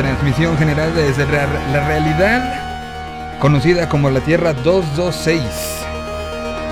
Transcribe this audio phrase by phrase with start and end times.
[0.00, 5.42] Transmisión general desde la realidad conocida como la Tierra 226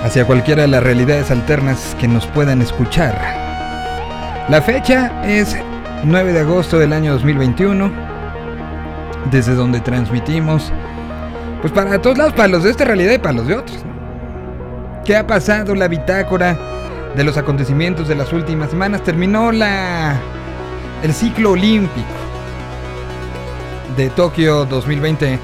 [0.03, 3.15] hacia cualquiera de las realidades alternas que nos puedan escuchar.
[4.49, 5.55] La fecha es
[6.05, 7.93] 9 de agosto del año 2021,
[9.31, 10.73] desde donde transmitimos,
[11.61, 13.85] pues para todos lados, para los de esta realidad y para los de otros.
[15.05, 15.75] ¿Qué ha pasado?
[15.75, 16.57] La bitácora
[17.15, 20.19] de los acontecimientos de las últimas semanas terminó la
[21.03, 22.18] el ciclo olímpico
[23.99, 25.41] de Tokio 2020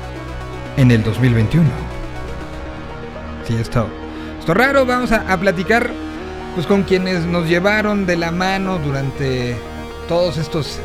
[0.76, 1.68] en el 2021.
[3.48, 3.88] Sí, esto,
[4.38, 4.86] esto raro.
[4.86, 5.90] Vamos a, platicar
[6.54, 9.56] pues con quienes nos llevaron de la mano durante
[10.06, 10.78] todos estos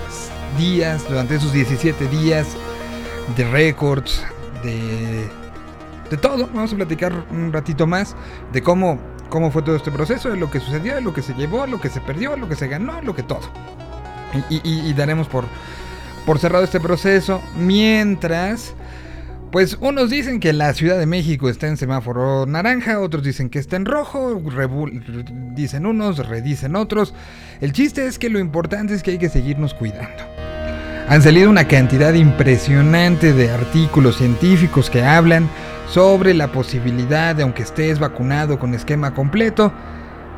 [0.58, 2.48] días, durante esos 17 días
[3.38, 4.26] de récords,
[4.64, 5.30] de,
[6.10, 6.50] de todo.
[6.52, 8.16] Vamos a platicar un ratito más
[8.52, 8.98] de cómo,
[9.30, 11.80] cómo fue todo este proceso, de lo que sucedió, de lo que se llevó, lo
[11.80, 13.48] que se perdió, lo que se ganó, lo que todo.
[14.50, 15.46] Y, daremos por,
[16.30, 17.42] por cerrado este proceso.
[17.58, 18.76] Mientras,
[19.52, 23.58] pues unos dicen que la Ciudad de México está en semáforo naranja, otros dicen que
[23.58, 24.40] está en rojo,
[25.56, 27.16] dicen unos, redicen otros.
[27.62, 30.24] El chiste es que lo importante es que hay que seguirnos cuidando.
[31.08, 35.50] Han salido una cantidad impresionante de artículos científicos que hablan
[35.88, 39.74] sobre la posibilidad de, aunque estés vacunado con esquema completo,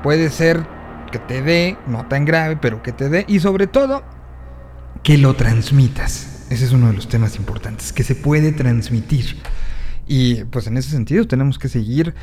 [0.03, 0.65] puede ser
[1.11, 4.03] que te dé, no tan grave, pero que te dé, y sobre todo,
[5.03, 6.45] que lo transmitas.
[6.49, 9.37] Ese es uno de los temas importantes, que se puede transmitir.
[10.05, 12.13] Y pues en ese sentido tenemos que seguir.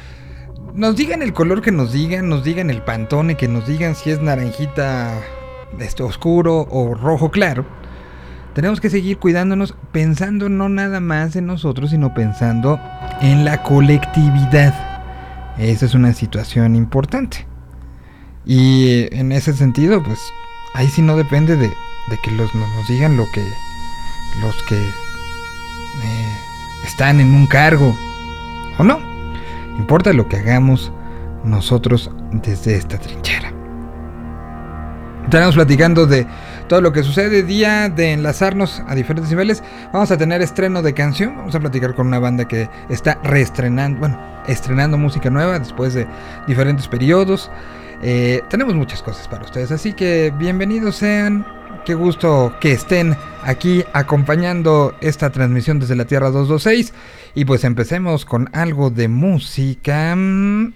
[0.74, 4.10] Nos digan el color que nos digan, nos digan el pantone, que nos digan si
[4.10, 5.20] es naranjita
[5.78, 7.64] este, oscuro o rojo claro.
[8.54, 12.80] Tenemos que seguir cuidándonos, pensando no nada más en nosotros, sino pensando
[13.20, 14.74] en la colectividad.
[15.58, 17.46] Esa es una situación importante.
[18.44, 20.18] Y en ese sentido, pues
[20.74, 21.70] ahí sí no depende de,
[22.16, 23.44] que los, nos digan lo que
[24.40, 26.38] los que eh,
[26.84, 27.96] están en un cargo
[28.78, 29.00] o no.
[29.78, 30.92] Importa lo que hagamos
[31.44, 33.52] nosotros desde esta trinchera.
[35.24, 36.26] Estaremos platicando de
[36.68, 39.62] todo lo que sucede, día de enlazarnos a diferentes niveles.
[39.92, 44.00] Vamos a tener estreno de canción, vamos a platicar con una banda que está reestrenando,
[44.00, 46.06] bueno, estrenando música nueva después de
[46.46, 47.50] diferentes periodos.
[48.02, 51.57] Eh, tenemos muchas cosas para ustedes, así que bienvenidos sean.
[51.88, 56.92] Qué gusto que estén aquí acompañando esta transmisión desde la Tierra 226.
[57.34, 60.12] Y pues empecemos con algo de música.
[60.12, 60.74] El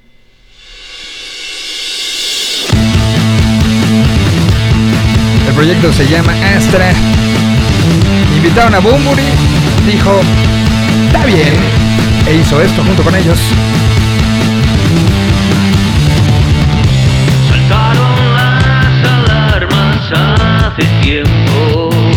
[5.54, 6.94] proyecto se llama Astra.
[8.34, 9.22] Invitaron a Bumburi,
[9.84, 10.18] dijo,
[11.08, 11.52] está bien,
[12.26, 13.38] e hizo esto junto con ellos.
[20.72, 22.11] Hace tiempo.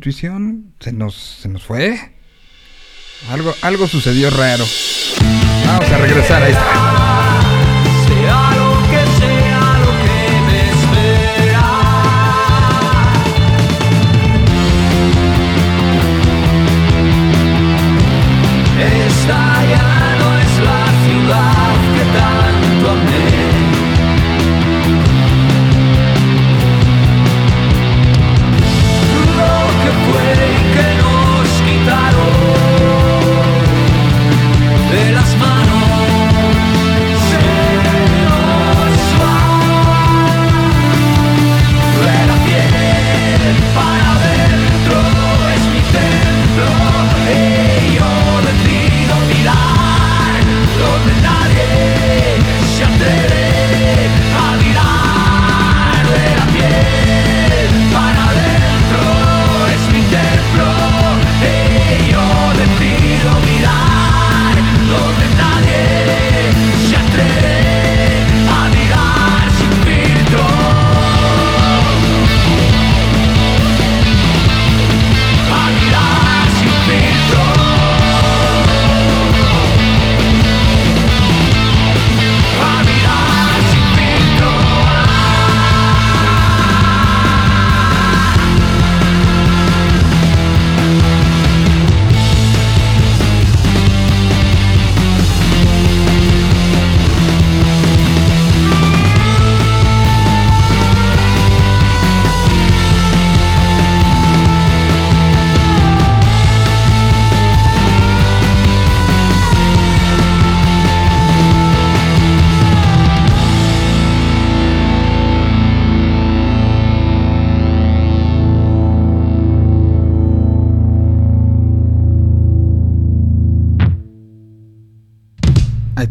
[0.00, 2.14] Intuición se nos, se nos fue.
[3.30, 4.64] Algo, algo sucedió raro.
[5.66, 6.89] Vamos a regresar, ahí está.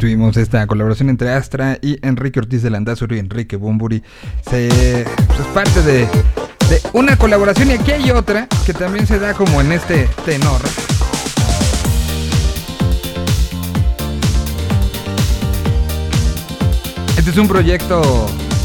[0.10, 4.02] Tuvimos esta colaboración entre Astra y Enrique Ortiz de Landazuri y Enrique Bumburi.
[4.50, 6.00] Se, pues, es parte de,
[6.68, 10.62] de una colaboración y aquí hay otra que también se da como en este tenor.
[17.16, 18.02] Este es un proyecto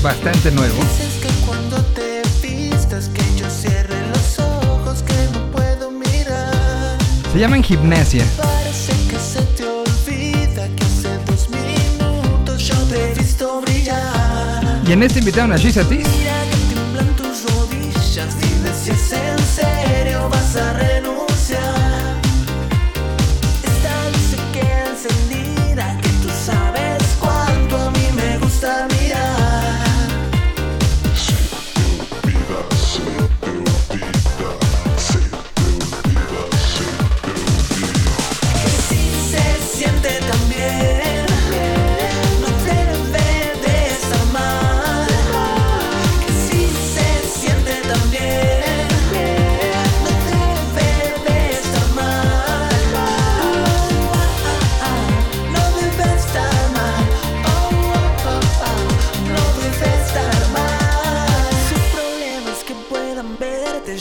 [0.03, 0.77] bastante nuevo.
[0.77, 1.65] Dices que cuando
[14.87, 16.07] Y en este invitaron a Shiza Tis.
[16.07, 16.65] Mira que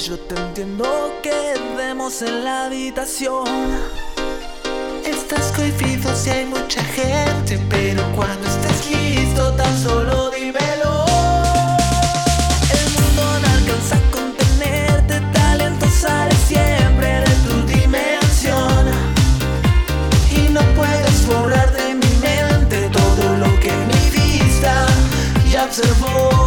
[0.05, 0.83] Yo te entiendo.
[1.21, 3.47] Quedemos en la habitación.
[5.05, 11.05] Estás cohibido si hay mucha gente, pero cuando estés listo tan solo dímelo.
[12.79, 18.85] El mundo no alcanza a contenerte, talento sale siempre de tu dimensión.
[20.31, 24.85] Y no puedes borrar de mi mente todo lo que mi vista
[25.49, 26.42] ya observó.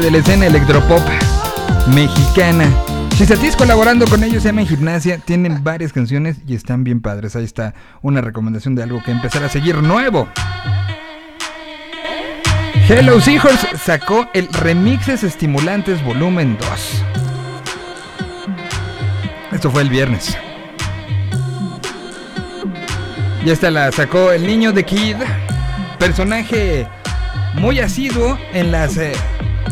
[0.00, 1.02] De la escena electropop
[1.94, 2.68] mexicana.
[3.16, 7.36] Chisatis colaborando con ellos se llama Gimnasia, tienen varias canciones y están bien padres.
[7.36, 10.28] Ahí está una recomendación de algo que empezar a seguir nuevo.
[12.88, 17.04] Hello Seahorse sacó el Remixes Estimulantes Volumen 2.
[19.52, 20.36] Esto fue el viernes.
[23.44, 25.16] Y esta la sacó el niño de Kid,
[25.98, 26.88] personaje
[27.54, 29.12] muy asiduo en las eh,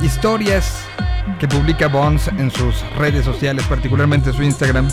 [0.02, 0.84] historias
[1.38, 4.88] que publica Bones en sus redes sociales, particularmente su Instagram.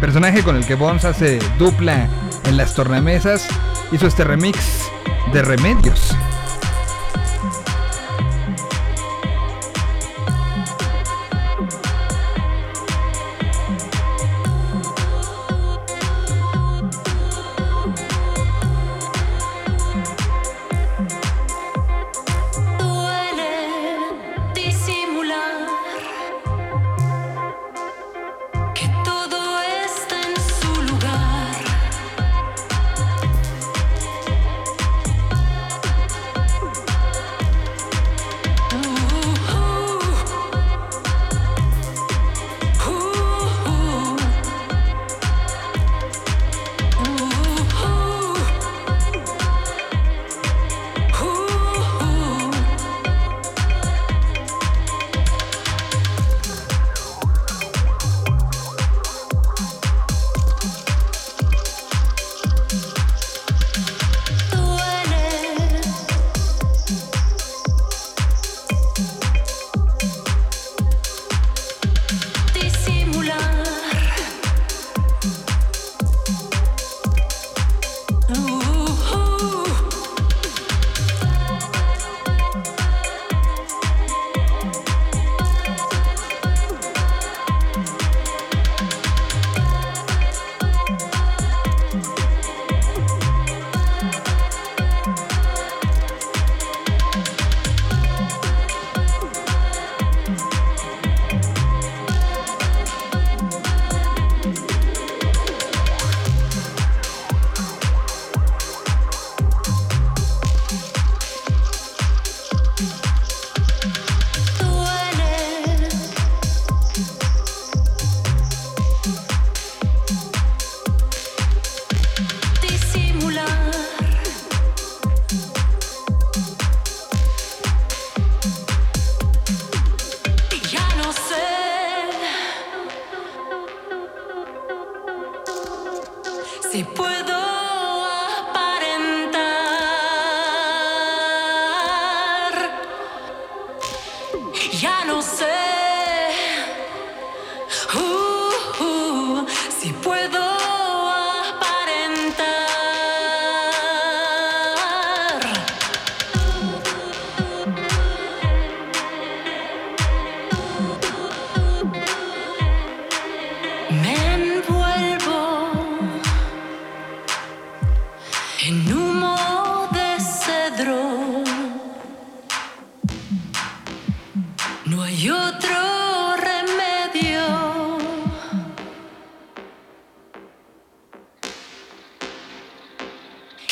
[0.00, 2.08] Personaje con el que Bones hace dupla
[2.44, 3.48] en las tornamesas,
[3.92, 4.88] hizo este remix
[5.32, 6.14] de Remedios.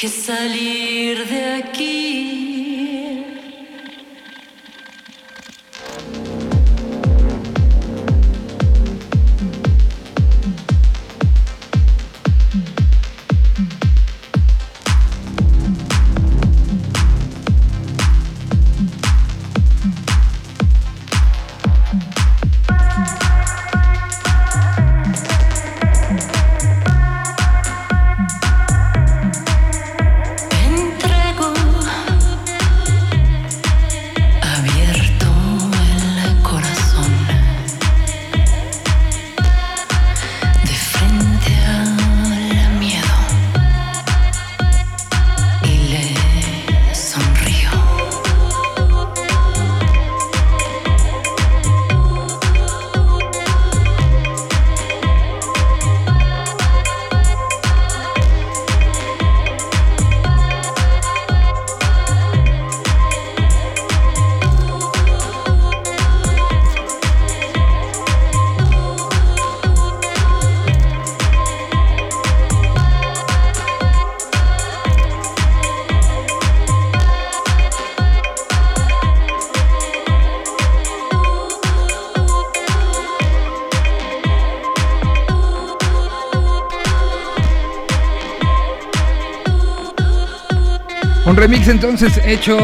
[0.04, 0.73] کہ سلی
[91.34, 92.56] Un remix entonces hecho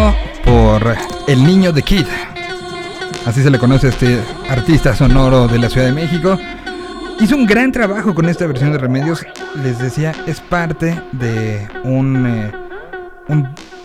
[0.45, 0.95] por
[1.27, 2.07] El Niño de Kid.
[3.27, 6.39] Así se le conoce a este artista sonoro de la Ciudad de México.
[7.19, 9.27] Hizo un gran trabajo con esta versión de Remedios.
[9.65, 12.53] Les decía, es parte de un, eh,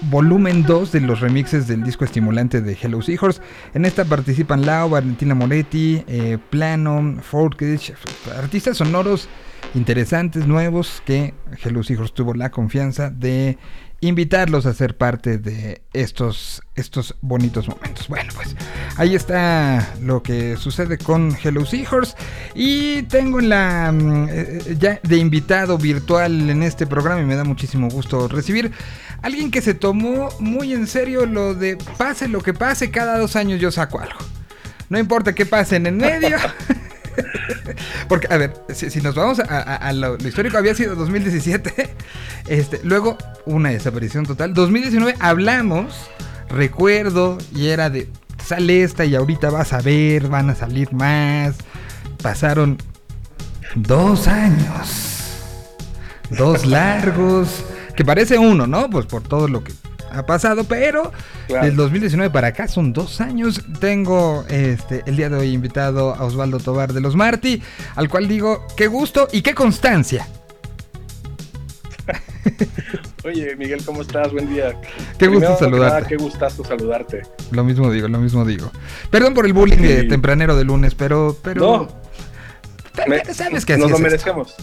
[0.02, 3.42] volumen 2 de los remixes del disco estimulante de Hello Seahorse.
[3.74, 7.96] En esta participan Lau, Valentina Moretti, eh, Plano, Folkage,
[8.38, 9.30] artistas sonoros
[9.74, 13.58] interesantes, nuevos, que Hello Seahorse tuvo la confianza de
[14.08, 18.08] invitarlos a ser parte de estos, estos bonitos momentos.
[18.08, 18.56] Bueno, pues
[18.98, 22.16] ahí está lo que sucede con Hello Seahorse.
[22.54, 27.44] Y tengo la mm, eh, ya de invitado virtual en este programa y me da
[27.44, 28.72] muchísimo gusto recibir
[29.22, 33.36] alguien que se tomó muy en serio lo de pase lo que pase, cada dos
[33.36, 34.20] años yo saco algo.
[34.90, 36.38] No importa qué pase en el medio.
[38.08, 41.94] Porque, a ver, si, nos vamos a, lo, histórico, había sido 2017.
[42.48, 44.54] Este, luego, una desaparición total.
[44.54, 45.96] 2019 hablamos,
[46.50, 48.08] recuerdo, y era de
[48.46, 51.56] sale esta y ahorita vas a ver, van a salir más.
[52.22, 52.78] Pasaron
[53.76, 55.12] dos años.
[56.30, 57.66] Dos largos.
[57.96, 58.90] Que parece uno, ¿no?
[58.90, 59.74] Pues por todo lo que
[60.16, 61.12] ha pasado, pero
[61.48, 63.62] del 2019 para acá son dos años.
[63.80, 67.62] Tengo este el día de hoy invitado a Osvaldo Tobar de los Marti,
[67.96, 70.28] al cual digo qué gusto y qué constancia.
[73.26, 74.32] Oye, Miguel, ¿cómo estás?
[74.32, 74.80] Buen día.
[75.18, 76.10] Qué gusto saludarte.
[76.10, 77.24] qué gustazo saludarte.
[77.52, 78.72] Lo mismo digo, lo mismo digo.
[79.10, 81.88] Perdón por el bullying de tempranero de lunes, pero, pero
[83.34, 84.56] ¿Sabes que nos lo merecemos.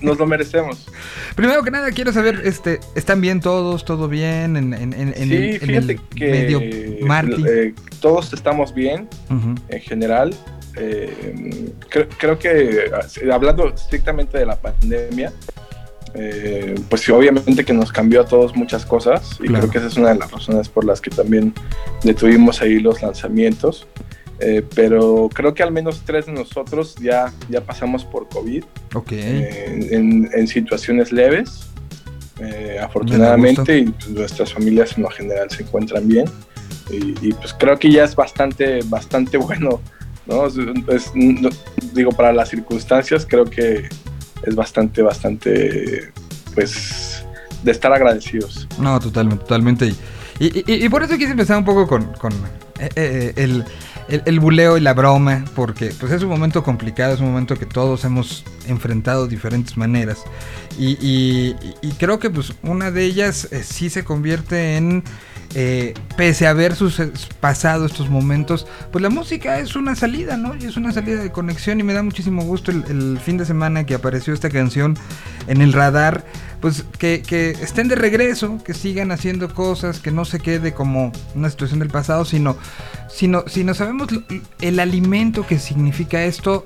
[0.00, 0.86] nos lo merecemos.
[1.34, 3.84] Primero que nada, quiero saber, este, ¿están bien todos?
[3.84, 4.56] ¿Todo bien?
[4.56, 9.08] En, en, en, sí, fíjate que medio eh, todos estamos bien
[9.68, 10.34] en general.
[10.76, 15.32] Eh, creo, que eh, hablando estrictamente de la pandemia,
[16.88, 19.96] pues sí, obviamente que nos cambió a todos muchas cosas y creo que esa es
[19.96, 21.52] una de las razones por las que también
[22.02, 23.86] detuvimos ahí los lanzamientos.
[24.40, 28.64] Eh, pero creo que al menos tres de nosotros ya, ya pasamos por COVID.
[29.10, 31.66] Eh, en, situaciones leves,
[32.40, 36.26] eh, afortunadamente, y pues, nuestras familias en lo general se encuentran bien.
[36.90, 39.80] Y, pues creo que ya es bastante, bastante bueno,
[40.26, 40.48] ¿no?
[41.92, 43.88] digo, para las circunstancias, creo que
[44.44, 46.12] es bastante, bastante,
[46.54, 47.26] pues,
[47.62, 48.68] de estar agradecidos.
[48.78, 49.92] No, totalmente, totalmente.
[50.38, 52.32] Y, y por eso quise empezar un poco con, con
[52.94, 53.64] el
[54.08, 57.66] el, buleo y la broma, porque pues es un momento complicado, es un momento que
[57.66, 60.18] todos hemos enfrentado de diferentes maneras.
[60.78, 61.54] Y,
[61.98, 65.04] creo que pues una de ellas eh, sí se convierte en,
[65.54, 67.00] eh, pese a haber sus,
[67.40, 70.54] pasado estos momentos, pues la música es una salida, ¿no?
[70.56, 73.84] Y es una salida de conexión y me da muchísimo gusto el fin de semana
[73.84, 74.96] que apareció esta canción
[75.46, 76.24] en el radar
[76.60, 81.50] pues que, estén de regreso, que sigan haciendo cosas, que no se quede como una
[81.50, 82.56] situación del pasado, sino,
[83.08, 84.08] sino, no sabemos
[84.60, 86.64] el alimento que significa esto,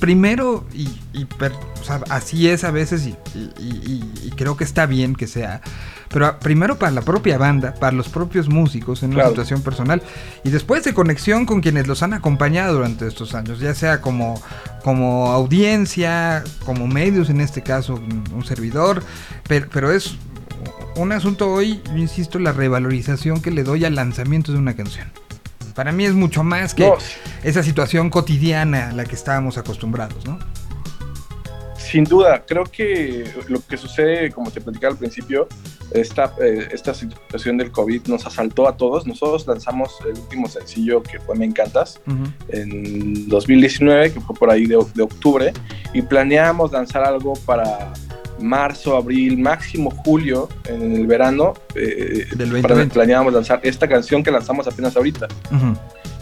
[0.00, 0.88] primero, y,
[2.08, 5.60] así es a veces, y, y, creo que está bien que sea,
[6.08, 10.02] pero primero para la propia banda, para los propios músicos en una situación personal,
[10.42, 14.42] y después de conexión con quienes los han acompañado durante estos años, ya sea como,
[14.82, 19.04] como audiencia, como medios en este caso, un, servidor,
[19.46, 20.16] pero, pero es
[20.96, 25.08] un asunto hoy, insisto, la revalorización que le doy al lanzamiento de una canción.
[25.74, 26.90] Para mí es mucho más que
[27.42, 30.38] esa situación cotidiana a la que estábamos acostumbrados, ¿no?
[31.76, 35.48] Sin duda, creo que lo que sucede, como te platicaba al principio,
[35.90, 39.06] esta, eh, esta situación del COVID nos asaltó a todos.
[39.06, 42.00] Nosotros lanzamos el último sencillo que fue Me Encantas
[42.48, 45.52] en 2019, que fue por ahí de, octubre,
[45.92, 47.92] y planeábamos lanzar algo para
[48.40, 52.26] marzo, abril, máximo julio, en el verano, eh,
[52.92, 55.28] planeábamos lanzar esta canción que lanzamos apenas ahorita.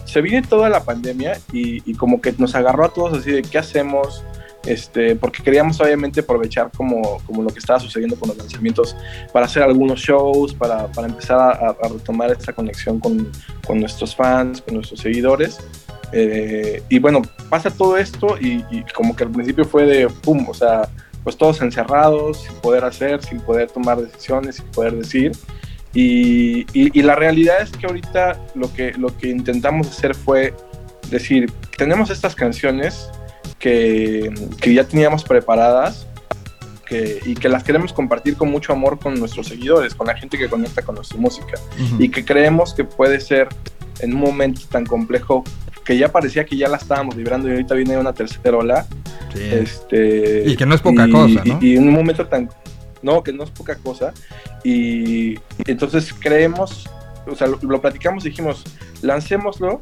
[0.05, 3.59] Se viene toda la pandemia y, como que nos agarró a todos así de qué
[3.59, 4.23] hacemos,
[4.65, 8.95] este, porque queríamos obviamente aprovechar como, como, lo que estaba sucediendo con los lanzamientos
[9.31, 13.31] para hacer algunos shows, para, para empezar a, retomar esta conexión con,
[13.65, 15.59] con, nuestros fans, con nuestros seguidores.
[16.11, 20.47] Eh, y bueno, pasa todo esto y, y, como que al principio fue de pum,
[20.49, 20.89] o sea,
[21.29, 25.31] pues todos encerrados, sin poder hacer, sin poder tomar decisiones, sin poder decir.
[25.93, 30.55] Y, y, la realidad es que ahorita lo que, lo que intentamos hacer fue
[31.11, 33.11] decir, tenemos estas canciones
[33.59, 36.07] que, que ya teníamos preparadas
[36.87, 40.35] que, y que las queremos compartir con mucho amor con nuestros seguidores, con la gente
[40.35, 41.59] que conecta con nuestra música
[41.99, 43.49] y que creemos que puede ser
[43.99, 45.43] en un momento tan complejo
[45.89, 48.85] que ya parecía que ya la estábamos librando y ahorita viene una tercera ola.
[49.33, 51.57] Este, y que no es poca cosa, ¿no?
[51.59, 52.47] Y, en un momento tan...
[53.01, 54.13] no, que no es poca cosa.
[54.63, 56.87] Y, entonces creemos,
[57.25, 58.65] o sea, lo, lo platicamos, dijimos,
[59.01, 59.81] lancémoslo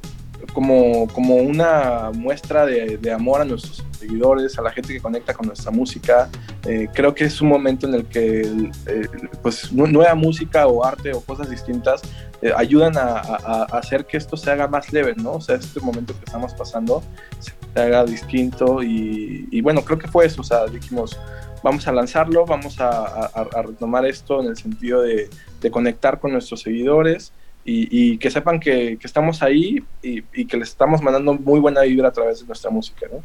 [0.53, 5.33] como, como una muestra de, de, amor a nuestros seguidores, a la gente que conecta
[5.33, 6.29] con nuestra música.
[6.65, 9.07] Eh, creo que es un momento en el que eh,
[9.41, 12.01] pues, nueva música o arte o cosas distintas
[12.41, 15.33] eh, ayudan a, a, a, hacer que esto se haga más leve, ¿no?
[15.33, 17.03] O sea, este momento que estamos pasando
[17.39, 21.19] se haga distinto y, y bueno, creo que fue eso, o sea, dijimos,
[21.63, 25.29] vamos a lanzarlo, vamos a, a retomar esto en el sentido de,
[25.61, 27.33] de conectar con nuestros seguidores
[27.67, 31.59] y, y que sepan que, que estamos ahí y, y, que les estamos mandando muy
[31.59, 33.21] buena vibra a través de nuestra música, ¿no?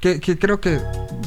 [0.00, 0.78] Que, que, creo que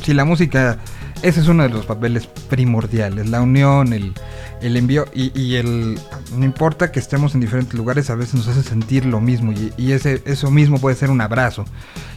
[0.01, 0.79] si la música,
[1.21, 4.13] ese es uno de los papeles primordiales, la unión, el,
[4.61, 5.99] el envío y, y, el
[6.37, 9.73] no importa que estemos en diferentes lugares, a veces nos hace sentir lo mismo y,
[9.75, 11.65] y ese, eso mismo puede ser un abrazo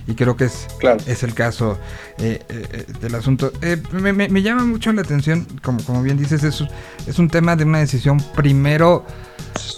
[0.06, 0.98] y creo que es, claro.
[1.06, 1.78] es el caso
[2.18, 3.52] eh, eh, del asunto.
[3.60, 6.62] Eh, me, me, me, llama mucho la atención, como, como bien dices, es,
[7.08, 9.04] es un tema de una decisión primero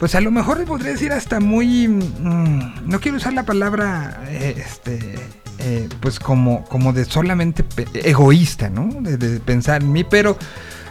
[0.00, 4.54] pues a lo mejor podría decir hasta muy mmm, no quiero usar la palabra eh,
[4.56, 5.18] este
[5.59, 10.38] eh, pues como como de solamente egoísta no de, de, pensar en mí pero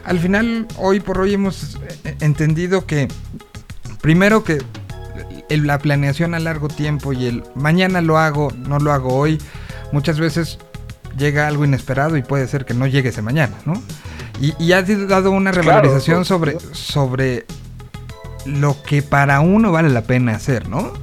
[0.05, 3.07] al final hoy por hoy hemos eh, entendido que
[4.01, 4.59] primero que
[5.49, 9.39] el, la planeación a largo tiempo y el mañana lo hago no lo hago hoy
[9.91, 10.59] muchas veces
[11.17, 13.81] llega algo inesperado y puede ser que no llegue ese mañana no
[14.39, 17.45] y, y has dado una revalorización claro, sobre sobre
[18.45, 20.93] lo que para uno vale la pena hacer, ¿no?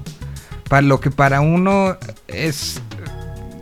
[0.69, 1.97] Para lo que para uno
[2.29, 2.81] es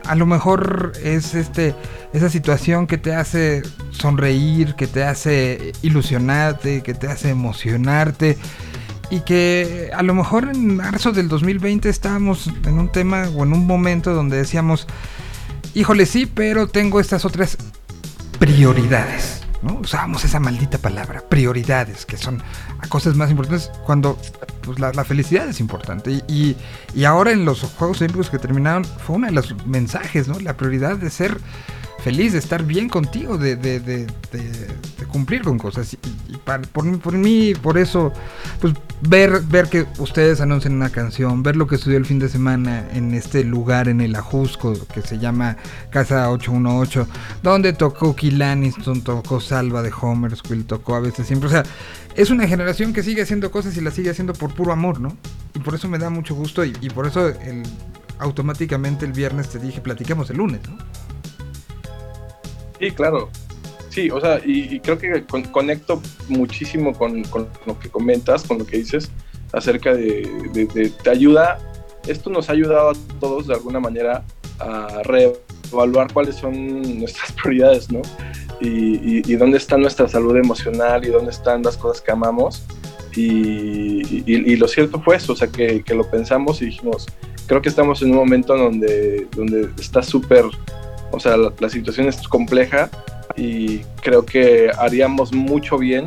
[0.05, 1.75] a lo mejor es este
[2.13, 8.39] esa situación que te hace sonreír, que te hace ilusionarte, que te hace emocionarte
[9.11, 13.53] y que a lo mejor en marzo del 2020 estábamos en un tema o en
[13.53, 14.87] un momento donde decíamos,
[15.75, 17.59] híjole sí, pero tengo estas otras
[18.39, 19.44] prioridades.
[19.73, 22.43] Usábamos esa maldita palabra, prioridades, que son
[22.89, 24.19] cosas más importantes cuando
[24.63, 26.11] pues, la, la, felicidad es importante.
[26.11, 26.57] Y, y,
[26.95, 30.39] y, ahora en los Juegos Olímpicos que terminaron fue uno de los mensajes, ¿no?
[30.41, 31.39] La prioridad de ser
[32.05, 35.95] feliz, de estar bien contigo, de, de, de, de cumplir con cosas.
[35.95, 38.13] Y, para, por, por, mí, por eso,
[38.61, 42.29] pues ver, ver que ustedes anuncian una canción, ver lo que estudió el fin de
[42.29, 45.57] semana en este lugar, en el Ajusco, que se llama
[45.89, 47.09] Casa 818,
[47.43, 51.63] donde tocó Killaniston, tocó Salva de Homersquill, tocó a veces siempre, o sea,
[52.17, 55.17] es una generación que sigue haciendo cosas y las sigue haciendo por puro amor, ¿no?
[55.55, 57.33] Y por eso me da mucho gusto y, y por eso
[58.19, 60.77] automáticamente el viernes te dije, platiquemos el lunes, ¿no?
[62.79, 63.31] Sí, claro.
[63.91, 68.59] Sí, o sea, y, creo que con, conecto muchísimo con, con, lo que comentas, con
[68.59, 69.11] lo que dices
[69.53, 71.59] acerca de, de, de, te ayuda,
[72.09, 74.25] esto nos ha ayudado a todos de alguna manera
[74.59, 78.03] a reevaluar cuáles son nuestras prioridades, ¿no?
[78.61, 82.65] Y, y, y, dónde está nuestra salud emocional y dónde están las cosas que amamos.
[83.17, 87.07] Y, y lo cierto fue eso, o sea, que, que, lo pensamos y dijimos,
[87.47, 90.45] creo que estamos en un momento donde, donde está súper,
[91.15, 92.91] o sea, la, la, situación es compleja
[93.37, 96.07] y creo que haríamos mucho bien,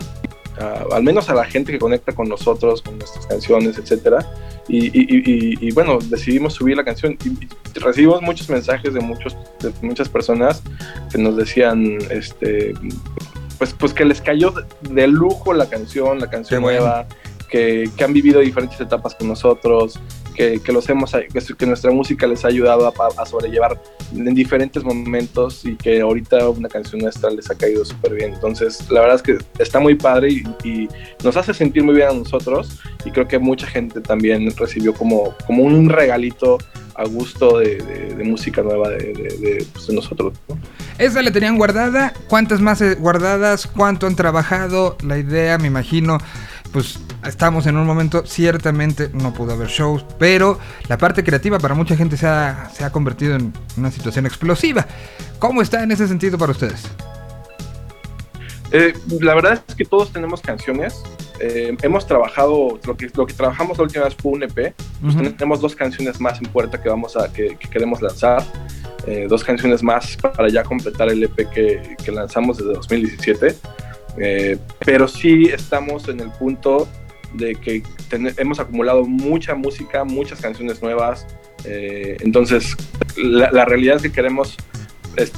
[0.60, 4.26] uh, al menos a la gente que conecta con nosotros, con nuestras canciones, etcétera.
[4.70, 4.92] Y,
[5.66, 10.62] y, bueno, decidimos subir la canción y, recibimos muchos mensajes de, muchos, de muchas personas
[11.10, 12.74] que nos decían, este,
[13.58, 17.08] pues, pues que les cayó de lujo la canción, la canción nueva,
[17.50, 20.02] que, que, han vivido diferentes etapas con nosotros,
[20.38, 21.12] que, que los hemos,
[21.58, 23.82] que, nuestra música les ha ayudado a, a, sobrellevar
[24.16, 28.36] en diferentes momentos y que ahorita una canción nuestra les ha caído súper bien.
[28.36, 30.88] Entonces, la verdad es que está muy padre y, y,
[31.24, 35.36] nos hace sentir muy bien a nosotros y creo que mucha gente también recibió como,
[35.48, 36.60] como un regalito
[36.94, 40.34] a gusto de, de, de música nueva de, de pues nosotros.
[40.48, 40.58] ¿no?
[40.98, 43.68] Esa la tenían guardada, ¿cuántas más guardadas?
[43.68, 44.98] ¿Cuánto han trabajado?
[45.04, 46.18] La idea, me imagino,
[46.72, 51.74] pues estamos en un momento, ciertamente no pudo haber shows, pero la parte creativa para
[51.76, 54.86] mucha gente se ha, se ha convertido en una situación explosiva.
[55.40, 56.84] ¿Cómo está en ese sentido para ustedes?
[58.72, 61.02] Eh, la verdad es que todos tenemos canciones.
[61.40, 64.74] Eh, hemos trabajado, lo que, lo que trabajamos la última vez fue un EP.
[65.02, 65.38] Pues uh -huh.
[65.38, 68.44] Tenemos dos canciones más en puerta que, vamos a, que, que queremos lanzar.
[69.06, 73.56] Eh, dos canciones más para ya completar el EP que, que lanzamos desde 2017.
[74.20, 76.88] Eh, pero sí estamos en el punto
[77.34, 77.84] de que
[78.38, 81.28] hemos acumulado mucha música, muchas canciones nuevas.
[81.66, 82.76] Eh, entonces,
[83.18, 84.58] la, realidad es que queremos
[85.18, 85.34] es,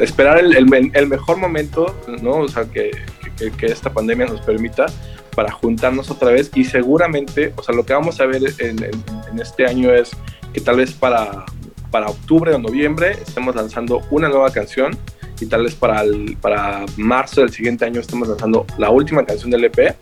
[0.00, 0.66] esperar el,
[1.08, 2.38] mejor momento, ¿no?
[2.38, 2.90] O sea, que,
[3.36, 4.86] que, esta pandemia nos permita
[5.34, 8.94] para juntarnos otra vez y seguramente, o sea, lo que vamos a ver en, en,
[9.30, 10.10] en este año es
[10.54, 11.44] que tal vez para,
[11.90, 14.96] para octubre o noviembre estemos lanzando una nueva canción
[15.40, 16.02] y tal vez para,
[16.40, 19.94] para marzo del siguiente año estamos lanzando la última canción del EP.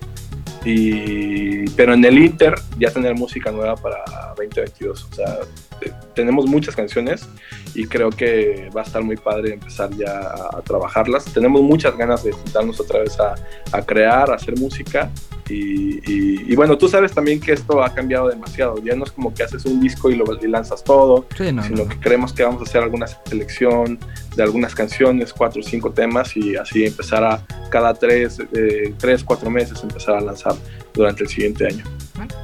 [0.64, 4.02] Y, pero en el Inter ya tener música nueva para
[4.36, 5.08] 2022.
[5.10, 5.38] O sea,
[5.78, 7.28] te- tenemos muchas canciones
[7.74, 11.24] y creo que va a estar muy padre empezar ya a, a trabajarlas.
[11.26, 13.34] Tenemos muchas ganas de juntarnos otra vez a,
[13.72, 15.10] a crear, a hacer música.
[15.48, 18.76] Y, y- y bueno, tú sabes también que esto ha cambiado demasiado.
[18.82, 21.62] Ya no es como que haces un disco y lo y lanzas todo, Sí, no,
[21.62, 21.88] sino no.
[21.88, 23.98] que creemos que vamos a hacer alguna selección
[24.36, 29.22] de algunas canciones, cuatro o cinco temas y así empezar a cada tres, eh, tres,
[29.22, 30.54] cuatro meses empezar a lanzar
[30.94, 31.84] durante el siguiente año.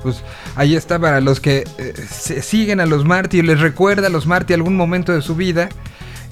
[0.03, 0.23] Pues
[0.57, 4.27] ahí está para los que eh, se- siguen a los Marty, les recuerda a los
[4.27, 5.69] Marty algún momento de su vida.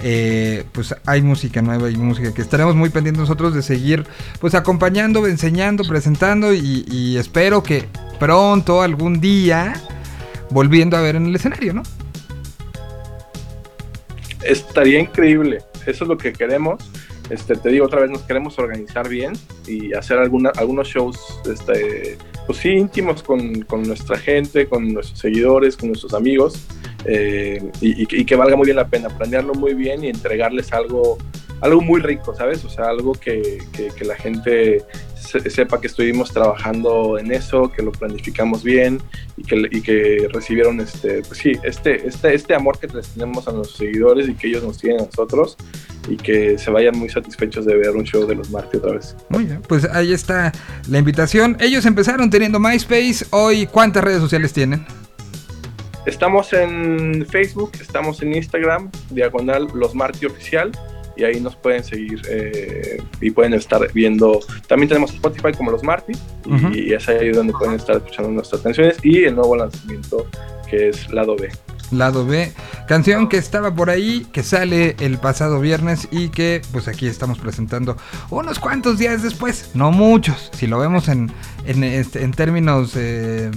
[0.01, 4.05] Eh, pues hay música nueva y música que estaremos muy pendientes nosotros de seguir
[4.39, 7.85] pues acompañando, enseñando, presentando y, espero que
[8.17, 9.73] pronto algún día
[10.51, 11.83] volviendo a ver en el escenario, ¿no?
[14.43, 16.81] Estaría increíble, eso es lo que queremos.
[17.29, 19.33] Este, te digo otra vez, nos queremos organizar bien
[19.67, 25.77] y hacer alguna, algunos shows, este, pues sí, íntimos con nuestra gente, con nuestros seguidores,
[25.77, 26.65] con nuestros amigos,
[27.05, 31.17] eh, y, y que- valga muy bien la pena, planearlo muy bien y entregarles algo,
[31.61, 32.63] algo muy rico, ¿sabes?
[32.65, 34.83] O sea, algo que, que- que la gente
[35.15, 39.01] se- sepa que estuvimos trabajando en eso, que lo planificamos bien
[39.37, 43.47] y que, y que recibieron este, pues sí, este, este, este amor que les tenemos
[43.47, 45.57] a nuestros seguidores y que ellos nos tienen a nosotros
[46.09, 49.15] y que se vayan muy satisfechos de ver un show de los Marty otra vez.
[49.29, 50.51] Muy bien, pues ahí está
[50.87, 51.57] la invitación.
[51.59, 54.85] Ellos empezaron teniendo MySpace, hoy ¿cuántas redes sociales tienen?
[56.05, 60.71] Estamos en Facebook, estamos en Instagram, diagonal Los Marty Oficial,
[61.15, 64.39] y ahí nos pueden seguir eh, y pueden estar viendo.
[64.67, 66.13] También tenemos Spotify como Los Marty,
[66.45, 66.73] y, Ujú.
[66.73, 70.27] y es ahí donde pueden estar escuchando nuestras canciones y el nuevo lanzamiento
[70.69, 71.49] que es Lado B.
[71.91, 72.53] Lado B,
[72.87, 77.39] canción que estaba por ahí, que sale el pasado viernes y que pues aquí estamos
[77.39, 77.97] presentando
[78.29, 81.31] unos cuantos días después, no muchos, si lo vemos en,
[81.65, 83.49] en, este, en términos eh,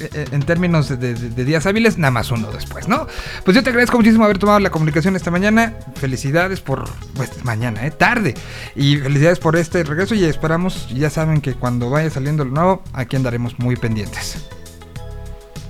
[0.00, 3.06] eh, en términos de, de- de días hábiles, nada más uno después, ¿no?
[3.44, 7.86] Pues yo te agradezco muchísimo haber tomado la comunicación esta mañana, felicidades por, pues mañana,
[7.86, 8.34] eh, tarde,
[8.76, 12.82] y felicidades por este regreso y esperamos, ya saben que cuando vaya saliendo lo nuevo,
[12.92, 14.36] aquí andaremos muy pendientes.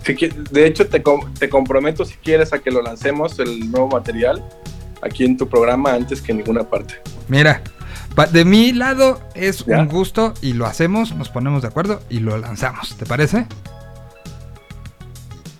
[0.05, 1.03] Si de hecho, te,
[1.39, 4.43] te comprometo si quieres a que lo lancemos el nuevo material
[5.03, 6.95] aquí en tu programa antes que en ninguna parte.
[7.29, 7.63] Mira,
[8.33, 9.79] de mi lado es ¿Ya?
[9.79, 12.97] un gusto y lo hacemos, nos ponemos de acuerdo y lo lanzamos.
[12.97, 13.47] ¿Te parece?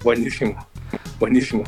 [0.03, 0.67] Buenísimo,
[1.19, 1.65] buenísimo.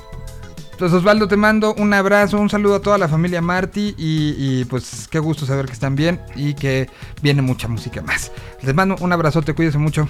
[0.73, 4.65] Entonces Osvaldo te mando un abrazo, un saludo a toda la familia Marty y, y,
[4.65, 6.89] pues qué gusto saber que están bien y que
[7.23, 8.33] viene mucha música más.
[8.61, 10.09] Les mando un abrazote, cuídense mucho.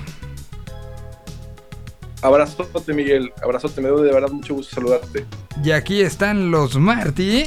[2.24, 3.34] Abrazote, Miguel.
[3.42, 5.26] Abrazote, me doy de verdad mucho gusto saludarte.
[5.62, 7.44] Y aquí están los Marty.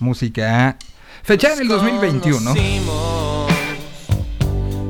[0.00, 0.76] Música
[1.22, 2.38] fecha en el 2021.
[2.38, 3.52] Conocimos,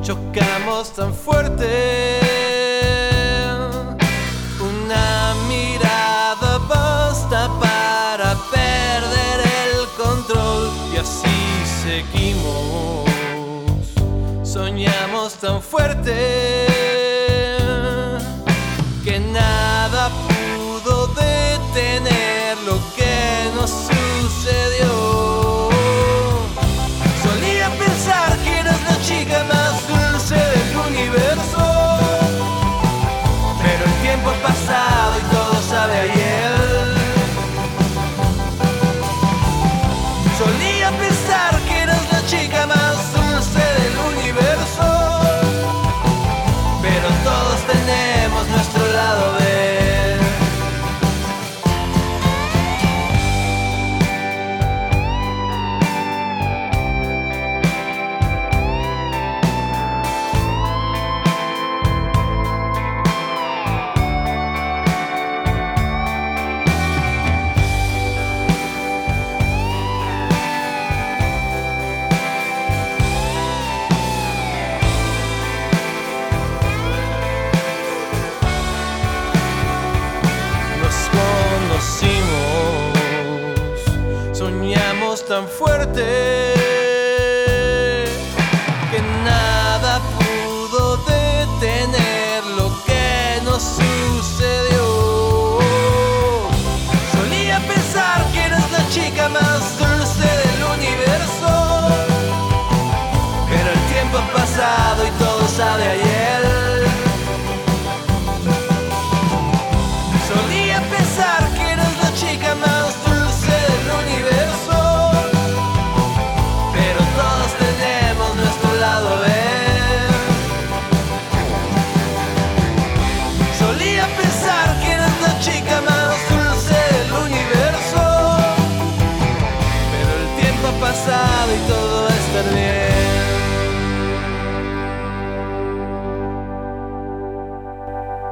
[0.01, 2.19] Chocamos tan fuerte.
[4.59, 10.71] Una mirada basta para perder el control.
[10.95, 11.29] Y así
[11.85, 13.11] seguimos.
[14.49, 16.98] Soñamos tan fuerte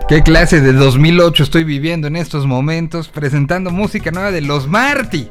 [0.09, 3.09] ¿Qué clase de 2008 estoy viviendo en estos momentos?
[3.09, 5.29] Presentando música nueva de Los Marty.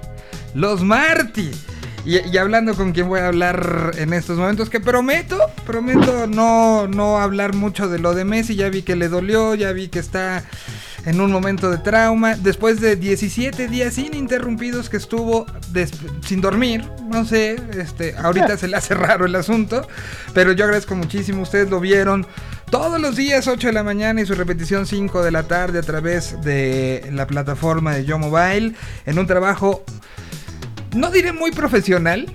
[0.54, 1.50] Los Marty.
[2.04, 6.90] Y, y hablando con quien voy a hablar en estos momentos, que prometo, prometo no,
[6.90, 8.58] no hablar mucho de lo de Messi.
[8.58, 10.44] Ya vi que le dolió, ya vi que está
[11.06, 12.36] en un momento de trauma.
[12.36, 15.46] Después de 17 días ininterrumpidos que estuvo
[16.26, 19.88] sin dormir, no sé, este, ahorita se le hace raro el asunto,
[20.34, 22.28] pero yo agradezco muchísimo, ustedes lo vieron.
[22.76, 25.82] Todos los días 8 de la mañana y su repetición 5 de la tarde a
[25.82, 28.74] través de la plataforma de Yo Mobile
[29.06, 29.86] en un trabajo
[30.94, 32.26] no diré muy profesional,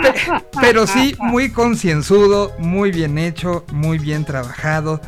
[0.00, 0.14] pe-
[0.62, 5.02] pero sí muy concienzudo, muy bien hecho, muy bien trabajado.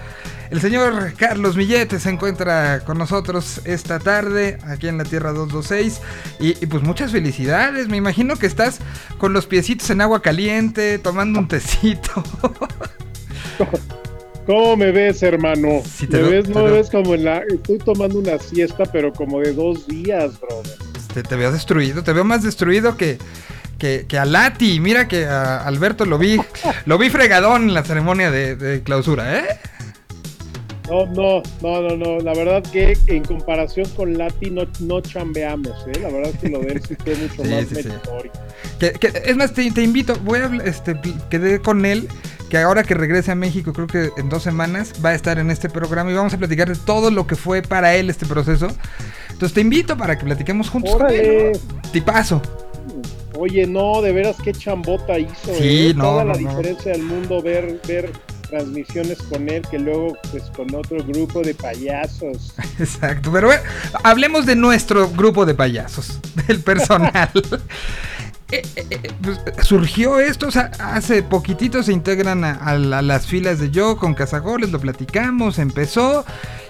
[0.51, 6.01] El señor Carlos Millete se encuentra con nosotros esta tarde aquí en la Tierra 226
[6.39, 7.89] y, y pues muchas felicidades.
[7.89, 8.81] Me imagino que estás
[9.17, 12.23] con los piecitos en agua caliente, tomando un tecito.
[14.49, 15.83] ¿Cómo me ves, hermano?
[15.85, 17.43] Sí, te me veo- ves, te no me ves como en la.
[17.53, 20.73] Estoy tomando una siesta, pero como de dos días, brother.
[21.13, 23.19] Te, te veo destruido, te veo más destruido que,
[23.79, 24.81] que, que a Lati.
[24.81, 26.41] Mira que a Alberto lo vi,
[26.87, 29.45] lo vi fregadón en la ceremonia de, de clausura, ¿eh?
[30.89, 32.19] No, no, no, no, no.
[32.21, 36.01] La verdad que en comparación con Lati no, no chambeamos, ¿eh?
[36.01, 37.89] La verdad que lo de él sí fue mucho Sí, más sí, sí.
[37.89, 38.33] meritorio.
[38.81, 42.09] Que, que- es más, te, te invito, voy a este, quedé con él,
[42.49, 45.51] que ahora que regrese a México, creo que en dos semanas, va a estar en
[45.51, 48.69] este programa y vamos a platicar de todo lo que fue para él este proceso.
[49.31, 51.53] Entonces te invito para que platiquemos juntos con él, Órale.
[51.53, 51.91] ¿no?
[51.93, 52.43] Tipazo.
[53.37, 55.95] Oye, no, de veras qué chambota hizo, Sí, ¿eh?
[55.95, 56.49] no, Toda no, la no.
[56.49, 58.11] diferencia del mundo ver, ver
[58.51, 62.55] transmisiones con él que luego pues con otro grupo de payasos.
[62.81, 63.63] Exacto, pero bueno,
[64.03, 67.31] hablemos de nuestro grupo de payasos, del personal.
[68.51, 72.99] Eh, eh, eh, pues, surgió esto, o sea, hace poquitito se integran a, a la-
[73.01, 76.25] a las filas de yo con Cazagoles, lo platicamos, empezó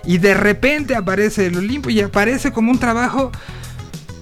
[0.05, 3.31] y de repente aparece el Olimpo y aparece como un trabajo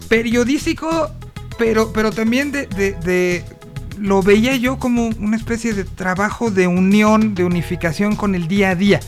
[0.08, 1.10] periodístico,
[1.58, 3.44] pero, pero también de,
[3.98, 8.70] lo veía yo como una especie de trabajo de unión, de unificación con el día
[8.70, 9.00] a día,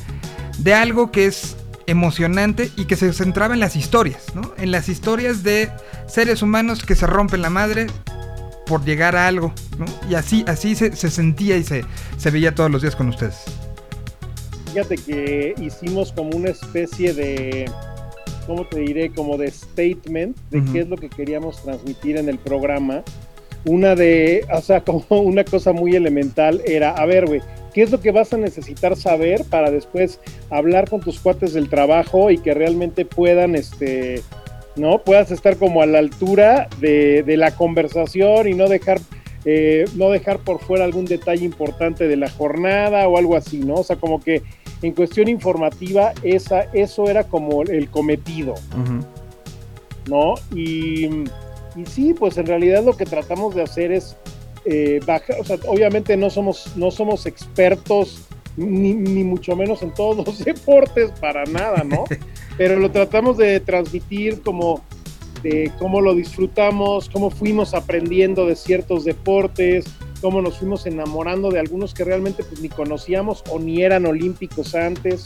[0.59, 1.57] de algo que es
[1.87, 4.23] emocionante y que se centraba en las historias.
[4.57, 5.71] En las historias de
[6.07, 7.87] seres humanos que se rompen la madre
[8.69, 9.87] por llegar a algo, ¿no?
[10.09, 11.85] Y así, así se, se sentía y se,
[12.17, 13.45] se veía todos los días con ustedes.
[14.73, 17.71] Fíjate que hicimos como una especie de,
[18.47, 19.11] ¿cómo te diré?
[19.11, 23.03] Como de statement de qué es lo que queríamos transmitir en el programa.
[23.65, 27.41] Una de, o sea, como una cosa muy elemental era, a ver, güey,
[27.73, 31.69] ¿qué es lo que vas a necesitar saber para después hablar con tus cuates del
[31.69, 34.23] trabajo y que realmente puedan, este,
[34.79, 34.99] ¿no?
[34.99, 39.01] Puedas estar como a la altura de, de la conversación y no dejar
[39.45, 43.77] eh, no dejar por fuera algún detalle importante de la jornada o algo así, ¿no?
[43.77, 44.43] O sea, como que
[44.83, 48.55] en cuestión informativa, esa, eso era como el cometido,
[50.07, 50.35] ¿no?
[50.55, 51.07] Y,
[51.77, 54.17] y sí, pues en realidad lo que tratamos de hacer es
[54.65, 58.28] eh, bajar, o sea, obviamente no somos, no somos expertos,
[58.59, 62.05] ni, ni mucho menos en todos los deportes, para nada, ¿no?
[62.57, 64.83] Pero lo tratamos de transmitir como
[65.43, 69.87] de cómo lo disfrutamos, cómo fuimos aprendiendo de ciertos deportes,
[70.21, 74.75] cómo nos fuimos enamorando de algunos que realmente pues ni conocíamos o ni eran olímpicos
[74.75, 75.25] antes.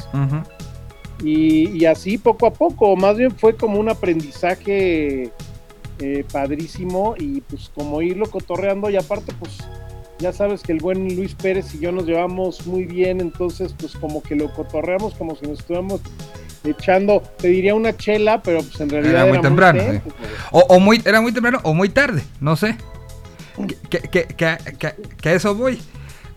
[1.24, 5.30] Y así poco a poco, más bien fue como un aprendizaje
[6.00, 9.58] eh, padrísimo y pues como irlo cotorreando y aparte pues
[10.22, 13.92] ya sabes que el buen Luis Pérez y yo nos llevamos muy bien, entonces pues
[13.96, 16.00] como que lo cotorreamos como si nos estuviéramos
[16.64, 20.02] echando, te diría una chela, pero pues en realidad Era muy temprano, temprano.
[20.06, 20.24] sí.
[20.52, 22.76] O, o muy, era muy temprano o muy tarde, no sé.
[23.90, 25.78] Que, que- que- que- que a eso voy.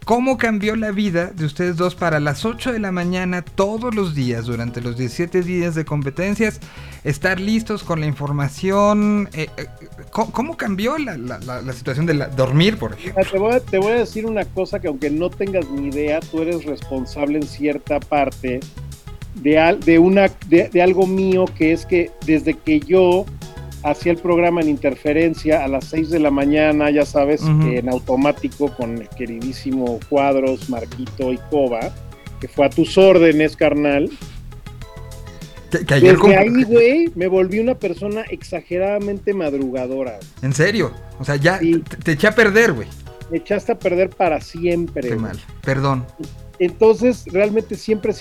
[0.06, 4.14] ¿Cómo cambió la vida de ustedes dos para las 8 de la mañana todos los
[4.14, 6.60] días durante los 17 días de competencias?
[7.03, 9.28] Estar listos con la información.
[9.34, 9.66] eh, eh,
[10.12, 13.24] ¿cómo, cambió la, la- la- la situación de dormir, por ejemplo?
[13.72, 17.39] Te voy, a, decir una cosa que aunque no tengas ni idea, tú eres responsable
[17.39, 18.60] en cierta parte
[19.34, 19.60] de
[20.84, 23.26] algo mío, que es que desde que yo
[23.86, 28.75] hacía el programa en interferencia a las 6 de la mañana, ya sabes, en automático
[28.75, 31.93] con el queridísimo Cuadros, Marquito y Coba,
[32.41, 34.09] que fue a tus órdenes, carnal.
[35.71, 40.19] Que, que ayer Desde ahí, güey, me volví una persona exageradamente madrugadora.
[40.41, 40.91] En serio.
[41.19, 41.81] O sea, ya Sí.
[41.88, 42.88] te, te eché a perder, güey.
[43.31, 45.09] Me echaste a perder para siempre.
[45.09, 45.38] Qué mal.
[45.63, 46.05] Perdón.
[46.60, 48.14] Entonces, realmente siempre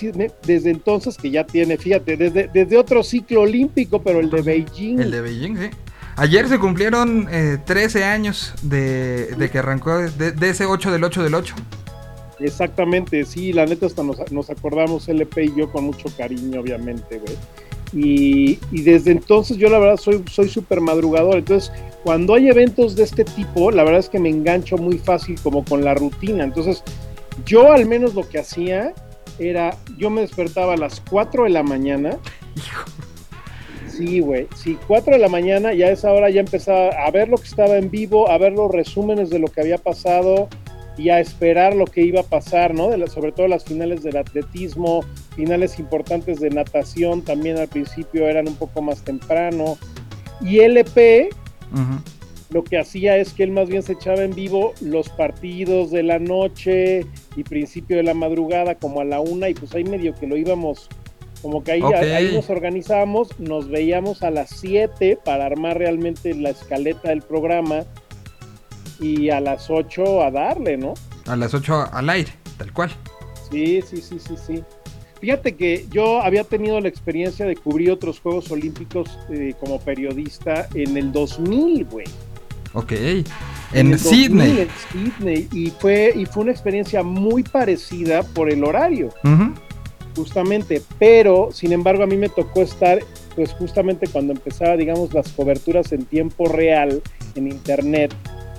[0.45, 4.99] desde entonces que ya tiene, fíjate, desde, desde otro ciclo olímpico, pero el de Beijing.
[4.99, 5.69] El de Beijing, sí.
[6.17, 11.03] Ayer se cumplieron eh, 13 años de, de que arrancó de, de ese 8 del
[11.03, 11.55] 8 del 8.
[12.39, 17.19] Exactamente, sí, la neta hasta nos, nos acordamos LP y yo con mucho cariño, obviamente,
[17.19, 17.37] güey.
[17.93, 21.71] Y, y desde entonces yo la verdad soy soy súper madrugador, entonces
[22.03, 25.63] cuando hay eventos de este tipo, la verdad es que me engancho muy fácil como
[25.63, 26.83] con la rutina, entonces
[27.45, 28.93] yo al menos lo que hacía
[29.39, 32.17] era, yo me despertaba a las 4 de la mañana.
[33.87, 37.29] Sí, güey, sí, 4 de la mañana, ya a esa hora ya empezaba a ver
[37.29, 40.49] lo que estaba en vivo, a ver los resúmenes de lo que había pasado
[40.97, 42.89] y a esperar lo que iba a pasar, ¿no?
[42.89, 45.01] De la- sobre todo las finales del atletismo,
[45.35, 49.77] finales importantes de natación, también al principio eran un poco más temprano.
[50.41, 51.29] Y LP,
[51.71, 51.99] Ujú.
[52.49, 56.03] Lo que hacía es que él más bien se echaba en vivo los partidos de
[56.03, 60.13] la noche y principio de la madrugada como a la una y pues ahí medio
[60.15, 60.89] que lo íbamos
[61.41, 66.49] como que ahí, ahí nos organizábamos, nos veíamos a las 7 para armar realmente la
[66.49, 67.83] escaleta del programa
[68.99, 70.95] y a las 8 a darle, ¿no?
[71.27, 72.91] A las 8 al aire, tal cual.
[73.51, 74.63] Sí, sí, sí, sí, sí.
[75.21, 80.67] Fíjate que yo había tenido la experiencia de cubrir otros Juegos Olímpicos eh, como periodista
[80.73, 82.05] en el 2000, güey.
[82.75, 82.91] Ok.
[83.73, 84.59] En, 2000, Sydney.
[84.59, 85.47] En Sydney.
[85.51, 89.09] Y fue, y fue una experiencia muy parecida por el horario,
[90.15, 90.81] justamente.
[90.99, 92.99] Pero, sin embargo, a mí me tocó estar,
[93.35, 97.01] pues justamente cuando empezaba, digamos, las coberturas en tiempo real
[97.35, 98.13] en Internet,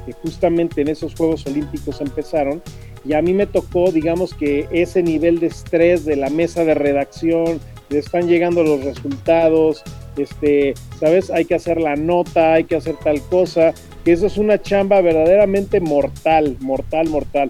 [0.04, 2.62] que justamente en esos Juegos Olímpicos empezaron.
[3.04, 6.74] Y a mí me tocó, digamos, que ese nivel de estrés de la mesa de
[6.74, 7.60] redacción,
[7.90, 9.82] están llegando los resultados,
[10.16, 11.30] este, ¿sabes?
[11.30, 13.72] Hay que hacer la nota, hay que hacer tal cosa,
[14.04, 17.48] que eso es una chamba verdaderamente mortal, mortal, mortal.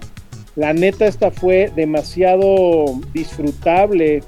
[0.55, 4.23] La neta esta fue demasiado disfrutable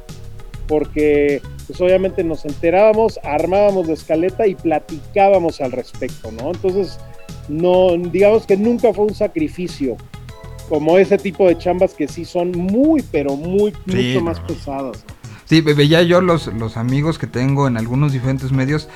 [0.68, 6.52] porque pues obviamente nos enterábamos, armábamos la escaleta y platicábamos al respecto, ¿no?
[6.52, 7.00] Entonces,
[7.48, 9.98] no, digamos que nunca fue un sacrificio
[10.68, 14.22] como ese tipo de chambas que sí son muy, pero muy, Sí, mucho no.
[14.26, 15.04] más pesadas.
[15.50, 18.88] Sí, ve- veía yo los, los amigos que tengo en algunos diferentes medios,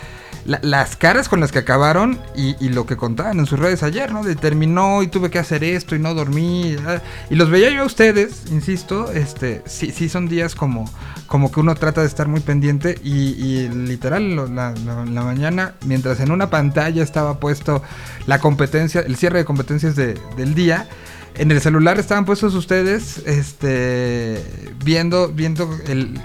[0.45, 4.11] la- las caras con las que acabaron y, lo que contaban en sus redes ayer,
[4.11, 4.23] ¿no?
[4.23, 6.75] De terminó y tuve que hacer esto y no dormí.
[6.85, 7.01] ah,
[7.31, 10.87] Y los veía yo a ustedes, insisto, este, sí, sí son días como,
[11.25, 14.75] como que uno trata de estar muy pendiente y, literal lo- la,
[15.23, 17.81] mañana, mientras en una pantalla estaba puesto
[18.27, 20.87] la competencia, el cierre de competencias de- del día.
[21.35, 24.43] En el celular estaban puestos ustedes, este,
[24.85, 26.21] viendo, viendo el,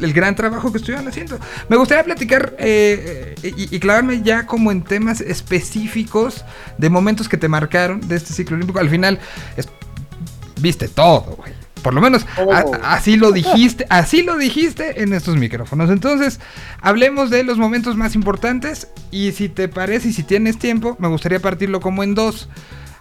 [0.00, 1.38] el gran trabajo que estuvieron haciendo.
[1.68, 6.44] Me gustaría platicar eh, eh, y, y clavarme ya como en temas específicos
[6.78, 8.78] de momentos que te marcaron de este ciclo olímpico.
[8.78, 9.18] Al final,
[9.56, 9.68] es-
[10.60, 11.52] viste todo, güey.
[11.82, 12.24] Por lo menos
[12.82, 15.90] a- así lo dijiste, así lo dijiste en estos micrófonos.
[15.90, 16.40] Entonces,
[16.80, 21.08] hablemos de los momentos más importantes y si te parece y si tienes tiempo, me
[21.08, 22.48] gustaría partirlo como en dos.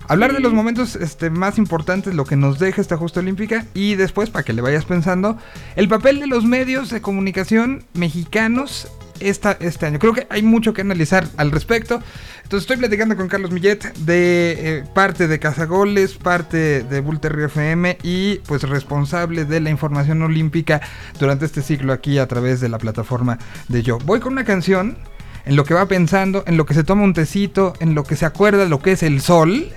[0.07, 3.95] Hablar de los momentos este, más importantes, lo que nos deja esta justa olímpica y
[3.95, 5.37] después, para que le vayas pensando,
[5.75, 8.87] el papel de los medios de comunicación mexicanos
[9.19, 9.99] esta, este año.
[9.99, 12.01] Creo que hay mucho que analizar al respecto.
[12.43, 17.45] Entonces estoy platicando con Carlos Millet de eh, parte de Cazagoles, parte de Bull Terrier
[17.45, 20.81] FM y pues responsable de la información olímpica
[21.19, 23.39] durante este ciclo aquí a través de la plataforma
[23.69, 23.97] de Yo.
[23.99, 24.97] Voy con una canción
[25.45, 28.15] en lo que va pensando, en lo que se toma un tecito, en lo que
[28.15, 29.69] se acuerda lo que es el sol.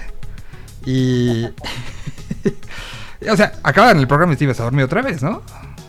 [0.87, 1.45] Y.
[3.31, 5.43] o sea, acaban el programa y te ibas a dormir otra vez, ¿no?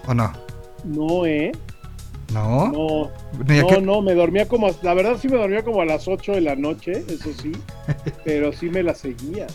[0.08, 0.34] ¿O no?
[0.84, 1.52] No, ¿eh?
[2.34, 2.68] No.
[2.72, 3.12] No,
[3.45, 6.41] no, no, me dormía como, la verdad sí me dormía como a las 8 de
[6.41, 7.54] la noche, eso sí,
[8.26, 9.48] pero sí me la seguía.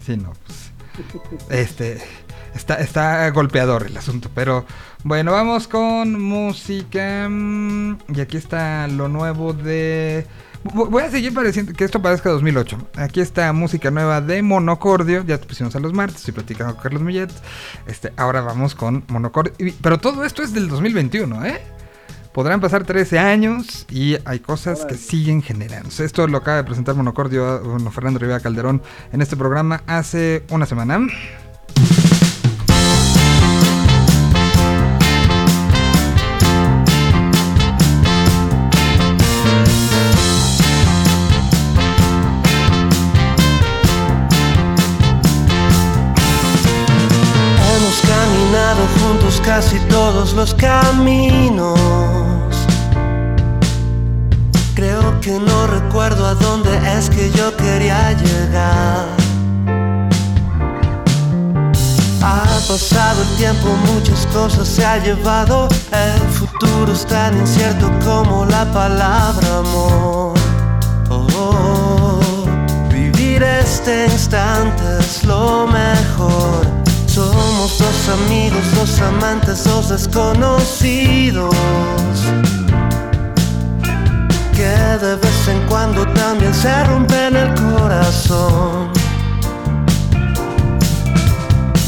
[0.00, 0.72] Sí, no, pues.
[1.50, 1.98] Este.
[2.54, 4.64] Está, está golpeador el asunto, pero
[5.04, 7.28] bueno, vamos con música.
[7.28, 10.26] mm, Y aquí está lo nuevo de.
[10.74, 12.78] Vo- Voy a seguir pareciendo que esto parezca 2008.
[12.96, 15.24] Aquí está música nueva de Monocordio.
[15.24, 16.18] Ya te pusimos a los martes.
[16.20, 17.30] Estoy platicando con Carlos Millet.
[17.86, 19.52] Este, ahora vamos con Monocordio.
[19.58, 21.60] Y- Pero todo esto es del 2021, ¿eh?
[22.32, 26.04] Podrán pasar 13 años y hay cosas que siguen generándose.
[26.04, 28.80] Esto lo acaba de presentar Monocordio, bueno, Fernando Rivera Calderón,
[29.12, 31.00] en este programa hace una semana.
[50.34, 51.78] Los caminos.
[54.74, 59.06] Creo que no recuerdo a dónde es que yo quería llegar.
[62.22, 65.68] Ha pasado el tiempo, muchas cosas se ha llevado.
[65.92, 70.34] El futuro es tan incierto como la palabra amor.
[71.10, 72.20] Oh,
[72.90, 76.67] vivir este instante es lo mejor.
[77.18, 81.52] Somos dos amigos, dos amantes, dos desconocidos.
[84.54, 88.92] Que de vez en cuando también se rompen el corazón.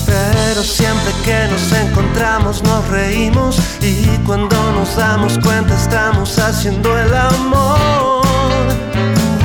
[0.05, 7.15] Pero siempre que nos encontramos nos reímos y cuando nos damos cuenta estamos haciendo el
[7.15, 8.25] amor.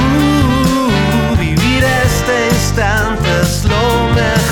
[0.02, 4.45] Uh, vivir este instante es lo mejor.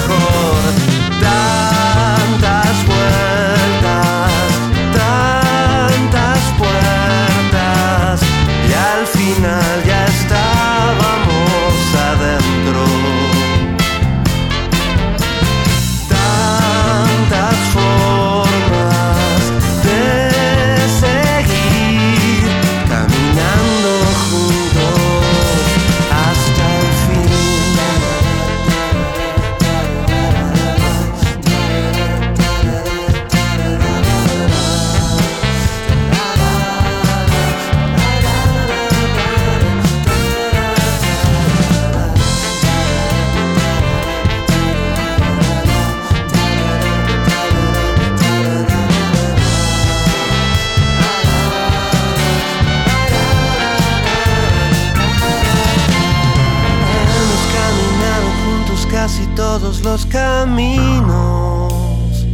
[60.44, 62.26] Caminos.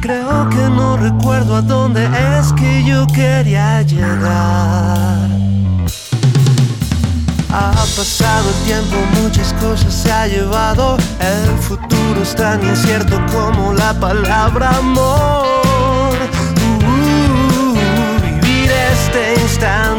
[0.00, 5.28] Creo que no recuerdo a dónde es que yo quería llegar.
[7.50, 10.96] Ha pasado el tiempo, muchas cosas se ha llevado.
[11.20, 16.16] El futuro es tan incierto como la palabra amor.
[16.88, 17.74] Uh,
[18.22, 19.93] vivir este instante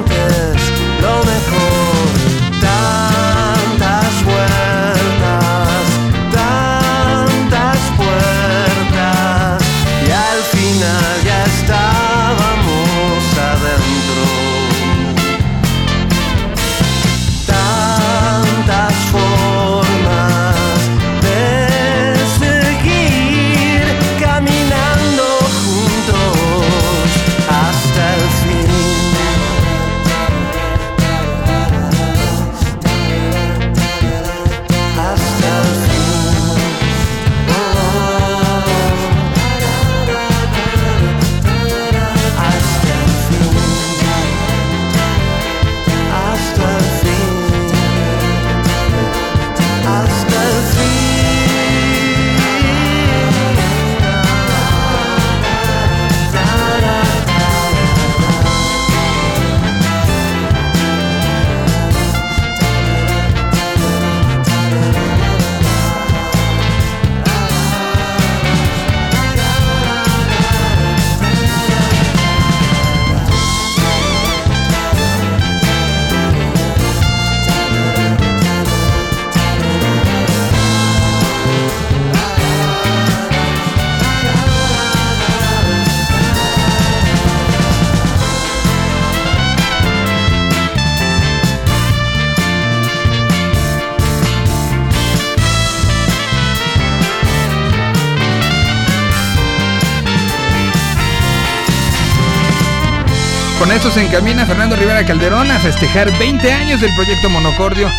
[103.66, 107.92] Con esto se encamina Fernando Rivera Calderón a festejar 20 años del proyecto Monocordio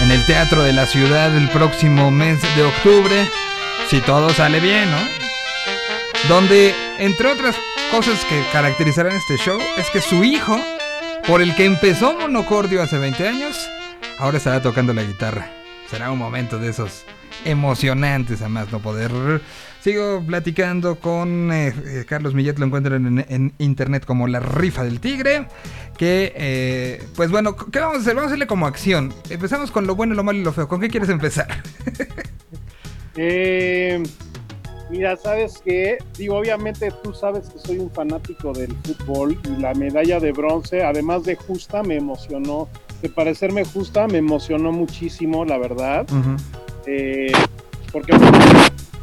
[0.00, 3.30] en el Teatro de la Ciudad el próximo mes de octubre,
[3.88, 4.98] si todo sale bien, ¿no?
[6.28, 7.54] Donde, entre otras
[7.92, 10.58] cosas que caracterizarán este show, es que su hijo,
[11.28, 13.70] por el que empezó Monocordio hace 20 años,
[14.18, 15.48] ahora estará tocando la guitarra.
[15.88, 17.04] Será un momento de esos
[17.44, 19.10] emocionantes a más no poder.
[19.80, 24.84] Sigo platicando con eh, eh, Carlos Millet, lo encuentran en, en, internet como La Rifa
[24.84, 25.48] del Tigre.
[25.96, 28.14] Que, eh, pues bueno, ¿qué vamos a hacer?
[28.14, 29.12] Vamos a hacerle como acción.
[29.28, 30.68] Empezamos con lo bueno, lo malo y lo feo.
[30.68, 31.48] ¿Con qué quieres empezar?
[33.14, 34.02] Eh,
[34.88, 39.74] mira, sabes que, digo, obviamente tú sabes que soy un fanático del fútbol y la
[39.74, 42.70] medalla de bronce, además de justa, me emocionó.
[43.02, 46.06] De parecerme justa, me emocionó muchísimo, la verdad.
[46.10, 46.38] Uh -huh.
[46.86, 47.32] Eh,
[47.90, 48.12] porque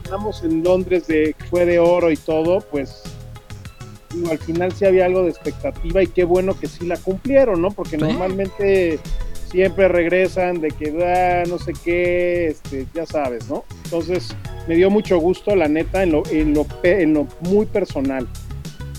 [0.03, 3.03] estamos en Londres de fue de oro y todo, pues
[4.13, 7.61] digo, al final sí había algo de expectativa y qué bueno que sí la cumplieron,
[7.61, 7.69] ¿no?
[7.71, 8.99] Porque normalmente
[9.51, 13.65] siempre regresan de que da no sé qué, este, ya sabes, ¿no?
[13.85, 14.35] Entonces
[14.67, 18.27] me dio mucho gusto, la neta, en lo, en lo, en lo muy personal.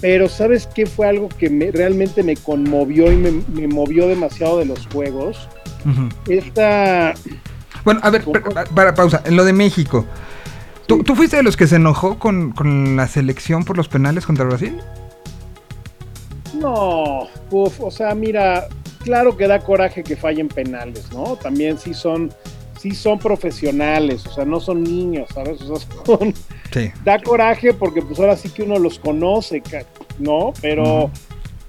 [0.01, 4.59] Pero ¿sabes qué fue algo que me, realmente me conmovió y me, me, movió demasiado
[4.59, 5.49] de los juegos?
[5.85, 6.13] Uh -huh.
[6.29, 7.15] Esta
[7.85, 10.05] Bueno, a ver, para, para pausa, en lo de México.
[10.87, 11.03] ¿Tú, Sí.
[11.05, 14.45] ¿Tú fuiste de los que se enojó con, con la selección por los penales contra
[14.45, 14.77] Brasil?
[16.55, 18.69] No, uf, o sea, mira,
[19.05, 21.37] claro que da coraje que fallen penales, ¿no?
[21.37, 22.33] También sí son,
[22.79, 25.61] sí son profesionales, o sea, no son niños, ¿sabes?
[25.63, 26.35] O sea, son,
[26.73, 26.91] Sí.
[27.05, 29.63] da coraje porque pues ahora sí que uno los conoce,
[30.19, 30.53] ¿no?
[30.61, 31.11] Pero,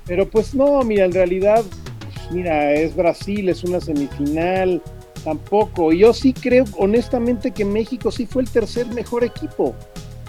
[0.06, 1.64] pero pues no, mira, en realidad,
[2.00, 4.82] pues, mira, es Brasil, es una semifinal,
[5.24, 5.92] tampoco.
[5.94, 9.76] Yo sí creo, honestamente, que México sí fue el tercer mejor equipo.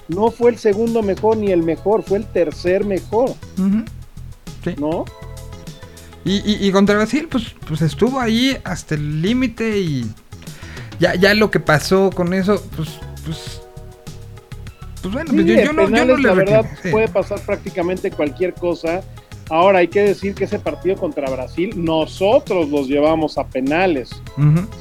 [0.09, 3.35] No fue el segundo mejor ni el mejor, fue el tercer mejor.
[4.65, 4.75] Sí.
[4.79, 5.05] ¿no?
[6.25, 10.07] Y, y- y contra Brasil, pues, pues estuvo ahí hasta el límite y
[11.01, 12.91] ya, ya lo que pasó con eso, pues,
[13.25, 13.61] pues,
[15.03, 16.91] pues bueno, pues Sí, yo, en yo no, yo no le la verdad sí.
[16.91, 19.03] puede pasar prácticamente cualquier cosa.
[19.53, 24.09] Ahora hay que decir que ese partido contra Brasil nosotros los llevamos a penales.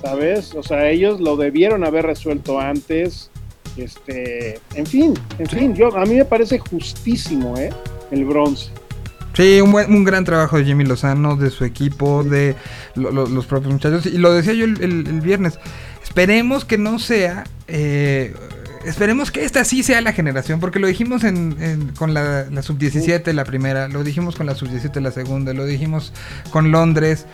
[0.01, 0.55] ¿sabes?
[0.55, 3.29] O sea, ellos lo debieron haber resuelto antes.
[3.75, 5.55] Este, en fin, en Sí.
[5.57, 7.69] fin, yo a mí me parece justísimo, ¿eh?
[8.11, 8.69] El bronce.
[9.33, 12.55] Sí, un, buen- un gran trabajo de Jimmy Lozano, de su equipo, de
[12.95, 14.05] lo- lo- los propios muchachos.
[14.05, 15.59] Y lo decía yo el, el- el viernes.
[16.03, 17.43] Esperemos que no sea.
[17.67, 18.33] eh,
[18.85, 20.59] esperemos que esta sí sea la generación.
[20.59, 23.87] Porque lo dijimos en, en- con la, la sub-17, la primera.
[23.87, 25.53] Lo dijimos con la sub-17, la segunda.
[25.53, 26.13] Lo dijimos
[26.51, 27.25] con Londres.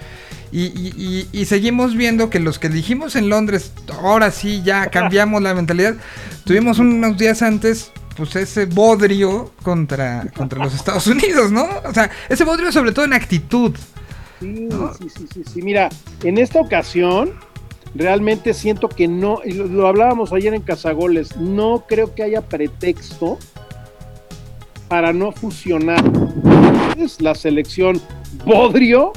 [0.51, 3.71] Y, y- y- y seguimos viendo que los que dijimos en Londres,
[4.01, 5.95] ahora sí ya cambiamos la mentalidad.
[6.45, 11.67] Tuvimos unos días antes, pues ese bodrio contra, contra los Estados Unidos, ¿no?
[11.85, 13.75] O sea, ese bodrio sobre todo en actitud.
[14.39, 14.93] Sí, ¿No?
[14.93, 15.61] sí, sí, sí, sí.
[15.61, 15.89] Mira,
[16.23, 17.33] en esta ocasión
[17.95, 22.41] realmente siento que no, y lo, lo hablábamos ayer en Cazagoles, no creo que haya
[22.41, 23.37] pretexto
[24.87, 26.03] para no fusionar
[26.97, 28.01] Es la selección
[28.45, 29.11] Bodrio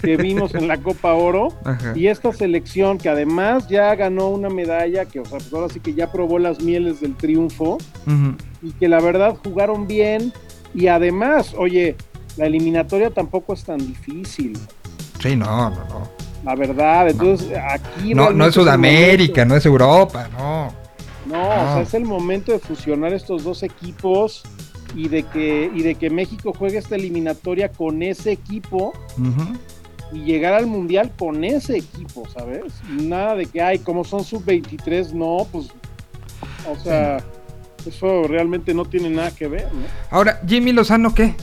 [0.00, 1.92] que vimos en la Copa Oro Ajá.
[1.94, 5.80] y esta selección que además ya ganó una medalla, que o sea, pues ahora sí
[5.80, 7.78] que ya probó las mieles del triunfo
[8.62, 10.32] y que la verdad jugaron bien
[10.74, 11.96] y además, oye,
[12.36, 14.58] la eliminatoria tampoco es tan difícil.
[15.20, 16.21] Sí, no, no, no.
[16.44, 18.14] La verdad, entonces aquí.
[18.14, 20.72] No, no es Sudamérica, no es Europa, no.
[21.26, 24.42] no, o sea, es el momento de fusionar estos dos equipos
[24.94, 28.92] y de que y de que México juegue esta eliminatoria con ese equipo
[30.12, 32.72] y llegar al mundial con ese equipo, ¿sabes?
[32.88, 35.68] Nada de que ay, como son sub 23, no, pues
[36.68, 37.18] o sea,
[37.86, 39.86] eso realmente no tiene nada que ver, ¿no?
[40.10, 41.34] Ahora, Jimmy Lozano, ¿qué?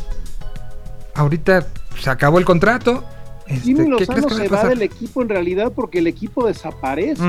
[1.15, 1.65] Ahorita
[1.99, 3.03] se acabó el contrato.
[3.49, 7.21] Este, Jimmy ¿qué Lozano se va del equipo en realidad porque el equipo desaparece.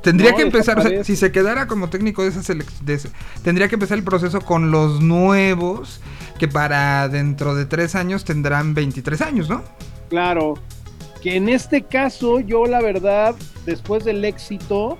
[0.00, 1.04] Tendría No, que empezar, o sea, desaparece.
[1.04, 2.86] si se quedara como técnico de esa selección,
[3.42, 6.00] tendría que empezar el proceso con los nuevos,
[6.38, 9.62] que para dentro de tres años tendrán 23 años, ¿no?
[10.10, 10.54] Claro,
[11.22, 14.98] que en este caso yo la verdad, después del éxito,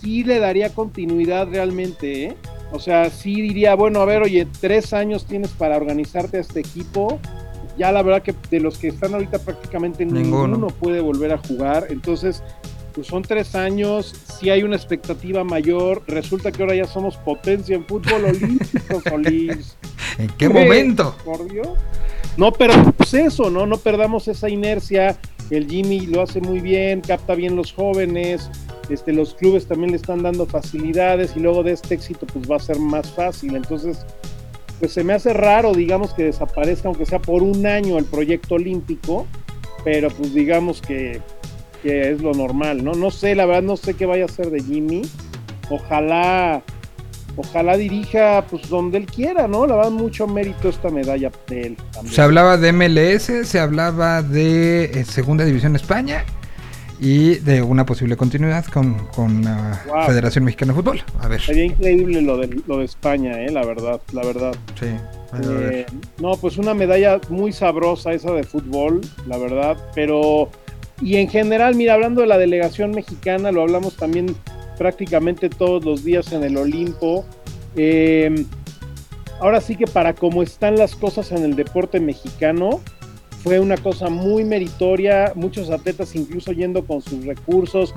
[0.00, 2.36] sí le daría continuidad realmente, ¿eh?
[2.72, 6.60] O sea, sí diría, bueno, a ver, oye, tres años tienes para organizarte a este
[6.60, 7.18] equipo.
[7.78, 10.48] Ya la verdad que de los que están ahorita prácticamente Ninguno.
[10.48, 11.86] ninguno, puede volver a jugar.
[11.90, 12.42] Entonces,
[12.92, 16.02] pues son tres años, sí hay una expectativa mayor.
[16.08, 19.76] Resulta que ahora ya somos potencia en fútbol olímpico, Solís.
[20.18, 21.14] ¿En qué momento?
[21.24, 21.68] Por Dios.
[22.36, 23.66] No perdamos eso, ¿no?
[23.66, 25.16] No perdamos esa inercia.
[25.50, 28.50] El Jimmy lo hace muy bien, capta bien los jóvenes.
[28.90, 32.56] Este, los clubes también le están dando facilidades y luego de este éxito pues va
[32.56, 33.54] a ser más fácil.
[33.54, 34.04] Entonces,
[34.78, 38.54] pues se me hace raro, digamos, que desaparezca, aunque sea por un año el proyecto
[38.56, 39.26] olímpico,
[39.84, 41.20] pero pues digamos que,
[41.82, 42.92] que es lo normal, ¿no?
[42.92, 45.02] No sé, la verdad no sé qué vaya a hacer de Jimmy.
[45.70, 46.62] Ojalá
[47.36, 49.66] ojalá dirija pues donde él quiera, ¿no?
[49.66, 51.76] La verdad, mucho mérito esta medalla de él.
[52.10, 56.24] Se hablaba de MLS, se hablaba de eh, Segunda División España
[57.00, 60.06] y de una posible continuidad con, con la Wow.
[60.06, 61.02] Federación Mexicana de Fútbol.
[61.20, 61.40] A ver.
[61.40, 63.50] Sería increíble lo de, lo de España, ¿eh?
[63.50, 64.54] La verdad, la verdad.
[64.78, 64.86] Sí,
[65.32, 65.72] a ver.
[65.72, 65.86] Eh,
[66.20, 70.50] no, pues una medalla muy sabrosa esa de fútbol, la verdad, pero
[71.00, 74.34] y en general, mira, hablando de la delegación mexicana, lo hablamos también
[74.76, 77.24] prácticamente todos los días en el Olimpo.
[77.76, 78.44] Eh,
[79.40, 82.80] ahora sí que para cómo están las cosas en el deporte mexicano,
[83.42, 87.92] fue una cosa muy meritoria, muchos atletas incluso yendo con sus recursos,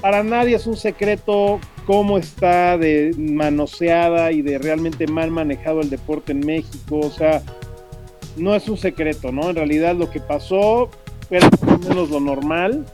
[0.00, 5.90] para nadie es un secreto cómo está de manoseada y de realmente mal manejado el
[5.90, 7.00] deporte en México.
[7.00, 7.42] O sea,
[8.36, 9.50] no es un secreto, ¿no?
[9.50, 10.88] En realidad lo que pasó
[11.30, 12.84] era más o menos lo normal.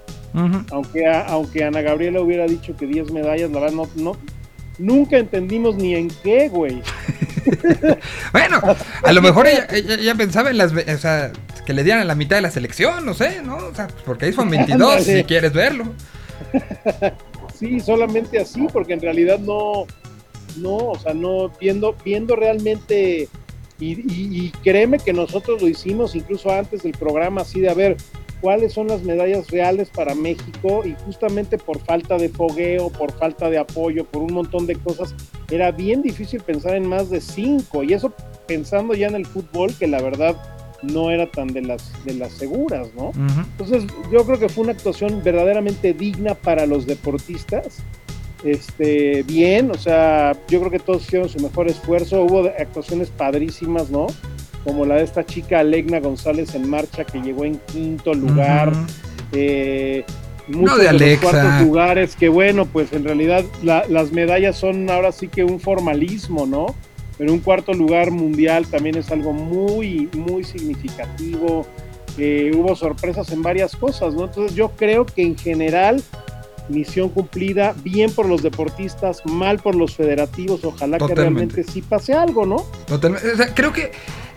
[0.71, 4.13] Aunque, a- aunque Ana Gabriela hubiera dicho que 10 medallas, la verdad no, no,
[4.81, 6.83] nunca entendimos ni en qué, güey.
[8.33, 8.61] Bueno,
[9.03, 11.33] a lo mejor ella, ella- ella pensaba en las, o sea,
[11.65, 13.57] que le dieran la mitad de la selección, no sé, ¿no?
[13.57, 15.85] O sea, porque ahí son 22 si quieres verlo.
[17.59, 19.87] sí, solamente así, porque en realidad no,
[20.57, 23.29] no, o sea, no, viendo, viendo realmente,
[23.79, 24.03] y, y,
[24.47, 27.97] y créeme que nosotros lo hicimos incluso antes del programa, así de a ver,
[28.41, 33.51] cuáles son las medallas reales para México y justamente por falta de fogueo, por falta
[33.51, 35.15] de apoyo, por un montón de cosas,
[35.51, 38.13] era bien difícil pensar en más de cinco y eso
[38.47, 40.37] pensando ya en el fútbol que la verdad
[40.83, 43.13] no era tan de las de las seguras, ¿no?
[43.53, 47.83] Entonces yo creo que fue una actuación verdaderamente digna para los deportistas.
[48.43, 52.23] Este, bien, o sea, yo creo que todos hicieron su mejor esfuerzo.
[52.23, 54.07] Hubo actuaciones padrísimas, ¿no?
[54.65, 58.73] Como la de esta chica Alegna González en marcha que llegó en quinto lugar.
[59.33, 60.05] Eh,
[60.49, 64.91] muchos de de, los cuartos lugares, que bueno, pues en realidad la- las medallas son
[64.91, 66.75] ahora sí que un formalismo, ¿no?
[67.17, 71.67] Pero un cuarto lugar mundial también es algo muy, muy significativo.
[72.19, 74.25] Eh, hubo sorpresas en varias cosas, ¿no?
[74.25, 76.03] Entonces yo creo que en general
[76.69, 82.15] misión cumplida, bien por los deportistas, mal por los federativos, ojalá que realmente sí pase
[82.15, 82.65] algo, ¿no?
[82.87, 83.33] Totalmente.
[83.33, 83.91] O sea, creo que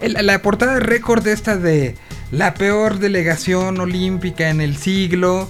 [0.03, 1.95] el- la portada de récord esta de
[2.31, 5.49] la peor delegación olímpica en el siglo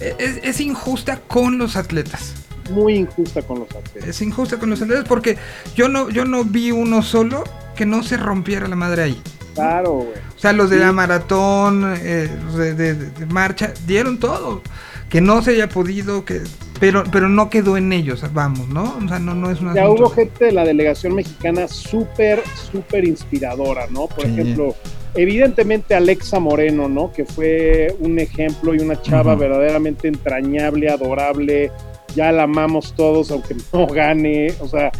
[0.00, 2.34] eh, es, es injusta con los atletas.
[2.70, 4.08] Muy injusta con los atletas.
[4.08, 5.38] Es injusta con los atletas porque
[5.74, 7.44] yo no, yo no vi uno solo
[7.74, 9.22] que no se rompiera la madre ahí.
[9.54, 10.10] Claro, güey.
[10.36, 14.62] O sea, los de la maratón, eh, los de, de- de marcha, dieron todo.
[15.08, 16.42] Que no se haya podido, que
[16.80, 18.96] pero pero no quedó en ellos, vamos, ¿no?
[19.04, 19.74] O sea, no, no es una...
[19.74, 24.06] Ya hubo gente de la delegación mexicana súper, súper inspiradora, ¿no?
[24.06, 24.32] Por Sí.
[24.32, 24.74] ejemplo,
[25.14, 27.12] evidentemente Alexa Moreno, ¿no?
[27.12, 31.70] Que fue un ejemplo y una chava verdaderamente entrañable, adorable.
[32.14, 34.52] Ya la amamos todos, aunque no gane.
[34.60, 34.90] O sea,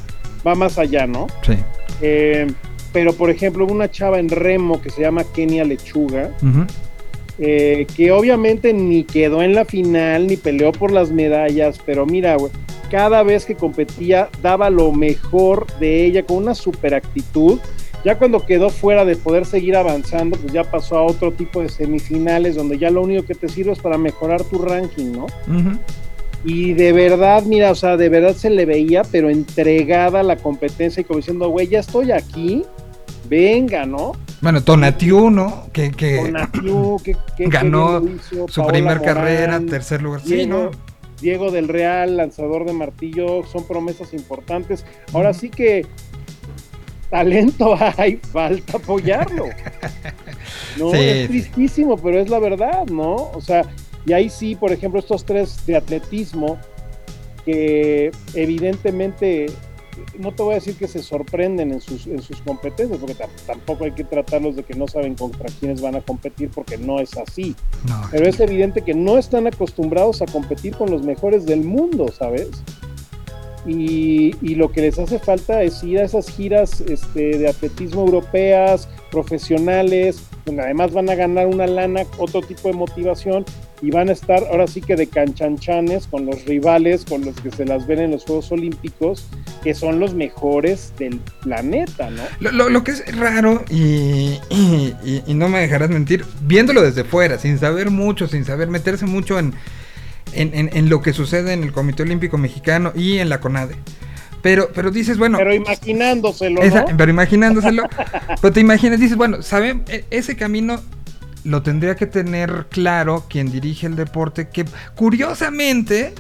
[0.47, 1.27] va más allá, ¿no?
[1.47, 1.55] Sí.
[2.01, 2.47] Eh,
[2.93, 6.65] pero, por ejemplo, hubo una chava en remo que se llama Kenia Lechuga, Ujú.
[7.39, 12.37] Eh, que obviamente ni quedó en la final, ni peleó por las medallas, pero mira,
[12.37, 12.51] güey,
[12.91, 17.59] cada vez que competía daba lo mejor de ella con una super actitud.
[18.05, 21.69] Ya cuando quedó fuera de poder seguir avanzando, pues ya pasó a otro tipo de
[21.69, 25.27] semifinales donde ya lo único que te sirve es para mejorar tu ranking, ¿no?
[26.45, 30.37] Y de verdad, mira, o sea, de verdad se le veía, pero entregada a la
[30.37, 32.65] competencia y como diciendo, güey, ya estoy aquí,
[33.29, 34.13] venga, ¿no?
[34.41, 35.67] Bueno, Tonatiu, ¿no?
[35.73, 37.17] Que, que Con Natiu, que,
[37.49, 40.21] ganó hizo, su Paola primer Morán, carrera, tercer lugar.
[40.23, 40.71] Sí, Diego, ¿no?
[41.21, 44.85] Diego del Real, lanzador de martillo, son promesas importantes.
[45.13, 45.85] Ahora sí que
[47.11, 49.47] talento hay, falta apoyarlo.
[50.79, 51.29] No, Sí, es sí.
[51.29, 53.31] tristísimo, pero es la verdad, ¿no?
[53.35, 53.63] O sea,
[54.07, 56.57] y ahí sí, por ejemplo, estos tres de atletismo,
[57.45, 59.47] que evidentemente,
[60.19, 63.29] no te voy a decir que se sorprenden en sus, en sus competencias, porque tam-
[63.47, 67.01] tampoco hay que tratarlos de que no saben contra quiénes van a competir, porque no
[67.01, 67.55] es así.
[67.89, 68.01] No.
[68.11, 72.49] Pero es evidente que no están acostumbrados a competir con los mejores del mundo, ¿sabes?
[73.69, 78.89] Y, lo que les hace falta es ir a esas giras este, de atletismo europeas,
[79.11, 83.45] profesionales, donde además van a ganar una lana, otro tipo de motivación,
[83.83, 87.51] y van a estar ahora sí que de canchanchanes con los rivales, con los que
[87.51, 89.27] se las ven en los Juegos Olímpicos,
[89.63, 92.23] que son los mejores del planeta, ¿no?
[92.41, 97.05] Lo, lo- que es raro, y, y- y- y no me dejarás mentir, viéndolo desde
[97.05, 99.53] fuera, sin saber mucho, sin saber meterse mucho en,
[100.33, 103.77] en, en- en lo que sucede en el Comité Olímpico Mexicano y en la CONADE.
[104.43, 106.97] Pero, pero dices, bueno, Pero imaginándoselo, esa- ¿no?
[106.97, 107.83] pero imaginándoselo,
[108.41, 109.83] pero te imaginas, dices, bueno, ¿saben?
[109.89, 110.81] E- Ese camino
[111.45, 114.65] lo tendría que tener claro quien dirige el deporte, que
[114.95, 116.15] curiosamente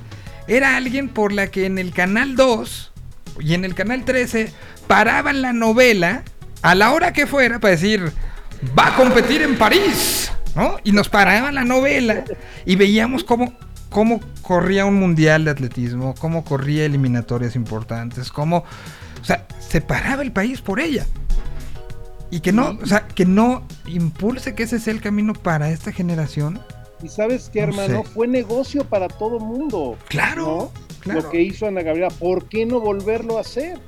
[0.48, 2.92] era alguien por la que en el Canal 2
[3.40, 4.50] y en el Canal 13
[4.86, 6.22] paraban la novela
[6.62, 8.10] a la hora que fuera para decir,
[8.76, 10.76] va a competir en París, ¿no?
[10.82, 12.24] Y nos paraban la novela
[12.66, 13.52] y veíamos cómo,
[13.90, 18.58] cómo corría un mundial de atletismo, cómo corría eliminatorias importantes, cómo,
[19.20, 21.06] o sea, se paraba el país por ella.
[22.30, 25.92] Y que no, o sea, que no impulse que ese sea el camino para esta
[25.92, 26.60] generación.
[27.02, 28.10] Y sabes qué, No hermano, sé.
[28.10, 29.96] fue negocio para todo mundo.
[30.08, 30.72] Claro, ¿no?
[31.00, 31.22] claro.
[31.22, 33.78] Lo que hizo Ana Gabriela, ¿por qué no volverlo a hacer?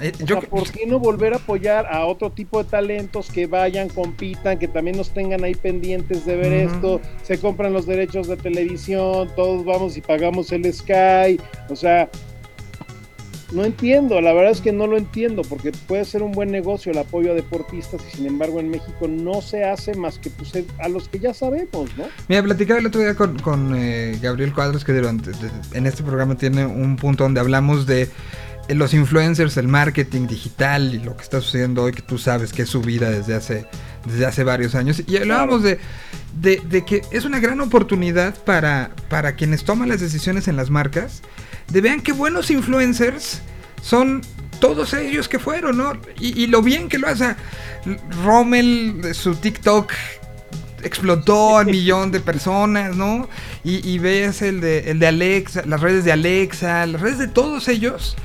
[0.00, 3.30] Eh, O yo- sea, ¿por qué no volver a apoyar a otro tipo de talentos
[3.30, 7.00] que vayan, compitan, que también nos tengan ahí pendientes de ver esto?
[7.22, 11.38] Se compran los derechos de televisión, todos vamos y pagamos el Sky.
[11.68, 12.08] O sea,
[13.52, 16.90] no entiendo, la verdad es que no lo entiendo, porque puede ser un buen negocio
[16.90, 20.52] el apoyo a deportistas y sin embargo en México no se hace más que pues,
[20.78, 22.04] a los que ya sabemos, ¿no?
[22.28, 25.32] Mira, platicaba el otro día con, con, eh, Gabriel Cuadros que durante,
[25.74, 28.08] en este programa tiene un punto donde hablamos de eh,
[28.74, 32.62] los influencers, el marketing digital y lo que está sucediendo hoy que tú sabes que
[32.62, 33.66] es su vida desde hace
[34.04, 35.02] desde hace varios años.
[35.06, 35.78] Y hablábamos de,
[36.40, 40.70] de, de que es una gran oportunidad para, para quienes toman las decisiones en las
[40.70, 41.22] marcas,
[41.68, 43.42] de vean qué buenos influencers
[43.80, 44.22] son
[44.60, 45.92] todos ellos que fueron, ¿no?
[46.18, 47.34] Y, y lo bien que lo hace.
[48.24, 49.92] Rommel, su TikTok
[50.82, 53.28] explotó al millón de personas, ¿no?
[53.64, 57.28] Y, y ves el de, el de Alexa, las redes de Alexa, las redes de
[57.28, 58.16] todos ellos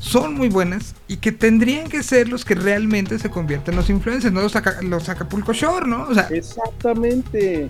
[0.00, 3.90] son muy buenas y que tendrían que ser los que realmente se convierten en los
[3.90, 6.08] influencers, no los, los Acapulco Shore, ¿no?
[6.08, 7.68] O sea, Exactamente.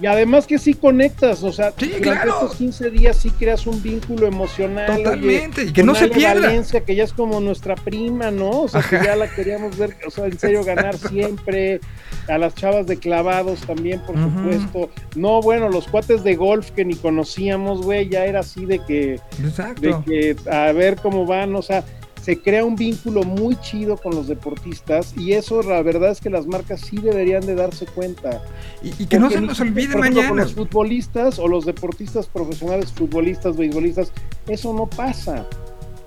[0.00, 2.32] Y además que sí conectas, o sea, Sí, durante claro.
[2.34, 4.90] estos 15 días sí creas un vínculo emocional.
[4.90, 6.46] oye, Totalmente, y que no se pierda.
[6.48, 8.62] Valencia, que ya es como nuestra prima, ¿no?
[8.62, 8.98] O sea, Ajá.
[9.00, 11.80] que ya la queríamos ver, o sea, en serio ganar siempre.
[12.28, 14.90] A las chavas de clavados también, por supuesto.
[15.16, 19.18] No, bueno, los cuates de golf que ni conocíamos, güey, ya era así de que,
[19.38, 20.04] de exacto.
[20.06, 21.82] que a ver cómo van, o sea,
[22.22, 26.30] se crea un vínculo muy chido con los deportistas y eso la verdad es que
[26.30, 28.44] las marcas sí deberían de darse cuenta.
[28.80, 30.42] Y, y que no se nos olvide por ejemplo, Con mañana.
[30.44, 34.12] los futbolistas o los deportistas profesionales, futbolistas, beisbolistas,
[34.46, 35.46] eso no pasa.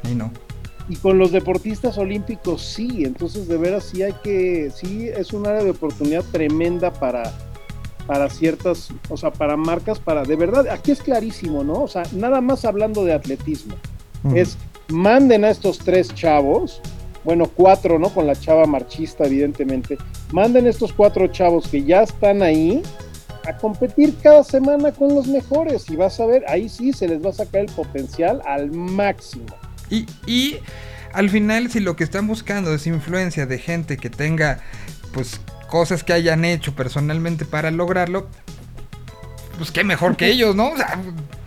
[0.04, 0.32] Ay, no.
[0.88, 5.46] Y con los deportistas olímpicos sí, entonces de veras sí hay que, sí es un
[5.48, 7.34] área de oportunidad tremenda para,
[8.08, 11.82] para ciertas, o sea, para marcas, para, de verdad, aquí es clarísimo, ¿no?
[11.84, 13.76] O sea, nada más hablando de atletismo,
[14.34, 14.58] es
[14.90, 16.82] manden a estos tres chavos,
[17.24, 18.10] bueno, cuatro, ¿no?
[18.10, 19.98] Con la chava marchista, evidentemente,
[20.32, 22.84] manden a estos cuatro chavos que ya están ahí
[23.48, 27.24] a competir cada semana con los mejores y vas a ver, ahí sí se les
[27.24, 29.46] va a sacar el potencial al máximo.
[29.90, 30.58] Y, y
[31.14, 34.60] al final, si lo que están buscando es influencia de gente que tenga,
[35.14, 38.28] pues, cosas que hayan hecho personalmente para lograrlo,
[39.58, 40.70] pues qué mejor que ellos, ¿no?
[40.70, 41.02] O sea,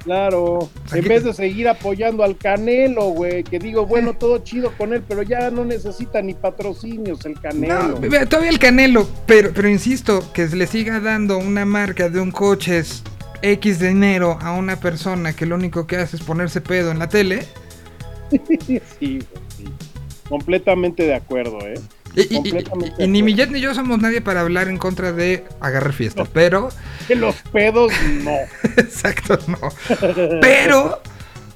[0.09, 4.95] Claro, en vez de seguir apoyando al Canelo, güey, que digo, bueno, todo chido con
[4.95, 8.01] él, pero ya no necesita ni patrocinios el Canelo.
[8.01, 12.31] no, todavía el Canelo, pero, pero insisto, que le siga dando una marca de un
[12.31, 13.03] coche es
[13.43, 17.01] X de dinero a una persona que lo único que hace es ponerse pedo en
[17.01, 17.45] la tele.
[18.67, 19.19] sí, sí.
[20.27, 21.75] Completamente de acuerdo, ¿eh?
[22.23, 22.65] Y, y-
[22.99, 23.23] y- ni.
[23.23, 26.71] Millet ni yo somos nadie para hablar en contra de agarrar fiestas, pero
[27.07, 27.93] Que los pedos,
[28.23, 28.31] no.
[28.77, 29.59] Exacto, no.
[30.41, 31.01] Pero,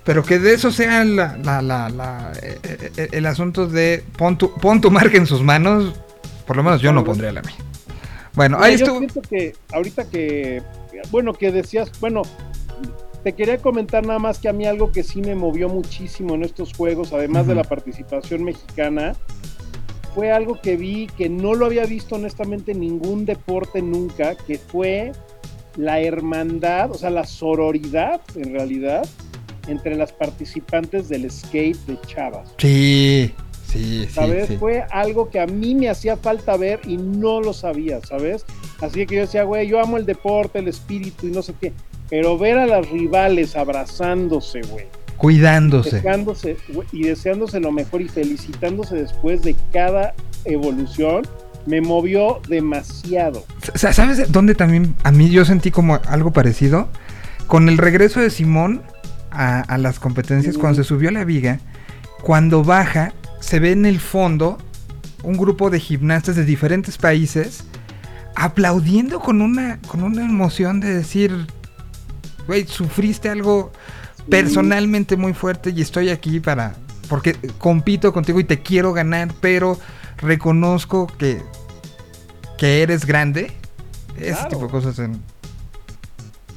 [0.04, 2.58] pero que de eso sea la, la- la- la- eh,
[2.96, 5.94] eh, el asunto de pon tu, pon tu marca en sus manos.
[6.46, 7.56] Por lo menos yo no pondría la mía.
[8.34, 8.98] Bueno, Mira, ahí yo estuvo.
[8.98, 10.62] siento que ahorita que,
[11.10, 12.22] bueno, que decías, bueno,
[13.22, 16.42] te quería comentar nada más que a mí algo que sí me movió muchísimo en
[16.42, 19.14] estos juegos, además de la participación mexicana,
[20.14, 24.58] fue algo que vi que no lo había visto honestamente en ningún deporte nunca, que
[24.58, 25.12] fue
[25.76, 29.08] la hermandad, o sea, la sororidad en realidad
[29.68, 32.52] entre las participantes del skate de Chavas.
[32.58, 33.32] Sí,
[33.66, 34.12] sí, sí.
[34.12, 34.48] ¿sabes?
[34.48, 34.56] sí.
[34.56, 38.44] Fue algo que a mí me hacía falta ver y no lo sabía, ¿sabes?
[38.80, 41.72] Así que yo decía, güey, yo amo el deporte, el espíritu y no sé qué,
[42.10, 44.86] pero ver a las rivales abrazándose, güey,
[45.23, 45.97] Cuidándose.
[45.97, 46.57] deseándose
[46.91, 50.14] y deseándose lo mejor y felicitándose después de cada
[50.45, 51.23] evolución,
[51.64, 53.45] me movió demasiado.
[53.75, 56.89] Sa- ¿Sabes dónde también a mí yo sentí como algo parecido?
[57.47, 58.83] Con el regreso de Simón
[59.31, 60.61] a, a las competencias, Mm.
[60.61, 61.61] cuando se subió a la viga,
[62.23, 64.59] cuando baja, se ve en el fondo
[65.23, 67.62] un grupo de gimnastas de diferentes países
[68.35, 71.47] aplaudiendo con una, con una emoción de decir,
[72.49, 73.73] güey, sufriste algo
[74.29, 76.75] personalmente muy fuerte y estoy aquí para,
[77.09, 79.79] porque compito contigo y te quiero ganar, pero
[80.18, 81.43] reconozco que,
[82.59, 83.53] que eres grande.
[84.16, 84.49] Ese Claro.
[84.51, 85.20] tipo de cosas en-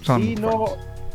[0.01, 0.21] son.
[0.21, 0.65] Sí, no,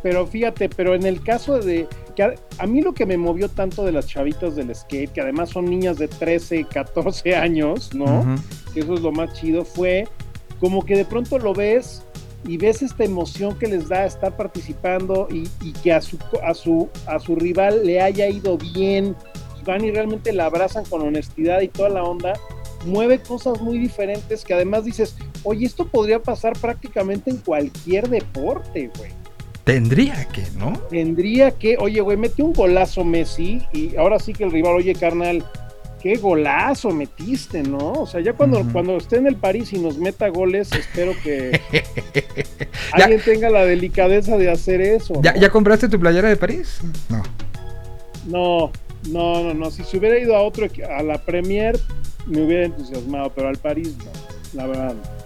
[0.02, 1.86] pero fíjate, pero en el caso de
[2.16, 5.20] que a, a mí lo que me movió tanto de las chavitas del skate, que
[5.20, 8.36] además son niñas de 13, 14 años, ¿no?
[8.74, 10.08] Que eso es lo más chido, fue
[10.58, 12.02] como que de pronto lo ves
[12.44, 16.54] y ves esta emoción que les da estar participando y, y que a su, a,
[16.54, 19.14] su, a su rival le haya ido bien,
[19.60, 22.32] y van y realmente la abrazan con honestidad y toda la onda,
[22.86, 28.90] mueve cosas muy diferentes que además dices, oye, esto podría pasar prácticamente en cualquier deporte,
[28.96, 29.10] güey.
[29.64, 30.72] Tendría que, ¿no?
[30.88, 34.94] Tendría que, oye, güey, mete un golazo Messi y ahora sí que el rival, oye,
[34.94, 35.44] carnal,
[36.02, 37.92] qué golazo metiste, ¿no?
[37.92, 41.60] O sea, ya cuando, cuando esté en el París y nos meta goles, espero que
[42.96, 43.04] Ya.
[43.04, 45.20] alguien tenga la delicadeza de hacer eso.
[45.22, 45.40] ¿Ya, ¿no?
[45.40, 46.80] ¿Ya compraste tu playera de París?
[47.08, 47.22] No.
[48.28, 48.72] No,
[49.10, 49.70] no, no, no.
[49.70, 51.78] Si se hubiera ido a otro, a la Premier,
[52.26, 54.10] me hubiera entusiasmado, pero al París no,
[54.60, 54.94] la verdad.
[54.94, 55.20] no.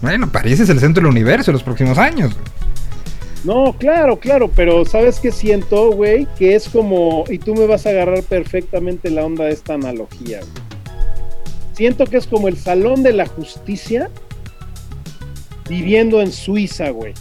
[0.00, 2.34] Bueno, París es el centro del universo en los próximos años.
[3.44, 6.26] No, claro, claro, pero ¿sabes qué siento, güey?
[6.38, 10.38] Que es como, y tú me vas a agarrar perfectamente la onda de esta analogía.
[10.40, 10.72] güey.
[11.74, 14.10] Siento que es como el salón de la justicia
[15.68, 17.14] viviendo en Suiza, güey.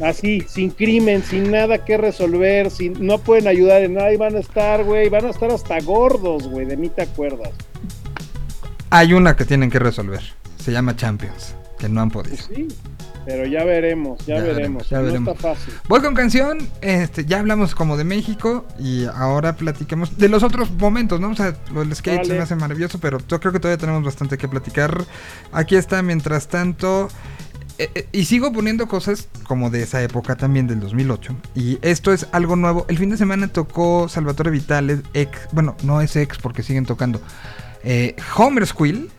[0.00, 4.36] Así, sin crimen, sin nada que resolver, sin, no pueden ayudar en nada y van
[4.36, 7.50] a estar, güey, van a estar hasta gordos, güey, de mí te acuerdas.
[8.90, 10.20] Hay una que tienen que resolver.
[10.56, 12.36] Se llama Champions, que no han podido.
[12.36, 12.68] Sí,
[13.26, 14.56] pero ya veremos, ya, Ya veremos.
[14.56, 15.36] veremos, ya no veremos.
[15.36, 15.74] está fácil.
[15.88, 20.70] Voy con canción, este, ya hablamos como de México y ahora platicamos de los otros
[20.70, 21.30] momentos, ¿no?
[21.30, 24.04] O sea, lo del skate se me hace maravilloso, pero yo creo que todavía tenemos
[24.04, 25.04] bastante que platicar.
[25.52, 27.08] Aquí está, mientras tanto,
[27.78, 31.34] eh, eh, y sigo poniendo cosas como de esa época también, del 2008.
[31.54, 32.86] Y esto es algo nuevo.
[32.88, 37.20] El fin de semana tocó Salvatore Vitale, ex, bueno, no es ex porque siguen tocando,
[37.82, 39.10] eh, Homer Squill.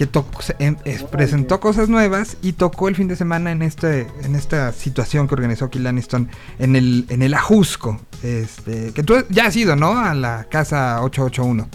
[0.00, 4.06] Que tocó- em- es- presentó cosas nuevas y tocó el fin de semana en este
[4.24, 9.16] en esta situación que organizó Kill Aniston en el en el Ajusco este que tú
[9.28, 11.68] ya has ido no a la casa 881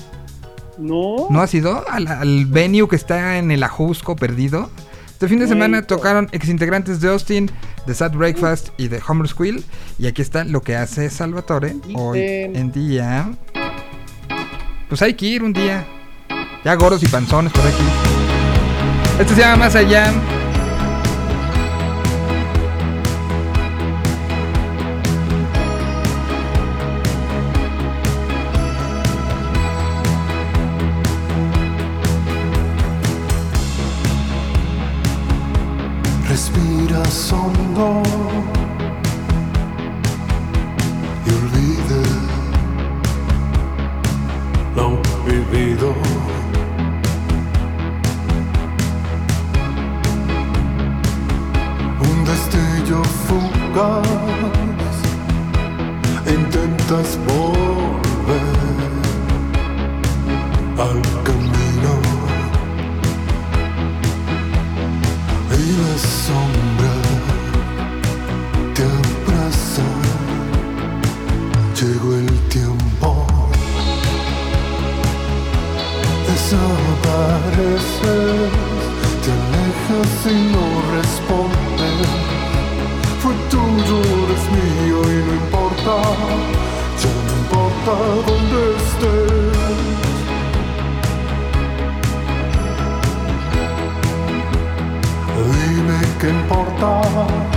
[0.79, 4.71] No, no has ido al, al venue que está en el Ajusco perdido
[5.11, 7.51] este fin de semana tocaron exintegrantes de Austin
[7.85, 9.63] de Sad Breakfast y de Homer Squill
[9.99, 13.29] y aquí está lo que hace Salvatore hoy en día.
[14.89, 15.85] Pues hay que ir un día
[16.63, 17.83] ya gordos y panzones por aquí.
[19.19, 20.11] Este se llama Más Allá.
[36.27, 38.03] Respiras hondo
[53.03, 54.07] fugaz,
[56.27, 58.55] intentas volver
[60.77, 61.93] al camino.
[65.51, 66.95] Y la sombra
[68.73, 69.87] te abraza.
[71.79, 73.09] Llegó el tiempo.
[76.27, 77.71] Desapareces,
[79.23, 80.65] te alejas y no
[80.97, 81.74] respondes.
[83.55, 85.95] Tuyo, eres mío y no importa,
[87.01, 87.93] ya no importa
[88.27, 89.55] dónde estés.
[95.47, 97.54] Dime qué importa.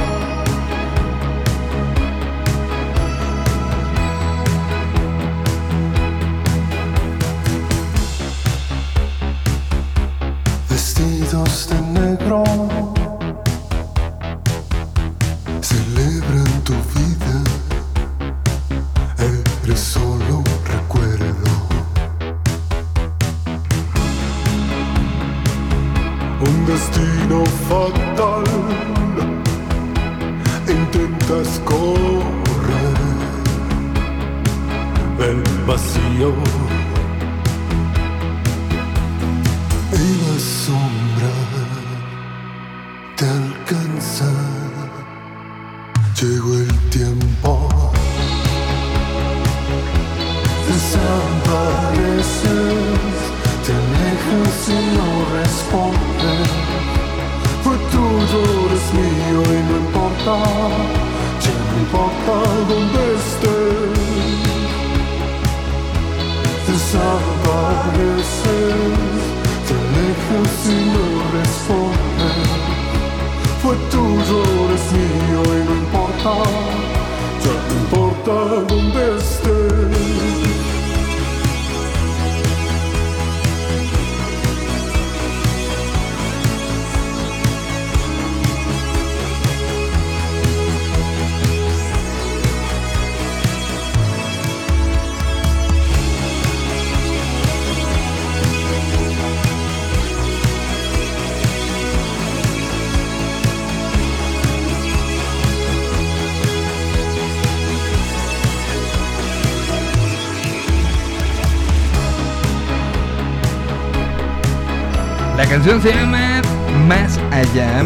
[115.59, 116.41] Canción se llama
[116.87, 117.83] Más Allá.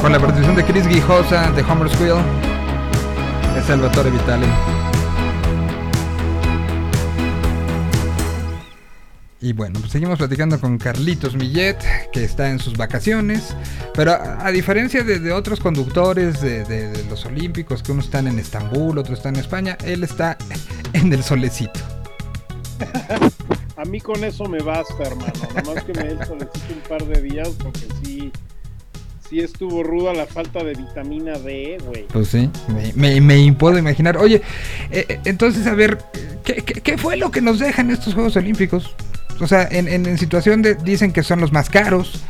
[0.00, 2.14] Con la participación de Chris Guijosa de Homer Squill.
[3.54, 4.46] De Salvatore Vitale.
[9.42, 11.76] Y bueno, pues seguimos platicando con Carlitos Millet,
[12.10, 13.54] que está en sus vacaciones.
[13.92, 18.06] Pero a, a diferencia de, de otros conductores de, de- de los Olímpicos, que unos
[18.06, 20.38] están en Estambul, otros están en España, él está
[20.94, 21.80] en el solecito.
[23.88, 25.32] A mí con eso me basta, hermano.
[25.54, 28.30] Nada más que me solicito un par de días porque sí,
[29.30, 32.04] sí estuvo ruda la falta de vitamina D, güey.
[32.08, 32.50] Pues sí,
[32.94, 34.18] me, me, puedo imaginar.
[34.18, 34.42] Oye,
[34.90, 35.96] eh, eh, entonces, a ver,
[36.44, 38.94] ¿qué, ¿qué, fue lo que nos dejan estos Juegos Olímpicos?
[39.40, 42.22] O sea, en, en, situación de, dicen que son los más caros.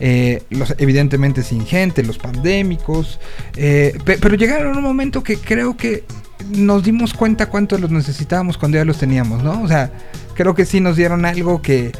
[0.00, 3.18] Eh, los evidentemente sin gente, los pandémicos,
[3.54, 6.04] pero llegaron a un momento que creo que
[6.50, 9.62] nos dimos cuenta cuánto los necesitábamos cuando ya los teníamos, ¿no?
[9.62, 9.90] O sea,
[10.34, 11.92] creo que sí nos dieron algo que,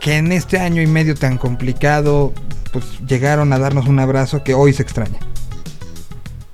[0.00, 2.32] que en este año y medio tan complicado
[2.72, 5.18] pues llegaron a darnos un abrazo que hoy se extraña.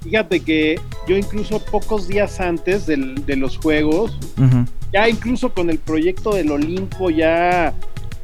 [0.02, 4.18] Fíjate que yo incluso pocos días antes del, de los juegos,
[4.92, 7.74] ya incluso con el proyecto del Olimpo ya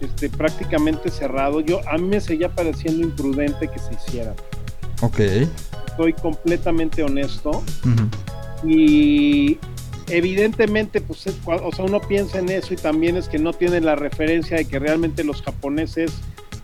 [0.01, 4.35] este, prácticamente cerrado, yo a mí me seguía pareciendo imprudente que se hiciera.
[5.01, 5.20] Ok.
[5.89, 7.62] Estoy completamente honesto.
[8.64, 9.58] Y
[10.08, 13.94] evidentemente, pues, o sea, uno piensa en eso y también es que no tiene la
[13.94, 16.12] referencia de que realmente los japoneses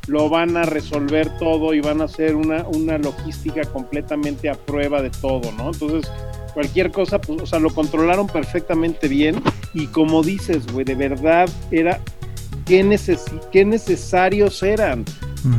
[0.07, 5.03] lo van a resolver todo y van a hacer una, una logística completamente a prueba
[5.03, 5.70] de todo, ¿no?
[5.70, 6.11] Entonces,
[6.55, 9.42] cualquier cosa, pues, o sea, lo controlaron perfectamente bien
[9.74, 12.01] y como dices, güey, de verdad era,
[12.64, 12.99] qué,
[13.53, 15.05] qué necesarios eran.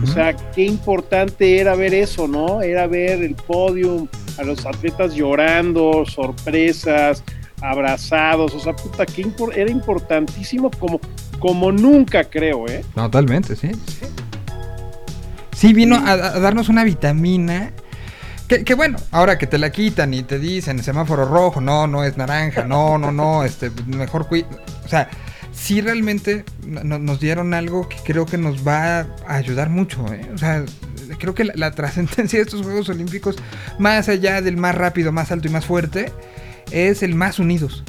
[0.03, 2.61] O sea, qué importante era ver eso, ¿no?
[2.61, 4.07] Era ver el podium,
[4.39, 7.23] a los atletas llorando, sorpresas,
[7.61, 9.25] abrazados, o sea, puta, que
[9.55, 10.99] era importantísimo como,
[11.39, 12.83] como nunca creo, ¿eh?
[12.95, 13.71] Totalmente, sí.
[13.85, 14.05] sí
[15.59, 17.71] sí vino a, darnos una vitamina.
[18.47, 22.17] Que, bueno, ahora que te la quitan y te dicen semáforo rojo, no, no es
[22.17, 25.07] naranja, no, no, no, este, mejor O sea,
[25.51, 30.27] sí realmente nos dieron algo que creo que nos va a ayudar mucho, ¿eh?
[30.33, 30.63] O sea,
[31.17, 33.37] creo que la, trascendencia de estos Juegos Olímpicos,
[33.77, 36.11] más allá del más rápido, más alto y más fuerte,
[36.71, 37.83] es el más unidos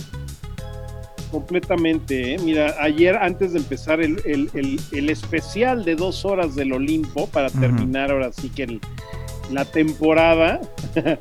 [1.31, 2.35] completamente.
[2.35, 2.39] ¿eh?
[2.43, 8.33] Mira, ayer antes de empezar el, especial de dos horas del Olimpo, para terminar ahora
[8.33, 8.81] sí que
[9.51, 10.61] la temporada,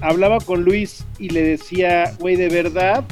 [0.00, 3.04] hablaba con Luis y le decía, güey, de verdad,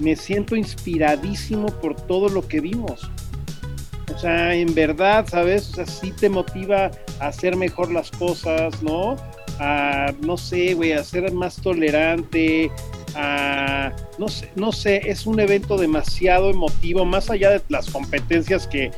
[0.00, 3.10] me siento inspiradísimo por todo lo que vimos.
[4.20, 5.70] O sea, en verdad, ¿sabes?
[5.70, 6.90] O sea, sí te motiva
[7.20, 9.16] a hacer mejor las cosas, ¿no?
[9.58, 12.70] A, no sé, güey, a ser más tolerante,
[14.18, 18.90] no sé, no sé, es un evento demasiado emotivo, más allá de las competencias que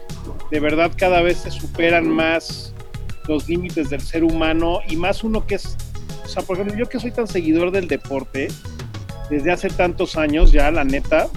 [0.51, 2.74] de verdad cada vez se superan más
[3.28, 5.77] los límites del ser humano y más uno que es,
[6.24, 8.49] o sea, por ejemplo, yo que soy tan seguidor del deporte
[9.31, 11.28] desde hace tantos años ya, la neta,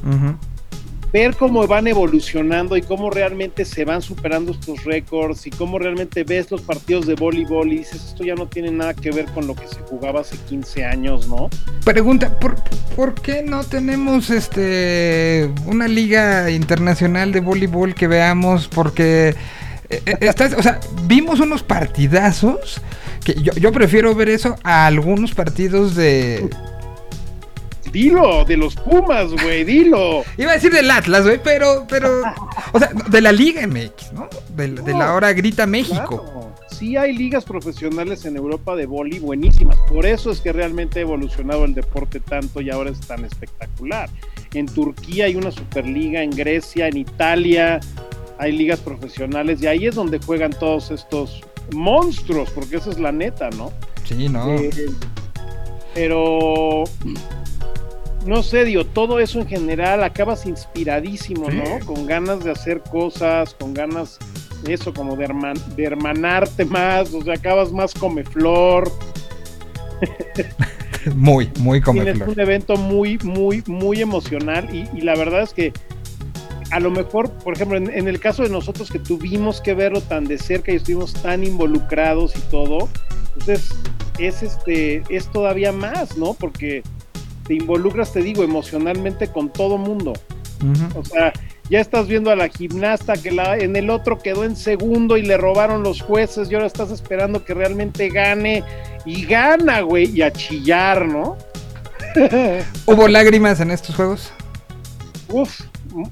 [1.16, 6.26] ver cómo van evolucionando y cómo realmente se van superando estos récords y cómo realmente
[6.26, 9.48] ves los partidos de voleibol y dices, esto ya no tiene nada que ver con
[9.48, 11.50] lo que se jugaba hace 15 años, ¿no?
[11.86, 12.58] Pregunta, ¿por,
[12.98, 18.68] ¿por qué no tenemos este una liga internacional de voleibol que veamos?
[18.68, 19.36] Porque...
[19.90, 22.82] Eh, eh, o sea, vimos unos partidazos
[23.24, 26.50] que yo, yo prefiero ver eso a algunos partidos de,
[27.96, 30.26] Dilo, de los Pumas, güey, dilo.
[30.38, 32.24] Iba a decir del Atlas, güey, pero, pero,
[32.74, 34.28] o sea, de la Liga MX, ¿no?
[34.54, 36.54] De, la hora Grita México.
[36.70, 39.78] Sí hay ligas profesionales en Europa de boli buenísimas.
[39.88, 44.10] Por eso es que realmente ha evolucionado el deporte tanto y ahora es tan espectacular.
[44.54, 47.80] En Turquía hay una superliga, en Grecia, en Italia
[48.40, 51.42] hay ligas profesionales y ahí es donde juegan todos estos
[51.72, 53.72] monstruos, porque esa es la neta, ¿no?
[54.04, 54.54] Sí, no.
[54.56, 54.70] Eh,
[55.94, 56.84] pero
[58.26, 61.86] no sé, digo, todo eso en general acabas inspiradísimo, ¿no?
[61.86, 64.18] Con ganas de hacer cosas, con ganas,
[64.68, 65.26] eso, como de,
[65.78, 68.92] hermanarte más, o sea, acabas más come flor.
[71.16, 75.72] muy, muy come Tienes un evento muy, muy, muy emocional y, la verdad es que
[76.72, 80.26] a lo mejor, por ejemplo, en, el caso de nosotros que tuvimos que verlo tan
[80.26, 82.90] de cerca y estuvimos tan involucrados y todo,
[83.38, 83.70] entonces
[84.18, 86.34] es este, es todavía más, ¿no?
[86.34, 86.82] Porque
[87.48, 90.14] te involucras, te digo, emocionalmente con todo mundo.
[90.96, 91.32] O sea,
[91.70, 95.22] ya estás viendo a la gimnasta que la, en el otro quedó en segundo y
[95.22, 98.64] le robaron los jueces y ahora estás esperando que realmente gane
[99.06, 101.38] y gana, güey, y a chillar, ¿no?
[102.86, 104.32] ¿Hubo lágrimas en estos juegos?
[105.30, 105.62] Uf,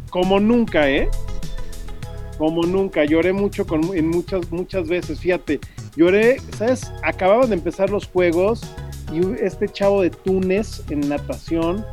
[0.10, 1.10] como nunca, ¿eh?
[2.38, 5.60] Como nunca, lloré mucho con, en muchas, muchas veces, fíjate,
[5.96, 6.92] lloré, ¿sabes?
[7.04, 8.62] Acababan de empezar los juegos
[9.14, 11.86] y este chavo de Túnez en natación,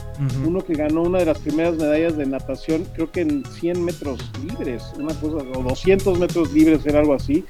[0.46, 4.30] uno que ganó una de las primeras medallas de natación, creo que en 100 metros
[4.42, 7.44] libres, una cosa, o 200 metros libres, era algo así,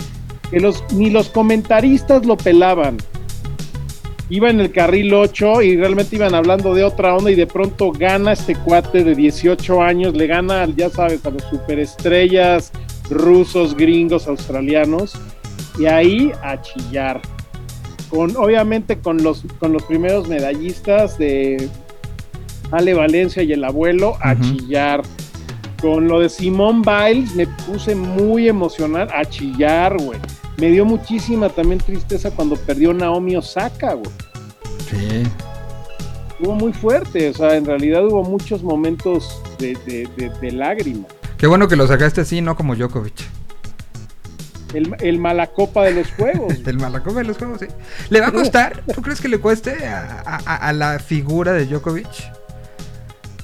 [0.50, 2.96] que los, ni los comentaristas lo pelaban.
[4.28, 7.92] iba en el carril 8 y realmente iban hablando de otra onda y de pronto
[7.92, 12.72] gana este cuate de 18 años, le gana, ya sabes, a los superestrellas
[13.10, 15.14] rusos, gringos, australianos
[15.78, 17.20] y ahí a chillar.
[18.10, 21.68] Con, obviamente con los, con los primeros medallistas de
[22.72, 25.02] Ale Valencia y el abuelo a chillar.
[25.80, 30.18] Con lo de Simón Biles me puse muy emocional a chillar, güey.
[30.58, 34.10] Me dio muchísima también tristeza cuando perdió Naomi Osaka, güey.
[34.90, 35.22] Sí.
[36.32, 41.06] Estuvo muy fuerte, o sea, en realidad hubo muchos momentos de, de, de, de lágrima.
[41.38, 43.39] Qué bueno que lo sacaste así, no como Djokovic.
[44.74, 46.54] El, el malacopa de los juegos.
[46.66, 47.66] El malacopa de los juegos, sí.
[48.08, 48.82] ¿Le va a costar?
[48.94, 52.08] ¿Tú crees que le cueste a, a- a la figura de Djokovic?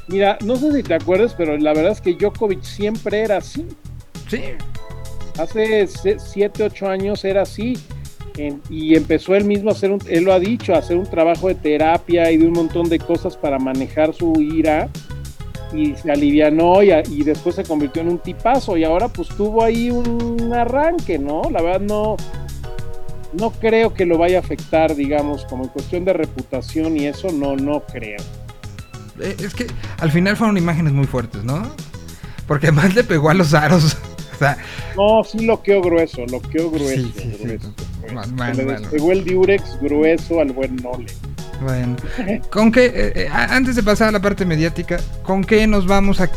[0.08, 3.66] Mira, no sé si te acuerdas, pero la verdad es que Djokovic siempre era así.
[4.28, 4.40] Sí.
[5.38, 7.76] Hace 7, 8 años era así.
[8.36, 11.06] En- y empezó él mismo a hacer, un, él lo ha dicho, a hacer un
[11.10, 14.88] trabajo de terapia y de un montón de cosas para manejar su ira.
[15.76, 18.76] Y se alivianó y, después se convirtió en un tipazo.
[18.76, 21.42] Y ahora pues tuvo ahí un arranque, ¿no?
[21.50, 22.16] La verdad no,
[23.38, 27.30] no creo que lo vaya a afectar, digamos, como en cuestión de reputación y eso,
[27.32, 28.18] no, no creo.
[29.20, 29.66] Eh, Es que
[29.98, 31.62] al final fueron imágenes muy fuertes, ¿no?
[32.46, 33.96] Porque además le pegó a los aros.
[34.36, 34.58] O sea,
[34.98, 36.94] No, sí lo quedó grueso, lo quedó grueso.
[36.94, 37.42] Sí, sí, sí.
[37.42, 37.72] grueso,
[38.02, 38.22] grueso.
[38.24, 41.06] Se mal, le despegó el diurex grueso al buen Nole.
[41.60, 41.96] Bueno.
[42.50, 46.20] ¿Con qué, eh, eh, antes de pasar a la parte mediática, ¿con qué nos vamos
[46.20, 46.30] a,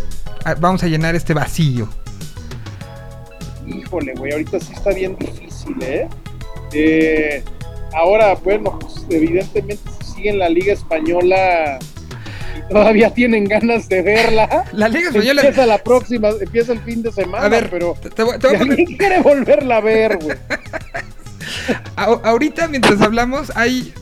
[0.45, 1.89] a- vamos a llenar este vacío?
[3.67, 6.07] Híjole, güey, ahorita sí está bien difícil, ¿eh?
[6.73, 7.43] Eh,
[7.93, 11.79] ahora, bueno, pues evidentemente si siguen la Liga Española
[12.69, 15.41] todavía tienen ganas de verla, La Liga Española.
[15.41, 18.47] empieza la próxima, empieza el fin de semana, A ver, pero te, te voy, te
[18.47, 20.37] voy a si poner- alguien quiere volverla a ver, güey.
[21.95, 23.93] ahorita mientras hablamos hay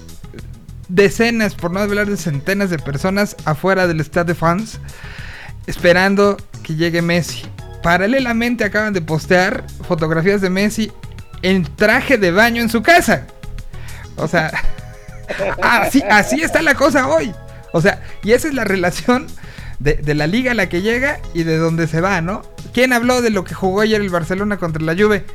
[0.87, 4.79] decenas, por no hablar de centenas de personas afuera del Stade de France
[5.67, 7.43] esperando que llegue Messi.
[7.83, 10.91] Paralelamente acaban de postear fotografías de Messi
[11.43, 13.27] en traje de baño en su casa.
[14.15, 14.51] O sea,
[15.61, 17.33] así, así está la cosa hoy.
[17.73, 19.27] O sea, y esa es la relación
[19.79, 22.41] de, de la liga a la que llega y de donde se va, ¿no?
[22.73, 25.25] ¿Quién habló de lo que jugó ayer el Barcelona contra la Juve?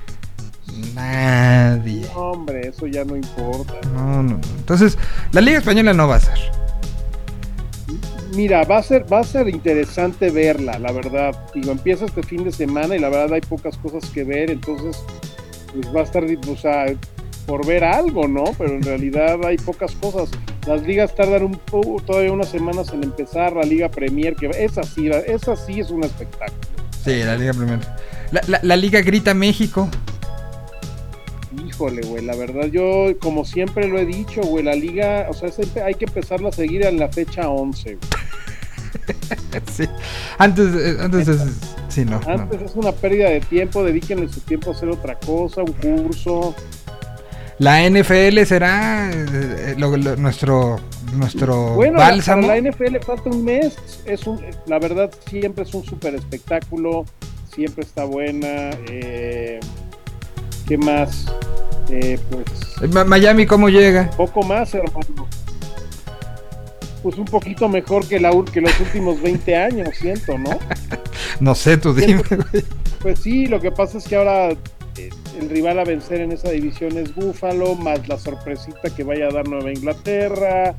[1.03, 2.07] Nadie.
[2.15, 3.75] No, hombre, eso ya no importa.
[3.95, 4.41] No, no, no.
[4.59, 4.97] Entonces,
[5.33, 6.39] la Liga Española no va a ser.
[8.35, 11.37] Mira, va a ser, va a ser interesante verla, la verdad.
[11.55, 14.97] Digo, empieza este fin de semana y la verdad hay pocas cosas que ver, entonces
[15.75, 16.87] pues va a estar, o sea,
[17.47, 18.45] por ver algo, ¿no?
[18.57, 20.31] Pero en realidad hay pocas cosas.
[20.67, 24.83] Las ligas tardan un po- todavía unas semanas en empezar, la Liga Premier, que esa
[24.83, 26.59] sí, esa sí es un espectáculo.
[27.05, 27.53] Sí, la Liga.
[28.31, 29.89] La, la- la Liga grita México.
[31.73, 35.51] Híjole, güey, la verdad yo, como siempre lo he dicho, güey, la liga, o sea,
[35.51, 37.95] siempre hay que empezarla a seguir en la fecha 11.
[37.97, 37.99] güey.
[39.73, 39.85] Sí.
[40.39, 41.41] Antes, eh, antes es-
[41.89, 42.29] sí, no, no.
[42.29, 46.55] Antes es una pérdida de tiempo, dedíquenle su tiempo a hacer otra cosa, un curso.
[47.59, 50.79] La NFL será eh, eh, lo- lo- nuestro
[51.15, 52.43] nuestro Bueno, la- bálsamo.
[52.47, 53.77] para la NFL falta un mes.
[54.05, 57.05] Es un, la verdad, siempre es un súper espectáculo.
[57.55, 58.71] Siempre está buena.
[58.89, 59.59] Eh,
[60.73, 61.27] ¿Qué más?
[61.91, 64.09] Eh, pues Ma- Miami, ¿cómo llega?
[64.17, 65.29] poco más, hermano.
[67.03, 70.59] Pues un poquito mejor que, la, que los últimos 20 años, siento, ¿no?
[71.41, 72.65] No sé, tú dime, güey.
[73.03, 74.49] Pues sí, lo que pasa es que ahora
[74.97, 79.27] eh, el rival a vencer en esa división es Búfalo, más la sorpresita que vaya
[79.27, 80.75] a dar Nueva Inglaterra.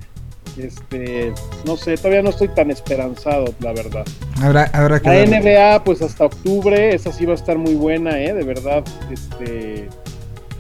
[0.58, 1.32] Este,
[1.68, 4.06] no sé, todavía no estoy tan esperanzado, la verdad.
[4.42, 5.30] Habrá, habrá que La ver.
[5.30, 8.34] NBA, pues hasta octubre, esa sí va a estar muy buena, ¿eh?
[8.34, 9.88] De verdad, este,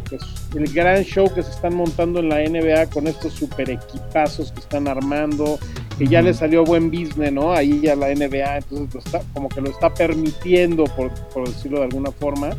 [0.09, 0.21] pues
[0.55, 4.59] el gran show que se están montando en la NBA con estos super equipazos que
[4.59, 5.57] están armando,
[5.97, 6.27] que ya Ujú.
[6.27, 7.53] le salió buen business, ¿no?
[7.53, 11.79] Ahí a la NBA, entonces lo está, como que lo está permitiendo, por, por decirlo
[11.79, 12.51] de alguna forma,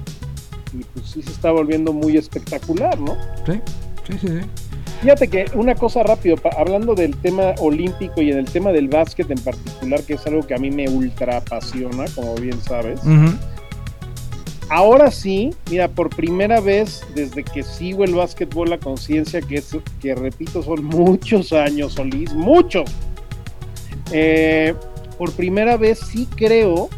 [0.73, 3.17] y pues sí se está volviendo muy espectacular, ¿no?
[3.47, 3.61] Sí,
[4.09, 4.29] sí, sí.
[4.29, 4.41] sí.
[5.05, 9.31] Fíjate que una cosa rápido, hablando del tema olímpico y en el tema del básquet
[9.31, 13.01] en particular, que es algo que a mí me ultra apasiona, como bien sabes.
[13.01, 13.37] Ujú.
[14.71, 19.77] Ahora sí, mira, por primera vez desde que sigo el básquetbol a conciencia, que es,
[20.01, 22.91] que repito, son muchos años, Solís, muchos.
[24.11, 24.73] Eh,
[25.19, 26.89] por primera vez sí creo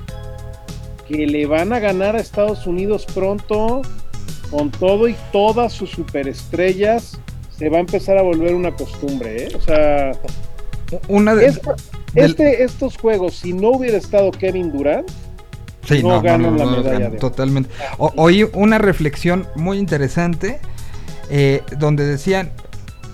[1.09, 3.83] que le van a ganar a Estados Unidos pronto
[4.49, 7.19] con todo y todas sus superestrellas.
[7.59, 9.49] Se va a empezar a volver una costumbre, ¿eh?
[9.57, 10.13] O sea,
[11.09, 11.47] Una de.
[11.47, 11.75] esta-
[12.13, 15.09] del- este, estos juegos, si no hubiera estado Kevin Durant,
[15.87, 17.71] Sí, no ganan no, la medalla de- totalmente.
[17.99, 20.59] O- oí una reflexión muy interesante
[21.31, 22.53] eh, donde decían,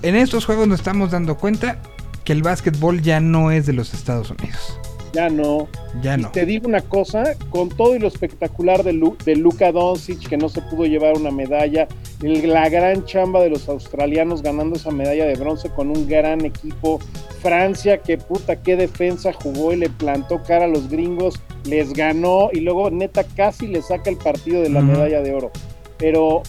[0.02, 1.78] en estos juegos nos estamos dando cuenta
[2.24, 4.78] que el básquetbol ya no es de los Estados Unidos.
[5.12, 5.68] Ya no.
[6.02, 6.30] Ya Y no.
[6.32, 10.38] te digo una cosa, con todo y lo espectacular de, Lu- de Luka Doncic, que
[10.38, 11.86] no se pudo llevar una medalla,
[12.22, 16.44] el- la gran chamba de los australianos ganando esa medalla de bronce con un gran
[16.46, 16.98] equipo,
[17.42, 22.48] Francia, que puta, qué defensa jugó y le plantó cara a los gringos, les ganó
[22.52, 25.50] y luego neta casi le saca el partido de la medalla de oro.
[25.98, 26.42] Pero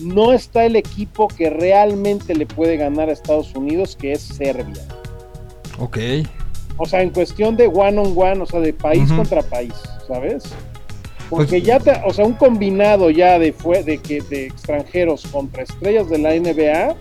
[0.00, 4.82] no está el equipo que realmente le puede ganar a Estados Unidos, que es Serbia.
[5.78, 5.98] Ok.
[6.82, 9.72] O sea, en cuestión de one on one, o sea, de país contra país,
[10.08, 10.42] ¿sabes?
[11.30, 15.24] Porque Pues- ya, te- o sea, un combinado ya de, fue, de, que, de extranjeros
[15.30, 16.96] contra estrellas de la NBA,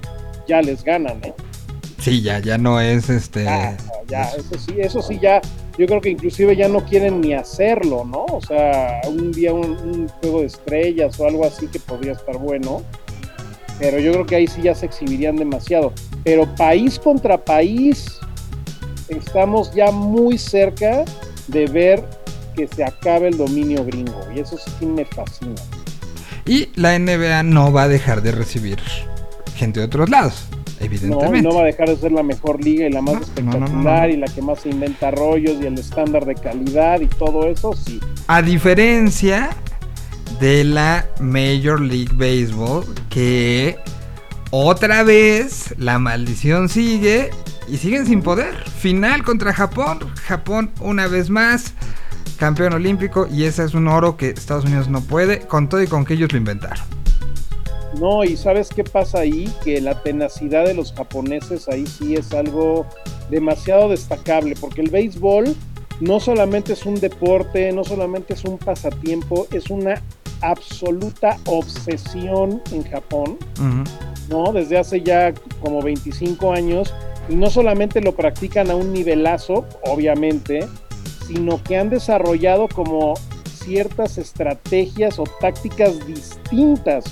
[0.48, 1.34] ya les ganan, ¿eh?
[2.00, 3.44] Sí, ya, ya no es este.
[3.46, 3.76] Ya,
[4.08, 5.42] ya, eso sí, eso sí ya,
[5.80, 8.26] yo creo que inclusive ya no quieren ni hacerlo, ¿no?
[8.26, 12.38] O sea, un día un, un juego de estrellas o algo así que podría estar
[12.38, 12.84] bueno,
[13.80, 15.92] pero yo creo que ahí sí ya se exhibirían demasiado.
[16.24, 18.20] Pero país contra país,
[19.18, 21.04] estamos ya muy cerca
[21.48, 22.04] de ver
[22.56, 25.56] que se acabe el dominio gringo, y eso sí me fascina.
[26.46, 28.80] Y la NBA no va a dejar de recibir
[29.56, 31.42] gente de otros lados, No, evidentemente.
[31.48, 33.70] no va a dejar de ser la mejor liga y la más No, no, espectacular
[33.70, 34.10] no, no, no.
[34.10, 37.74] y la que más se inventa rollos y el estándar de calidad y todo eso,
[37.76, 38.00] sí.
[38.28, 39.52] A diferencia
[40.40, 43.78] de la Major League Baseball, que
[44.52, 47.32] otra vez la maldición sigue
[47.68, 48.54] y siguen sin poder.
[48.70, 50.00] Final contra Japón.
[50.26, 51.74] Japón una vez más.
[52.38, 55.88] Campeón olímpico y ese es un oro que Estados Unidos no puede, con todo y
[55.88, 56.84] con que ellos lo inventaron.
[58.00, 59.54] No, y ¿sabes qué pasa ahí?
[59.64, 62.88] Que la tenacidad de los japoneses ahí sí es algo
[63.30, 65.56] demasiado destacable, porque el béisbol
[66.00, 70.02] no solamente es un deporte, no solamente es un pasatiempo, es una
[70.42, 73.38] absoluta obsesión en Japón.
[74.32, 74.52] ¿No?
[74.54, 76.94] Desde hace ya como 25 años,
[77.30, 80.68] y no solamente lo practican a un nivelazo, obviamente,
[81.28, 83.14] sino que han desarrollado como
[83.46, 87.06] ciertas estrategias o tácticas distintas.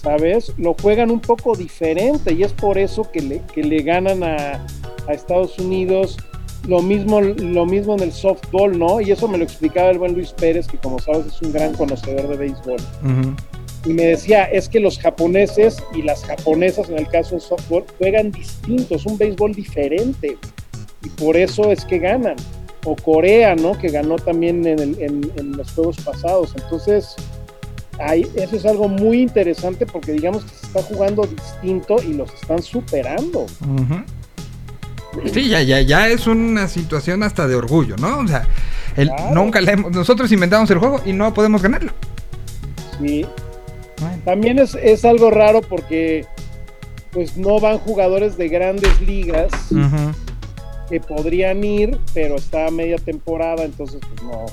[0.00, 0.52] ¿Sabes?
[0.58, 4.64] Lo juegan un poco diferente y es por eso que le, que le ganan a,
[5.08, 6.18] a Estados Unidos.
[6.68, 9.00] Lo mismo, lo mismo en el softball, ¿no?
[9.00, 11.74] Y eso me lo explicaba el buen Luis Pérez, que como sabes es un gran
[11.74, 12.80] conocedor de béisbol.
[13.84, 17.84] Y me decía, es que los japoneses y las japonesas en el caso del softball
[17.98, 20.38] juegan distintos, un béisbol diferente
[21.02, 22.36] y por eso es que ganan.
[22.86, 23.76] O Corea, ¿no?
[23.78, 26.52] Que ganó también en, el- en- en los juegos pasados.
[26.54, 27.14] Entonces,
[27.98, 32.32] hay, eso es algo muy interesante porque digamos que se está jugando distinto y los
[32.34, 33.46] están superando.
[35.32, 38.18] Sí, ya, ya, ya es una situación hasta de orgullo, ¿no?
[38.18, 38.46] O sea,
[38.96, 39.34] el- Claro.
[39.34, 41.92] nunca le hemos- nosotros inventamos el juego y no podemos ganarlo.
[43.00, 43.24] Sí,
[44.24, 46.26] También es, es algo raro porque
[47.12, 49.52] pues no van jugadores de grandes ligas
[50.90, 54.46] que podrían ir, pero está media temporada, entonces pues no,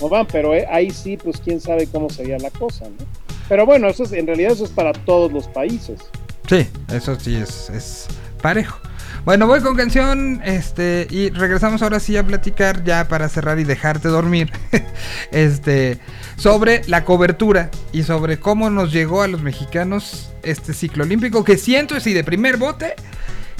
[0.00, 3.04] no van, pero eh, ahí sí, pues quién sabe cómo sería la cosa, ¿no?
[3.48, 6.00] Pero bueno, eso es, en realidad eso es para todos los países.
[6.48, 8.06] Sí, eso sí es, es
[8.40, 8.78] parejo.
[9.26, 13.64] Bueno, voy con canción, este, y regresamos ahora sí a platicar ya para cerrar y
[13.64, 14.52] dejarte dormir,
[15.32, 15.98] este,
[16.36, 21.58] sobre la cobertura y sobre cómo nos llegó a los mexicanos este ciclo olímpico, que
[21.58, 22.94] siento así de primer bote,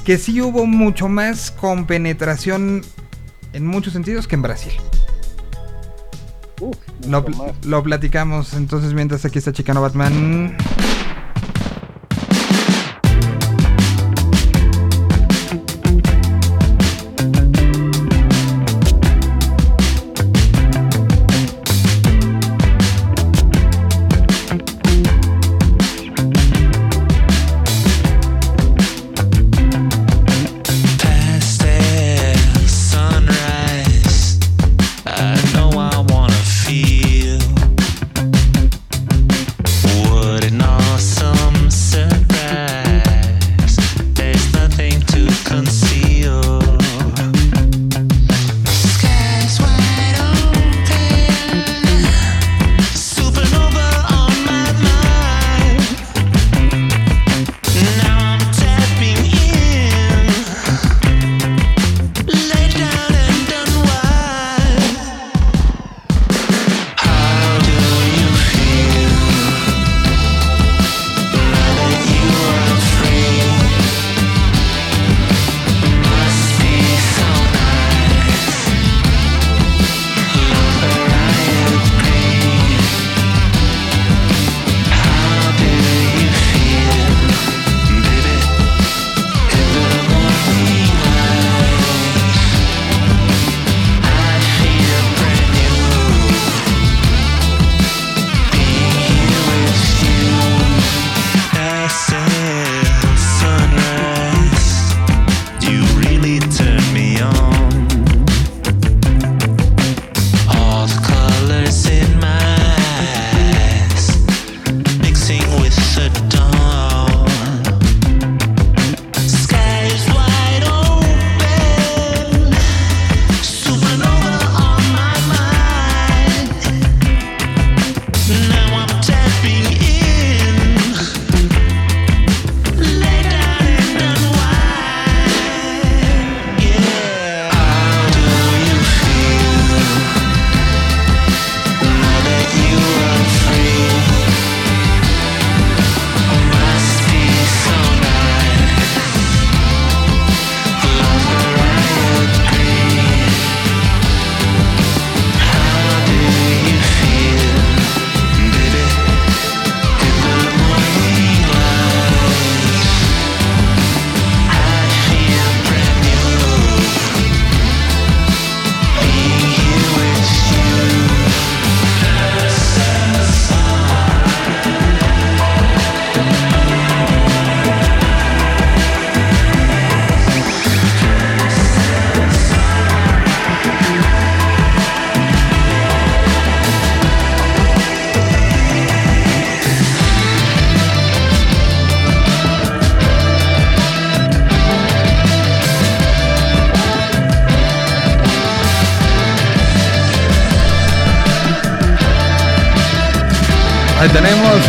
[0.05, 2.83] que sí hubo mucho más compenetración
[3.53, 4.73] en muchos sentidos que en Brasil.
[6.61, 6.77] Uf,
[7.09, 7.25] Lo,
[7.65, 10.57] lo platicamos entonces mientras aquí está Chicano Batman.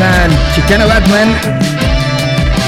[0.02, 1.30] Al Chicano Batman.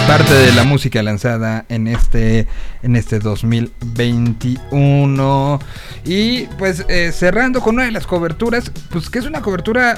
[0.08, 2.48] Parte de la música lanzada en este
[2.82, 5.60] en este 2021
[6.06, 9.98] y pues eh, cerrando con una de las coberturas, pues que es una cobertura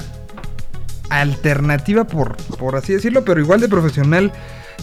[1.08, 4.30] alternativa por por así decirlo, pero igual de profesional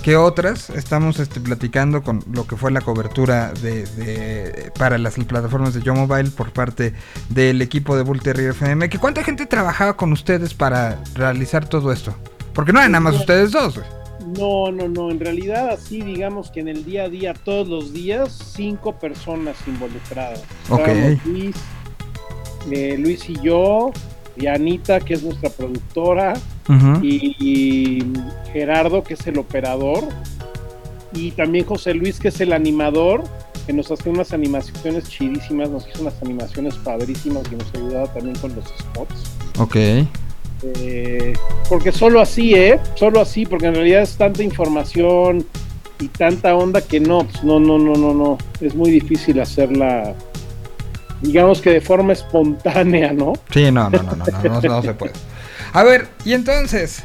[0.02, 0.72] que otras.
[0.72, 5.94] Estamos este, platicando con lo que fue la cobertura de, para las plataformas de Yo
[5.94, 6.94] Mobile por parte
[7.30, 8.90] del equipo de Bull Terrier FM.
[8.90, 12.16] ¿Que ¿Cuánta gente trabajaba con ustedes para realizar todo esto?
[12.54, 13.76] Porque no eran nada más ustedes dos.
[13.76, 13.88] güey.
[14.38, 15.12] No, no, no.
[15.12, 19.56] En realidad, así digamos que en el día a día, todos los días, cinco personas
[19.66, 20.44] involucradas.
[20.70, 20.88] Ok.
[20.88, 21.56] Estábamos Luis,
[22.72, 23.92] eh, Luis y yo,
[24.36, 26.34] y Anita, que es nuestra productora,
[27.02, 28.14] y, y
[28.54, 30.04] Gerardo, que es el operador,
[31.14, 33.24] y también José Luis, que es el animador,
[33.66, 38.36] que nos hace unas animaciones chidísimas, nos hizo unas animaciones padrísimas y nos ayudaba también
[38.38, 39.32] con los spots.
[39.58, 39.76] Ok.
[40.64, 41.34] Eh,
[41.68, 42.80] porque solo así, ¿eh?
[42.96, 45.46] Solo así, porque en realidad es tanta información
[46.00, 48.38] y tanta onda que no, pues no, no, no, no, no.
[48.62, 50.14] Es muy difícil hacerla,
[51.22, 53.34] digamos que de forma espontánea, ¿no?
[53.52, 55.14] Sí, no, no, no, no, no, no, no se puede.
[55.74, 57.04] A ver, y entonces,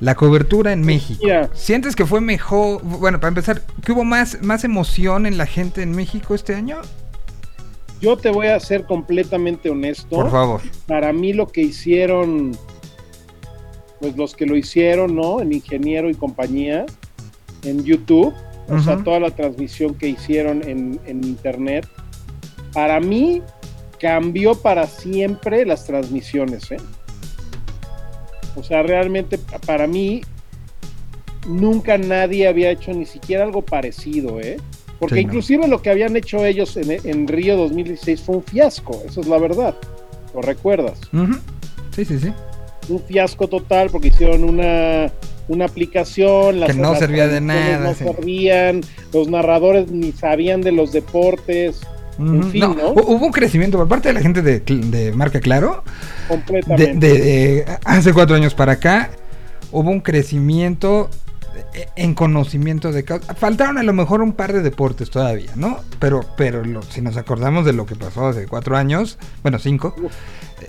[0.00, 1.20] la cobertura en México.
[1.24, 1.50] Mira.
[1.54, 2.82] ¿Sientes que fue mejor?
[2.82, 6.80] Bueno, para empezar, ¿que hubo más, más emoción en la gente en México este año?
[8.04, 10.16] Yo te voy a ser completamente honesto.
[10.16, 10.60] Por favor.
[10.86, 12.54] Para mí lo que hicieron,
[13.98, 15.40] pues los que lo hicieron, ¿no?
[15.40, 16.84] En Ingeniero y compañía,
[17.62, 18.34] en YouTube,
[18.68, 21.88] o sea, toda la transmisión que hicieron en, en Internet,
[22.74, 23.40] para mí
[23.98, 26.76] cambió para siempre las transmisiones, ¿eh?
[28.54, 30.20] O sea, realmente para mí
[31.48, 34.58] nunca nadie había hecho ni siquiera algo parecido, ¿eh?
[35.04, 35.28] Porque Sí, no.
[35.30, 39.26] inclusive lo que habían hecho ellos en, en Río 2016 fue un fiasco, eso es
[39.26, 39.74] la verdad.
[40.34, 40.98] ¿Lo recuerdas?
[41.94, 42.32] Sí, sí, sí.
[42.88, 45.10] Un fiasco total porque hicieron una,
[45.48, 48.04] una aplicación, las, Que no servía de nada, No sí.
[48.04, 48.80] servían,
[49.12, 51.80] los narradores ni sabían de los deportes,
[52.18, 52.94] En fin, no, ¿no?
[52.94, 55.82] hu- Hubo un crecimiento por parte de la gente de, Marca Claro.
[56.28, 57.06] Completamente.
[57.08, 59.10] de- de hace cuatro años para acá,
[59.72, 61.10] hubo un crecimiento
[61.96, 63.34] en conocimiento de causa.
[63.34, 65.80] Faltaron a lo mejor un par de deportes todavía, ¿no?
[65.98, 69.94] Pero, pero si nos acordamos de lo que pasó hace cuatro años, bueno, cinco,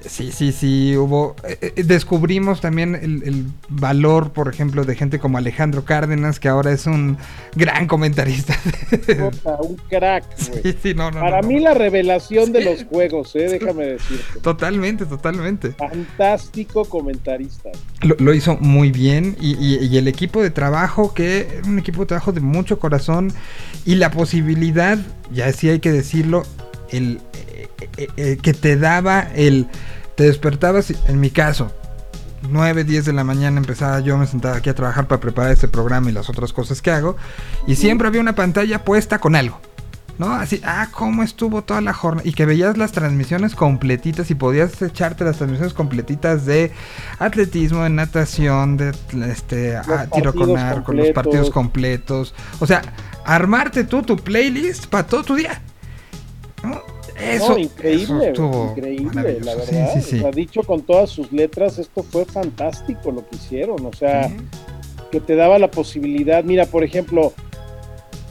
[0.07, 1.35] sí, sí, sí, hubo.
[1.47, 6.47] eh, eh, descubrimos también el, el valor, por ejemplo, de gente como Alejandro Cárdenas, que
[6.47, 7.17] ahora es un
[7.55, 8.55] gran comentarista.
[9.59, 10.61] Un crack, güey.
[10.63, 11.19] sí, sí, no, no.
[11.19, 14.39] Para no, mí la revelación de los juegos, eh, déjame decirte.
[14.41, 15.71] Totalmente, totalmente.
[15.71, 17.69] Fantástico comentarista.
[18.01, 21.79] Lo, lo hizo muy bien y, y- y el equipo de trabajo, que era un
[21.79, 23.31] equipo de trabajo de mucho corazón
[23.85, 24.97] y la posibilidad,
[25.31, 26.43] ya sí hay que decirlo,
[26.91, 27.19] el
[28.17, 29.67] eh, que te daba el,
[30.15, 31.71] te despertabas, en mi caso,
[32.49, 35.67] 9, 10 de la mañana empezaba yo, me sentaba aquí a trabajar para preparar este
[35.67, 37.17] programa y las otras cosas que hago
[37.67, 39.59] y siempre había una pantalla puesta con algo.
[40.17, 40.31] ¿No?
[40.31, 42.25] Así, ah, cómo estuvo toda la jornada.
[42.25, 46.71] Y que veías las transmisiones completitas y podías echarte las transmisiones completitas de
[47.19, 48.93] atletismo, de natación, de
[49.29, 52.31] este, ah, tiro con arco, los partidos completos.
[52.31, 52.61] completos.
[52.61, 52.81] O sea,
[53.25, 55.61] armarte tú tu playlist para todo tu día.
[56.63, 56.94] ¿No?
[57.19, 59.93] Eso, No, increíble, eso increíble, la verdad.
[59.95, 60.17] sí, sí.
[60.17, 63.85] O sea, dicho con todas sus letras, esto fue fantástico lo que hicieron.
[63.85, 64.31] O sea,
[65.11, 66.43] que te daba la posibilidad.
[66.43, 67.33] Mira, por ejemplo,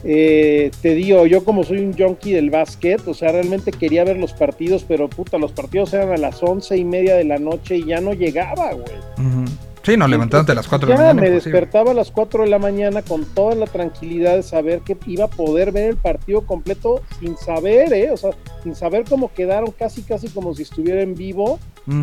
[0.03, 4.17] eh, te digo, yo como soy un junkie del básquet, o sea, realmente quería ver
[4.17, 7.77] los partidos, pero puta, los partidos eran a las once y media de la noche
[7.77, 9.45] y ya no llegaba, güey.
[9.85, 11.21] Sí, no, levantándote a las 4 de la mañana.
[11.21, 11.51] me imposible.
[11.59, 15.25] despertaba a las 4 de la mañana con toda la tranquilidad de saber que iba
[15.25, 18.09] a poder ver el partido completo sin saber, ¿eh?
[18.11, 18.31] O sea,
[18.63, 21.59] sin saber cómo quedaron, casi, casi como si estuviera en vivo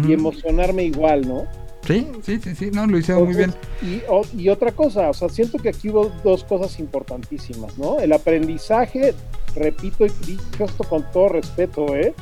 [0.09, 1.45] y emocionarme igual, ¿no?
[1.85, 3.53] Sí, sí, sí, sí, no, lo hicieron muy bien.
[3.83, 7.99] Y, o- y otra cosa, o sea, siento que aquí hubo dos cosas importantísimas, ¿no?
[7.99, 9.13] El aprendizaje,
[9.57, 12.15] repito y dicho esto con todo respeto, ¿eh?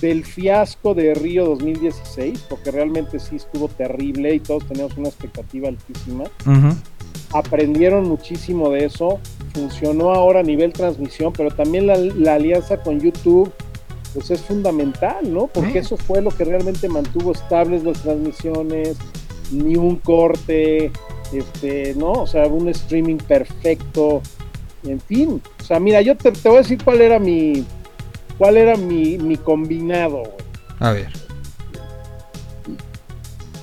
[0.00, 5.68] Del fiasco de Río 2016, porque realmente sí estuvo terrible y todos teníamos una expectativa
[5.68, 6.24] altísima.
[7.32, 9.18] Aprendieron muchísimo de eso,
[9.54, 13.52] funcionó ahora a nivel transmisión, pero también la, la alianza con YouTube,
[14.12, 15.48] pues es fundamental, ¿no?
[15.48, 18.96] Porque eso fue lo que realmente mantuvo estables las transmisiones,
[19.50, 20.92] ni un corte,
[21.32, 22.12] este, ¿no?
[22.12, 24.22] O sea, un streaming perfecto,
[24.84, 25.42] en fin.
[25.60, 27.64] O sea, mira, yo te, te voy a decir cuál era mi,
[28.38, 30.44] cuál era mi, mi combinado, güey.
[30.80, 31.08] A ver.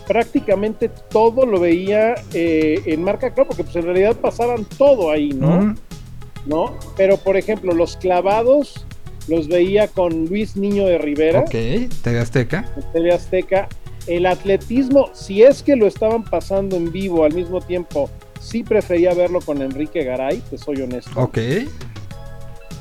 [0.08, 5.30] Prácticamente todo lo veía eh, en marca claro, porque pues en realidad pasaban todo ahí,
[5.30, 5.76] ¿no?
[6.46, 6.78] ¿no?
[6.98, 8.86] Pero, por ejemplo, los clavados
[9.28, 12.66] los veía con Luis Niño de Rivera, Ok, TV Azteca.
[12.92, 13.70] TV Azteca,
[14.08, 18.10] El atletismo, si es que lo estaban pasando en vivo al mismo tiempo,
[18.42, 21.12] sí prefería verlo con Enrique Garay, te soy honesto.
[21.16, 21.38] Ok.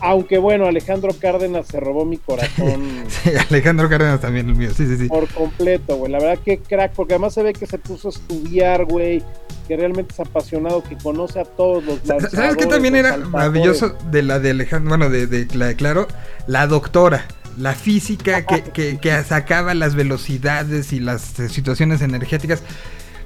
[0.03, 4.71] Aunque bueno, Alejandro Cárdenas se robó mi corazón Sí, Alejandro Cárdenas también el mío.
[4.75, 5.09] Sí, sí, sí.
[5.09, 6.11] por completo, güey.
[6.11, 9.23] La verdad que crack, porque además se ve que se puso a estudiar, güey,
[9.69, 13.33] que realmente es apasionado, que conoce a todos los Sa- ¿Sabes qué también era saltadores.
[13.33, 14.89] maravilloso de la de Alejandro?
[14.89, 16.09] Bueno, de, de la de Claro,
[16.47, 17.27] la doctora.
[17.59, 22.63] La física que, que, que sacaba las velocidades y las eh, situaciones energéticas.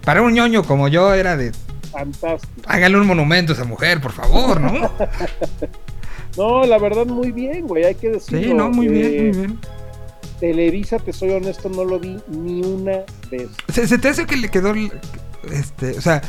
[0.05, 1.53] Para un ñoño como yo era de,
[1.93, 2.53] Fantástico.
[2.67, 4.91] hágale un monumento a esa mujer, por favor, ¿no?
[6.37, 8.43] No, la verdad, muy bien, güey, hay que decirlo.
[8.49, 9.59] Sí, no, muy bien, Eh, muy bien.
[10.41, 12.99] Televisa, te soy honesto, no lo vi ni una
[13.31, 13.49] vez.
[13.73, 14.73] ¿Se, se te hace que le quedó
[15.51, 16.23] este, o sea,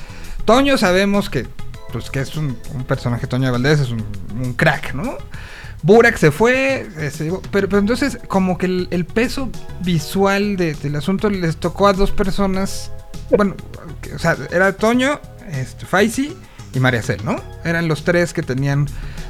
[0.46, 1.48] Toño sabemos que
[1.92, 4.04] pues que es un, un personaje Toño de Valdés, es un,
[4.42, 5.18] un crack, ¿no?
[5.82, 9.50] Burak se fue, este, pero, pero entonces como que el, el peso
[9.82, 12.92] visual de- del asunto les tocó a dos personas,
[13.38, 13.56] bueno,
[14.14, 15.20] o sea, era Toño,
[15.52, 16.36] este, Faisy
[16.74, 17.36] y María Cel, ¿no?
[17.64, 18.88] Eran los tres que tenían,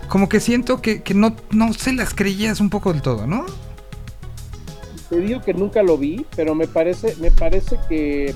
[0.07, 3.45] como que siento que, que no, no se las creías un poco del todo, ¿no?
[5.10, 8.34] Te digo que nunca lo vi, pero me parece, me parece que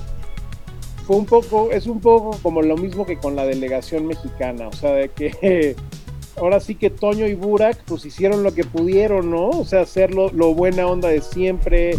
[1.06, 4.72] fue un poco, es un poco como lo mismo que con la delegación mexicana, o
[4.72, 5.74] sea, de que
[6.36, 9.50] ahora sí que Toño y Burak pues hicieron lo que pudieron, ¿no?
[9.50, 11.94] O sea, hacer lo, lo buena onda de siempre.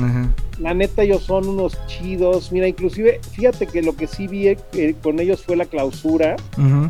[0.59, 2.51] La neta ellos son unos chidos.
[2.51, 6.35] Mira, inclusive, fíjate que lo que sí vi eh, con ellos fue la clausura.
[6.57, 6.89] Ujú.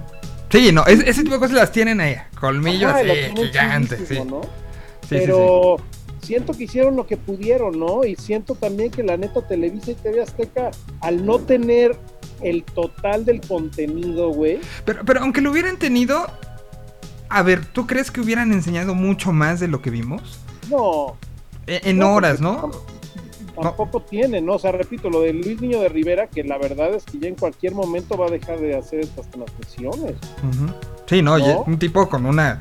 [0.51, 2.15] Sí, no, es- ese tipo de cosas las tienen ahí.
[2.39, 4.03] Colmillo Ajá, así, lo tienen gigante, sí.
[4.05, 4.41] chidísimo, ¿no?
[4.41, 4.47] Sí,
[5.07, 5.75] sí, Pero
[6.21, 8.03] siento que hicieron lo que pudieron, ¿no?
[8.05, 10.71] Y siento también que la neta Televisa y TV Azteca,
[11.01, 11.97] al no tener
[12.41, 14.59] el total del contenido, güey.
[14.85, 16.27] Pero, pero aunque lo hubieran tenido.
[17.29, 20.39] A ver, ¿tú crees que hubieran enseñado mucho más de lo que vimos?
[20.69, 21.15] no.
[21.67, 22.71] E- En No, horas, ¿no?
[23.59, 24.53] Tampoco tiene, ¿no?
[24.55, 27.27] O sea, repito, lo de Luis Niño de Rivera, que la verdad es que ya
[27.27, 30.15] en cualquier momento va a dejar de hacer estas transmisiones.
[30.43, 30.71] Ujú.
[31.07, 31.63] Sí, no, ¿No?
[31.63, 32.59] un tipo con una,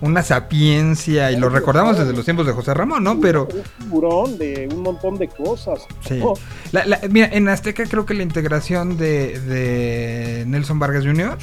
[0.00, 3.20] una sapiencia, y lo recordamos desde los tiempos de José Ramón, ¿no?
[3.20, 5.80] Pero, Un figurón de un montón de cosas.
[6.06, 6.18] sí.
[6.18, 6.34] ¿no?
[6.72, 11.38] La- la- mira, en Azteca creo que la integración de, de Nelson Vargas Jr.,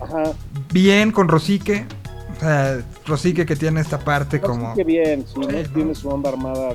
[0.00, 0.32] Ajá.
[0.72, 1.86] bien con Rosique.
[2.36, 4.74] O sea, Rosique que tiene esta parte Así como.
[4.74, 5.46] bien, sí, ¿no?
[5.74, 6.74] tiene su onda armada.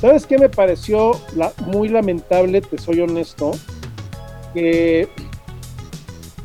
[0.00, 3.52] ¿Sabes qué me pareció la- muy lamentable, te soy honesto?
[4.54, 5.08] Que,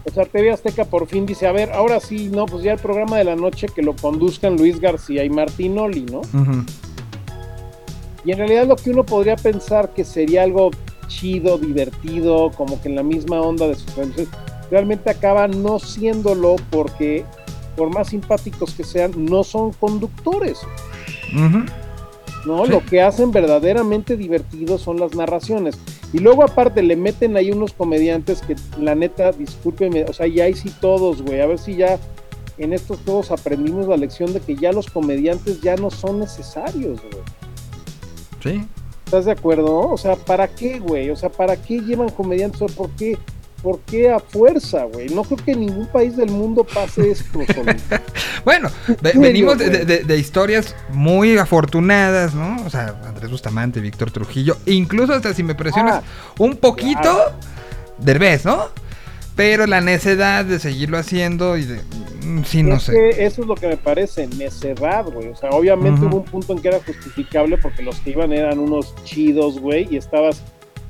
[0.06, 2.80] o sea, TV Azteca por fin dice, a ver, ahora sí, no, pues ya el
[2.80, 6.22] programa de la noche que lo conduzcan Luis García y Martín Oli, ¿no?
[8.24, 10.72] Y en realidad lo que uno podría pensar que sería algo
[11.08, 13.94] chido, divertido, como que en la misma onda de sus
[14.70, 17.24] realmente acaba no siéndolo porque,
[17.78, 20.60] por más simpáticos que sean, no son conductores.
[21.32, 22.66] ¿no?
[22.66, 22.72] Sí.
[22.72, 25.78] Lo que hacen verdaderamente divertido son las narraciones.
[26.12, 30.46] Y luego aparte le meten ahí unos comediantes que la neta, discúlpeme, o sea, ya
[30.46, 32.00] hay sí todos, güey, a ver si ya
[32.58, 37.00] en estos juegos aprendimos la lección de que ya los comediantes ya no son necesarios,
[37.02, 37.24] güey.
[38.42, 38.68] Sí.
[39.06, 39.90] ¿Estás de acuerdo?
[39.90, 41.10] O sea, ¿para qué, güey?
[41.12, 42.62] O sea, ¿para qué llevan comediantes?
[42.62, 43.18] O ¿Por qué?
[43.64, 45.10] ¿Por qué a fuerza, güey?
[45.10, 47.40] No creo que en ningún país del mundo pase esto.
[48.46, 48.70] Bueno,
[49.16, 49.86] venimos de, güey?
[49.86, 52.56] de- de historias muy afortunadas, ¿no?
[52.66, 57.34] O sea, Andrés Bustamante, Víctor Trujillo, incluso hasta si me presionas Ah, un poquito, claro.
[57.98, 58.68] Derbez, ¿no?
[59.36, 61.82] Pero la necedad de seguirlo haciendo y de...
[62.24, 62.94] mm, Sí, no es sé.
[62.94, 65.28] que eso es lo que me parece, necedad, güey.
[65.28, 68.60] O sea, obviamente hubo un punto en que era justificable porque los que iban eran
[68.60, 70.42] unos chidos, güey, y estabas.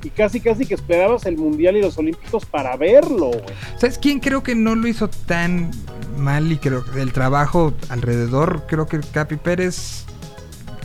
[0.02, 3.32] Y casi, casi que esperabas el Mundial y los Olímpicos para verlo.
[3.78, 5.70] ¿Sabes quién creo que no lo hizo tan
[6.16, 10.04] mal y creo que el trabajo alrededor, creo que Capi Pérez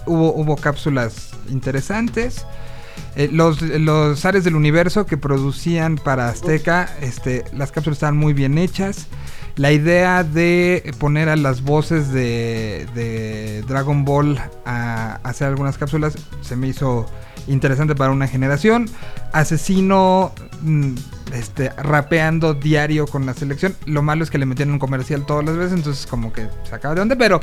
[0.05, 2.45] hubo, hubo cápsulas interesantes.
[3.15, 8.33] Eh, los, los Ares del Universo que producían para Azteca, este, las cápsulas estaban muy
[8.33, 9.07] bien hechas.
[9.55, 16.15] La idea de poner a las voces de, de Dragon Ball a hacer algunas cápsulas
[16.41, 17.05] se me hizo
[17.47, 18.89] interesante para una generación.
[19.31, 20.93] Asesino mm,
[21.33, 23.75] este, rapeando diario con la selección.
[23.85, 26.75] Lo malo es que le metían un comercial todas las veces, entonces como que se
[26.75, 27.39] acaba de onda, pero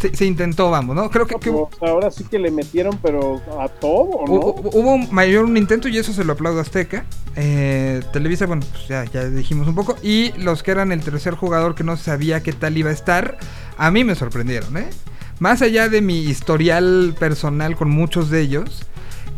[0.00, 1.08] se, se intentó, vamos, ¿no?
[1.10, 4.32] Creo que, que O sea, ahora sí que le metieron, pero a todo, ¿no?
[4.32, 7.04] Hu- hu- Hubo mayor un intento y eso se lo aplaudo a Azteca.
[7.36, 9.94] Eh, Televisa, bueno, pues ya, ya dijimos un poco.
[10.02, 13.38] Y los que eran el tercer jugador que no sabía qué tal iba a estar,
[13.76, 14.90] a mí me sorprendieron, ¿eh?
[15.38, 18.82] Más allá de mi historial personal con muchos de ellos,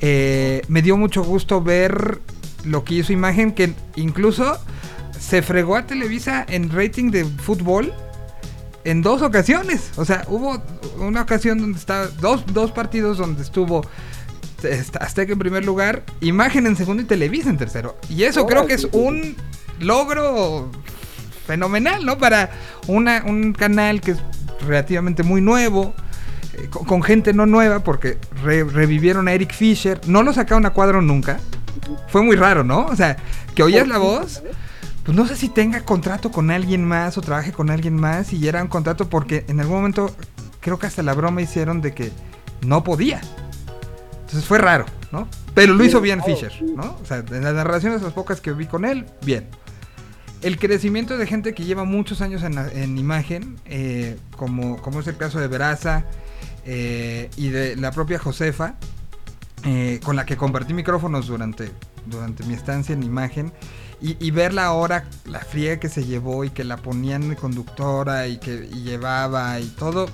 [0.01, 2.20] eh, me dio mucho gusto ver
[2.64, 4.59] lo que hizo Imagen, que incluso
[5.18, 7.93] se fregó a Televisa en rating de fútbol
[8.85, 9.90] en dos ocasiones.
[9.97, 10.62] O sea, hubo
[10.98, 13.82] una ocasión donde estaba, dos, dos partidos donde estuvo
[14.62, 17.97] est- Azteca en primer lugar, Imagen en segundo y Televisa en tercero.
[18.09, 19.36] Y eso creo que es un
[19.78, 20.70] logro
[21.47, 22.18] fenomenal, ¿no?
[22.18, 22.51] Para
[22.86, 24.18] una, un canal que es
[24.66, 25.94] relativamente muy nuevo,
[26.61, 30.01] eh, con, con gente no nueva, porque re- revivieron a Eric Fisher.
[30.07, 31.41] No lo sacaron a cuadro nunca.
[32.09, 32.87] Fue muy raro, ¿no?
[32.87, 33.16] O sea,
[33.55, 34.43] que oías la voz.
[35.05, 38.47] Pues no sé si tenga contrato con alguien más o trabaje con alguien más y
[38.47, 40.15] era un contrato porque en algún momento
[40.61, 42.12] creo que hasta la broma hicieron de que
[42.66, 43.20] no podía.
[44.20, 45.27] Entonces fue raro, ¿no?
[45.55, 46.99] Pero lo hizo bien Fisher, ¿no?
[47.03, 49.49] O sea, en las narraciones, las pocas que vi con él, bien.
[50.43, 55.01] El crecimiento de gente que lleva muchos años en, la- en imagen, eh, como, como
[55.01, 56.05] es el caso de Veraza
[56.65, 58.77] eh, y de la propia Josefa,
[59.65, 61.71] eh, con la que compartí micrófonos durante,
[62.07, 63.53] durante mi estancia en imagen,
[64.01, 68.27] y, y verla ahora, la friega que se llevó y que la ponían de conductora
[68.27, 70.09] y que y llevaba y todo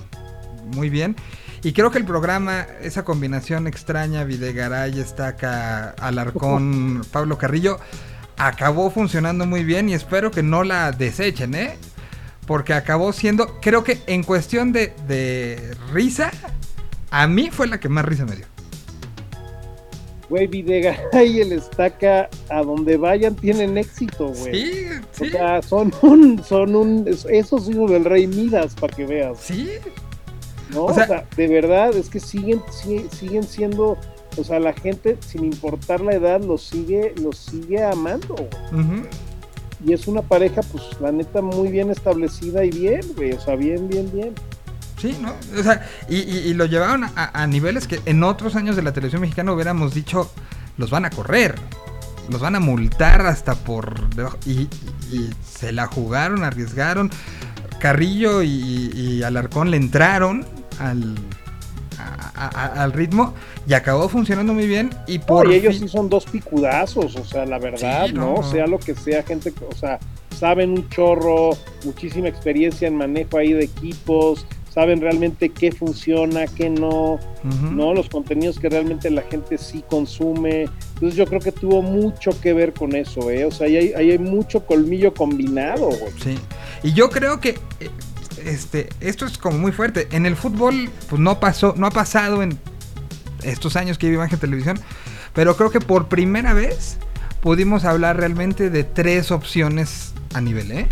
[0.75, 1.15] muy bien.
[1.63, 7.79] Y creo que el programa, esa combinación extraña, Videgaray, Estaca, Alarcón, Pablo Carrillo,
[8.37, 11.75] acabó funcionando muy bien y espero que no la desechen, ¿eh?
[12.45, 16.31] Porque acabó siendo, creo que en cuestión de, de risa,
[17.11, 18.45] a mí fue la que más risa me dio.
[20.29, 24.53] Güey, Videgaray y el Estaca, a donde vayan tienen éxito, güey.
[24.65, 29.05] Sí, O sí, sea, son un, son un, esos hijos del rey Midas, para que
[29.05, 29.69] veas, sí.
[30.71, 30.81] ¿no?
[30.81, 33.97] O O sea- sea, de verdad, es que siguen, si- siguen siendo,
[34.37, 38.35] o sea, la gente, sin importar la edad, los sigue, los sigue amando.
[38.71, 39.03] Ujú.
[39.85, 43.55] Y es una pareja, pues, la neta, muy bien establecida y bien, güey, o sea,
[43.55, 44.33] bien, bien, bien.
[44.99, 45.33] Sí, ¿no?
[45.59, 48.81] O sea, y, y- y lo llevaron a, a niveles que en otros años de
[48.81, 50.31] la televisión mexicana hubiéramos dicho,
[50.77, 51.53] los van a correr,
[52.29, 54.37] los van a multar hasta por debajo.
[54.47, 54.69] Y, y-
[55.11, 57.11] y se la jugaron, arriesgaron.
[57.79, 58.49] Carrillo y,
[58.95, 60.43] y Alarcón le entraron
[60.79, 61.13] al,
[62.07, 62.47] a- a-
[62.79, 63.33] a- al ritmo
[63.67, 64.89] y acabó funcionando muy bien.
[65.07, 68.35] Y por y ellos fin- sí son dos picudazos, o sea, la verdad, Sí, ¿no?
[68.35, 68.43] no.
[68.43, 69.99] Sea lo que sea, gente, o sea,
[70.37, 71.51] saben un chorro,
[71.83, 77.19] muchísima experiencia en manejo ahí de equipos, saben realmente qué funciona, qué no.
[77.71, 77.93] ¿no?
[77.93, 80.67] Los contenidos que realmente la gente sí consume.
[80.95, 83.45] Entonces yo creo que tuvo mucho que ver con eso, ¿eh?
[83.45, 86.11] O sea, ahí hay, ahí hay mucho colmillo combinado, güey.
[86.23, 86.37] Sí.
[86.83, 87.89] Y yo creo que eh,
[88.45, 90.07] este esto es como muy fuerte.
[90.11, 92.57] En el fútbol pues no pasó, no ha pasado en
[93.43, 94.79] estos años que llevo imagen televisión,
[95.33, 96.97] pero creo que por primera vez
[97.41, 100.87] pudimos hablar realmente de tres opciones a nivel, ¿eh?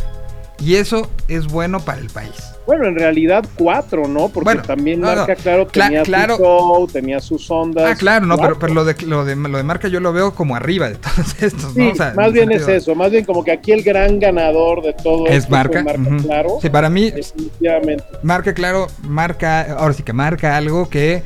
[0.59, 2.31] Y eso es bueno para el país.
[2.65, 4.29] Bueno, en realidad cuatro, ¿no?
[4.29, 5.17] Porque Bueno, también no, no.
[5.17, 6.37] Marca, claro, Cla- tenía claro.
[6.37, 7.85] su show, tenía sus ondas.
[7.91, 10.33] Ah, claro, no, pero, pero lo de lo de lo de marca yo lo veo
[10.33, 11.91] como arriba de todos estos, Sí, ¿no?
[11.91, 14.81] O sea, en más bien es eso, más bien como que aquí el gran ganador
[14.81, 15.83] de todo Es marca.
[15.83, 16.57] Marca, claro.
[16.61, 18.03] Sí, para mí Definitivamente.
[18.23, 21.21] marca claro, marca, ahora sí que marca algo que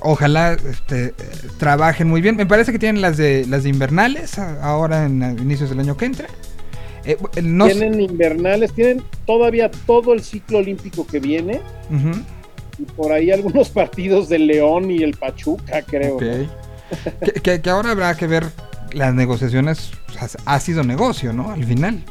[0.00, 1.14] ojalá este,
[1.58, 2.36] trabajen muy bien.
[2.36, 6.04] Me parece que tienen las de las de invernales ahora en inicios del año que
[6.06, 6.28] entra.
[7.04, 11.60] Eh, bu- no sé- tienen invernales, tienen todavía todo el ciclo olímpico que viene
[12.78, 16.16] y por ahí algunos partidos del León y el Pachuca, creo.
[16.18, 16.46] que,
[17.42, 18.46] que- que ahora habrá que ver
[18.92, 19.92] las negociaciones.
[20.08, 21.50] o sea, ha sido negocio, ¿no?
[21.52, 22.02] Al final.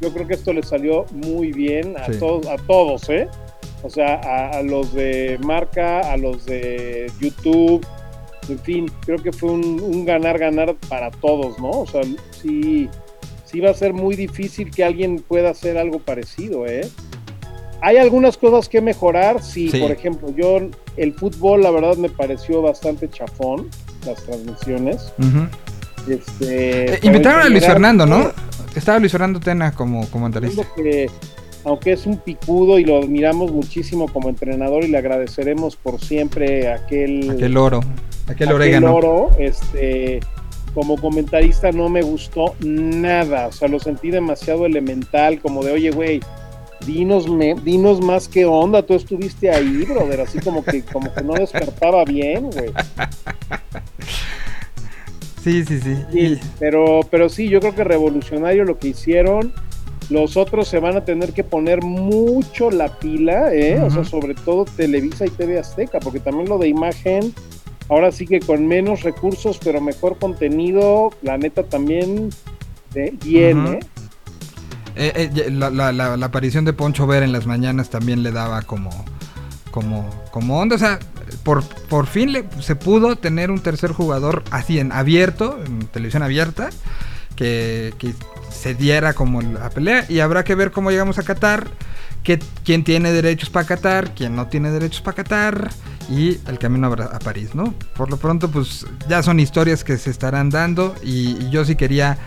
[0.00, 2.18] Yo creo que esto le salió muy bien a Sí.
[2.18, 3.28] todos, a todos, ¿eh?
[3.82, 7.84] O sea, a, a los de marca, a los de YouTube,
[8.48, 11.70] en fin, creo que fue un, un ganar-ganar para todos, ¿no?
[11.70, 12.88] O sea, sí,
[13.56, 16.86] sí va a ser muy difícil que alguien pueda hacer algo parecido, ¿eh?
[17.80, 19.80] Hay algunas cosas que mejorar, sí, Sí.
[19.80, 20.58] por ejemplo, yo
[20.98, 23.68] el fútbol la verdad me pareció bastante chafón,
[24.04, 25.10] las transmisiones.
[26.06, 28.30] Este, Eh, invitaron a Luis Fernando, ¿no?
[28.74, 30.62] Estaba Luis Fernando Tena como comentarista.
[30.76, 31.08] Que
[31.64, 36.70] aunque es un picudo y lo admiramos muchísimo como entrenador y le agradeceremos por siempre
[36.70, 37.78] aquel, Aquel oro,
[38.24, 38.94] aquel aquel orégano.
[38.94, 40.20] oro, este,
[40.76, 45.90] como comentarista no me gustó nada, o sea, lo sentí demasiado elemental, como de, oye,
[45.90, 46.20] güey,
[46.84, 51.22] dinos, me, dinos más qué onda, tú estuviste ahí, brother, así como que, como que
[51.22, 52.72] no despertaba bien, güey.
[55.42, 55.96] Sí, sí, sí.
[56.12, 59.54] Sí, pero, pero sí, yo creo que revolucionario lo que hicieron.
[60.10, 63.80] Los otros se van a tener que poner mucho la pila, ¿eh?
[63.80, 67.32] o sea, sobre todo Televisa y TV Azteca, porque también lo de imagen,
[67.88, 72.30] ahora sí que con menos recursos, pero mejor contenido, la neta también
[72.92, 73.66] de, bien.
[73.66, 73.80] ¿eh?
[74.96, 78.32] Eh, eh, la, la- la- la aparición de Poncho Ver en las mañanas también le
[78.32, 78.90] daba como,
[79.70, 80.76] como, como onda.
[80.76, 80.98] O sea,
[81.42, 86.22] por, por fin le, se pudo tener un tercer jugador así en abierto, en televisión
[86.22, 86.70] abierta,
[87.34, 88.14] que, que
[88.50, 91.68] se diera como la pelea y habrá que ver cómo llegamos a Qatar,
[92.64, 95.70] quién tiene derechos para Qatar, quién no tiene derechos para Qatar
[96.10, 97.74] y el camino a, París, ¿no?
[97.96, 102.18] Por lo pronto, pues ya son historias que se estarán dando y, yo sí quería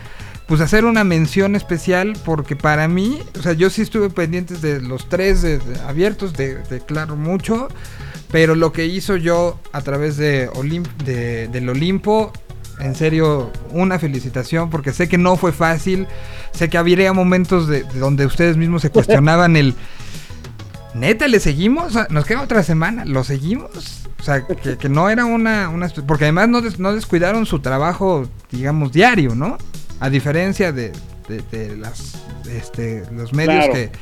[0.46, 4.80] pues hacer una mención especial porque para mí, o sea, yo sí estuve pendientes de
[4.80, 5.44] los tres
[5.86, 7.68] abiertos, de, Claro Mucho,
[8.32, 12.32] pero lo que hizo yo a través de, Olim- de- del Olimpo,
[12.80, 16.06] en serio, una felicitación porque sé que no fue fácil,
[16.52, 19.74] sé que habría momentos de, de donde ustedes mismos se cuestionaban el...
[20.94, 21.94] Neta, ¿le seguimos?
[22.10, 24.02] Nos queda otra semana, ¿lo seguimos?
[24.18, 25.88] O sea, que, que no era una, una...
[26.06, 29.56] Porque además no, des- no descuidaron su trabajo, digamos, diario, ¿no?
[30.00, 30.92] A diferencia de,
[31.28, 32.14] de- de las,
[32.50, 33.72] este, los medios Claro.
[33.72, 33.92] que,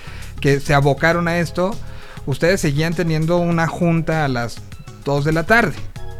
[0.40, 1.76] que se abocaron a esto,
[2.24, 4.56] ustedes seguían teniendo una junta a las
[5.05, 5.74] 2 de la tarde.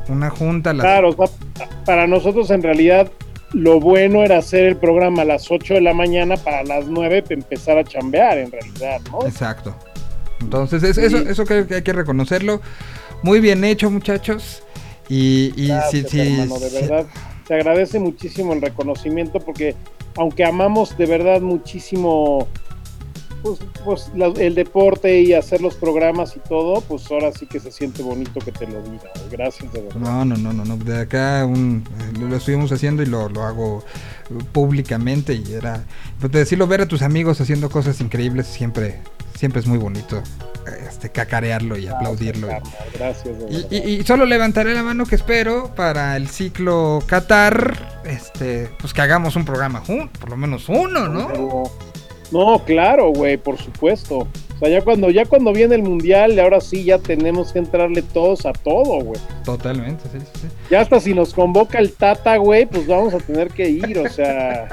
[0.09, 0.85] Una junta las...
[0.85, 3.10] Claro, o sea, para nosotros en realidad
[3.52, 7.24] lo bueno era hacer el programa a las 8 de la mañana para las 9
[7.30, 9.26] empezar a chambear en realidad, ¿no?
[9.26, 9.74] Exacto.
[10.40, 11.24] Entonces, es- eso, Sí.
[11.28, 12.60] eso creo que hay que reconocerlo.
[13.22, 14.62] Muy bien hecho, muchachos.
[15.09, 16.76] Y, y Gracias, sí, sí, hermano, de sí.
[16.80, 17.06] verdad.
[17.47, 19.74] Se agradece muchísimo el reconocimiento porque
[20.16, 22.47] aunque amamos de verdad muchísimo
[23.43, 27.60] pues, pues, la- el deporte y hacer los programas y todo, pues ahora sí que
[27.60, 29.10] se siente bonito que te lo diga.
[29.31, 29.97] Gracias de verdad.
[30.01, 30.77] No, no, no, no, no.
[30.77, 33.85] De acá un, eh, lo, lo estuvimos haciendo y lo, lo hago
[34.52, 35.85] públicamente y era...
[36.20, 39.01] Pues de decirlo, ver a tus amigos haciendo cosas increíbles siempre,
[39.36, 40.23] siempre es muy bonito.
[40.86, 42.48] Este, cacarearlo y aplaudirlo.
[42.93, 43.35] Gracias,
[43.70, 48.93] Y, y- y solo levantaré la mano que espero para el ciclo Qatar, este, pues
[48.93, 51.62] que hagamos un programa juntos, por lo menos uno, ¿no?
[52.30, 54.18] No, claro, güey, por supuesto.
[54.59, 58.02] O sea, ya cuando, ya cuando viene el mundial, ahora sí ya tenemos que entrarle
[58.02, 59.20] todos a todo, güey.
[59.44, 60.48] Totalmente, sí, sí, sí.
[60.70, 64.09] Ya hasta si nos convoca el Tata, güey, pues vamos a tener que ir, o
[64.09, 64.68] sea.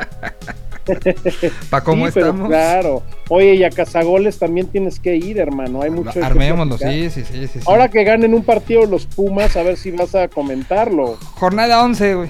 [1.69, 2.47] ¿Para cómo sí, pero estamos?
[2.47, 3.03] claro.
[3.29, 5.81] Oye, y a Cazagoles también tienes que ir, hermano.
[5.81, 6.23] Hay mucho.
[6.23, 7.59] Armémoslo, sí, sí, sí, sí.
[7.65, 11.17] Ahora que ganen un partido los Pumas, a ver si vas a comentarlo.
[11.35, 12.29] Jornada 11, güey.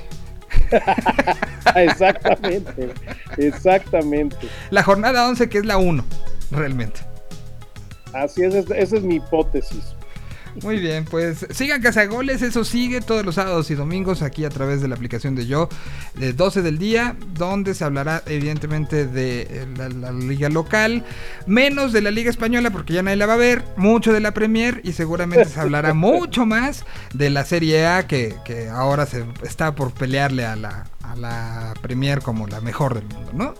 [1.75, 2.89] exactamente,
[3.37, 4.47] exactamente.
[4.69, 6.03] La jornada 11 que es la 1,
[6.51, 7.01] realmente.
[8.13, 9.94] Así es, es- esa es mi hipótesis.
[10.61, 14.81] Muy bien, pues sigan Cazagoles, eso sigue todos los sábados y domingos aquí a través
[14.81, 15.67] de la aplicación de Yo,
[16.15, 21.03] de 12 del día, donde se hablará evidentemente de eh, la, la liga local,
[21.45, 24.33] menos de la liga española porque ya nadie la va a ver, mucho de la
[24.33, 29.25] Premier y seguramente se hablará mucho más de la Serie A que, que ahora se
[29.43, 33.53] está por pelearle a la, a la Premier como la mejor del mundo, ¿no?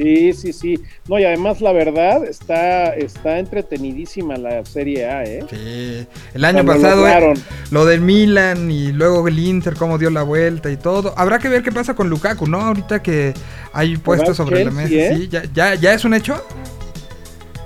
[0.00, 0.80] Sí, sí, sí.
[1.08, 5.44] No, y además la verdad está, está entretenidísima la Serie A, ¿eh?
[5.50, 7.36] Sí, el año Cuando pasado eh, lograron.
[7.70, 11.12] lo del Milan y luego el Inter, cómo dio la vuelta y todo.
[11.16, 12.60] Habrá que ver qué pasa con Lukaku, ¿no?
[12.60, 13.34] Ahorita que
[13.72, 14.88] hay puestos sobre la mesa.
[14.88, 15.16] Chelsea, ¿eh?
[15.16, 16.42] Sí, ya, ya, ya es un hecho.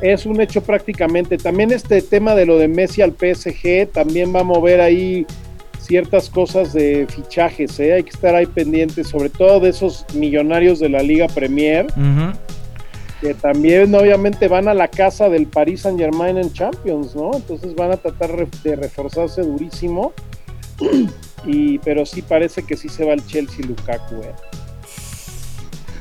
[0.01, 1.39] Es un hecho prácticamente.
[1.39, 5.25] También este tema de lo de Messi al PSG también va a mover ahí
[5.85, 7.95] ciertas cosas de fichajes, ¿eh?
[7.95, 11.87] Hay que estar ahí pendientes, sobre todo de esos millonarios de la Liga Premier,
[13.21, 17.31] que también obviamente van a la casa del Paris Saint Germain en Champions, ¿no?
[17.35, 20.13] Entonces van a tratar de reforzarse durísimo.
[21.47, 24.33] Y, pero sí parece que sí se va el Chelsea Lukaku, ¿eh?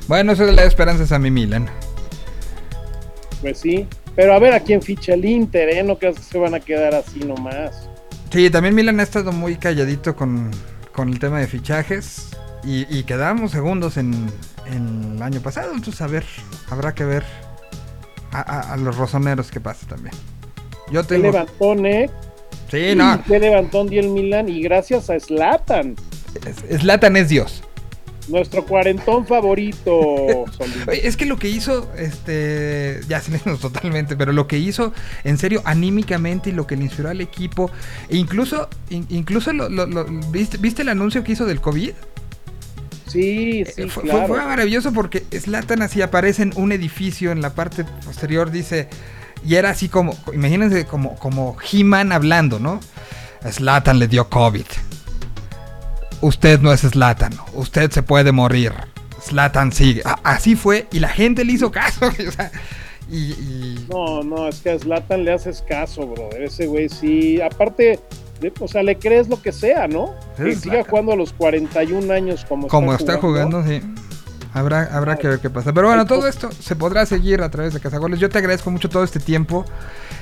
[0.07, 1.67] Bueno, eso le da esperanzas a mi Milan.
[3.41, 3.85] Pues sí.
[4.15, 5.83] Pero a ver a quién ficha el Inter, ¿eh?
[5.83, 7.89] No creas que se van a quedar así nomás.
[8.33, 10.49] Sí, también Milan ha estado muy calladito con,
[10.91, 12.29] con el tema de fichajes.
[12.65, 14.27] Y, y quedamos segundos en,
[14.65, 15.71] en el año pasado.
[15.73, 16.23] Entonces, a ver,
[16.69, 17.23] habrá que ver
[18.31, 20.15] a, a- a los rosoneros qué pasa también.
[20.91, 21.23] Yo Qué tengo.
[21.25, 22.09] levantón, ¿eh?
[22.71, 23.21] Sí, no.
[23.27, 25.95] Qué levantón dio el Milan y gracias a Zlatan,
[26.69, 27.63] es- Zlatan es Dios.
[28.27, 29.95] Nuestro cuarentón favorito.
[30.87, 34.93] Oye, Es que lo que hizo, este, ya silencios totalmente, pero lo que hizo,
[35.23, 37.69] en serio, anímicamente y lo que le inspiró al equipo,
[38.09, 41.91] e incluso, in- incluso lo, lo- lo- ¿viste, ¿viste el anuncio que hizo del COVID?
[43.07, 44.27] Sí, sí, Eh, fue, fue- claro.
[44.27, 48.87] fue maravilloso porque Slatan así aparece en un edificio en la parte posterior, dice,
[49.45, 52.79] y era así como, imagínense como, como He-Man hablando, ¿no?
[53.49, 54.65] Slatan le dio COVID.
[56.23, 58.71] Usted no es Slatan, usted se puede morir.
[59.21, 60.03] Slatan sigue.
[60.23, 62.05] Así fue y la gente le hizo caso.
[62.27, 62.49] o sea,
[63.11, 66.43] y, y- No, no, es que a Zlatan le haces caso, brother.
[66.43, 67.41] Ese güey sí.
[67.41, 67.99] Aparte,
[68.57, 70.11] o sea, le crees lo que sea, ¿no?
[70.37, 73.81] Sí, que siga jugando a los 41 años como, como está jugando, sí.
[74.53, 75.73] Habrá, habrá que ver qué pasa.
[75.73, 78.19] Pero bueno, todo esto se podrá seguir a través de Cazagoles.
[78.19, 79.65] Yo te agradezco mucho todo este tiempo.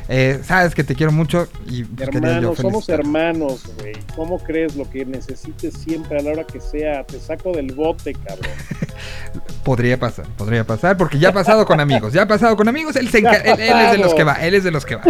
[0.08, 3.94] Eh, sabes que te quiero mucho y pues, quería yo Hermanos, somos hermanos, güey.
[4.16, 7.04] ¿Cómo crees lo que necesites siempre a la hora que sea?
[7.06, 8.52] Te saco del bote, cabrón.
[9.64, 12.96] Podría pasar, podría pasar, porque ya ha pasado con amigos, ya ha pasado con amigos,
[12.96, 14.96] él, se enca- él- él es de los que va, él es de los que
[14.96, 15.04] va.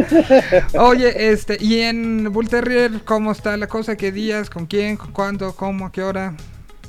[0.83, 3.95] Oye, este, y en Bull Terrier, ¿cómo está la cosa?
[3.95, 4.49] ¿Qué días?
[4.49, 4.97] ¿Con quién?
[4.97, 5.53] ¿Con cuándo?
[5.55, 5.85] ¿Cómo?
[5.85, 6.35] ¿A qué hora?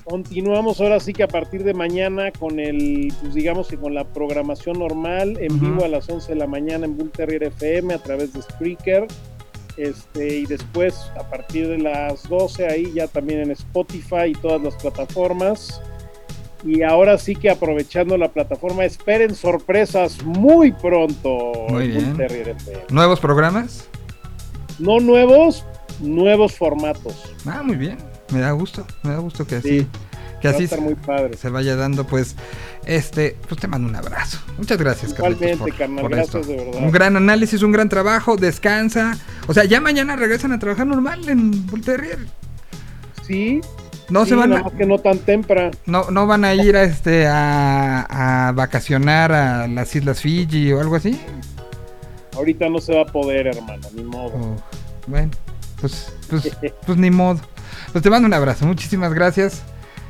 [0.05, 4.05] Continuamos ahora sí que a partir de mañana con el, pues digamos que con la
[4.05, 7.99] programación normal, en vivo a las 11 de la mañana en Bull Terrier FM a
[7.99, 9.07] través de Spreaker.
[9.77, 14.61] Este, y después a partir de las 12 ahí ya también en Spotify y todas
[14.61, 15.81] las plataformas.
[16.65, 22.05] Y ahora sí que aprovechando la plataforma, esperen sorpresas muy pronto Muy en bien.
[22.05, 22.81] Bull Terrier FM.
[22.91, 23.89] ¿Nuevos programas?
[24.79, 25.65] No nuevos,
[26.01, 27.33] nuevos formatos.
[27.47, 27.99] Ah, muy bien,
[28.33, 29.87] me da gusto, me da gusto que así, Sí,
[30.41, 31.37] que así estar muy padre.
[31.37, 32.35] se vaya dando, pues,
[32.85, 34.39] este, pues te mando un abrazo.
[34.59, 36.83] Muchas gracias, Igualmente, carnal, gracias de verdad.
[36.83, 39.17] Un gran análisis, un gran trabajo, descansa.
[39.47, 42.19] O sea, ya mañana regresan a trabajar normal en Bull Terrier.
[43.27, 43.61] Sí,
[44.11, 45.71] No sí, se van nada a, que no tan temprano.
[45.87, 50.81] no, no van a ir a este a, a vacacionar a las Islas Fiji o
[50.81, 51.21] algo así.
[52.35, 54.35] Ahorita no se va a poder, hermano, ni modo.
[54.35, 54.57] O-
[55.07, 55.31] bueno,
[55.81, 56.51] pues, pues,
[56.87, 57.41] pues ni modo.
[57.93, 59.63] Pues te mando un abrazo, muchísimas gracias.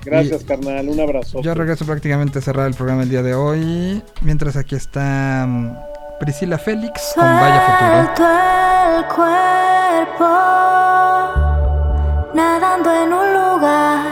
[0.05, 1.41] Gracias, Y- carnal, un abrazo.
[1.43, 4.03] Yo regreso prácticamente a cerrar el programa el día de hoy.
[4.21, 5.77] Mientras aquí está mm,
[6.21, 8.01] Priscila Félix con Vaya Futuro.
[8.99, 10.29] El cuerpo,
[12.35, 14.07] nadando en un lugar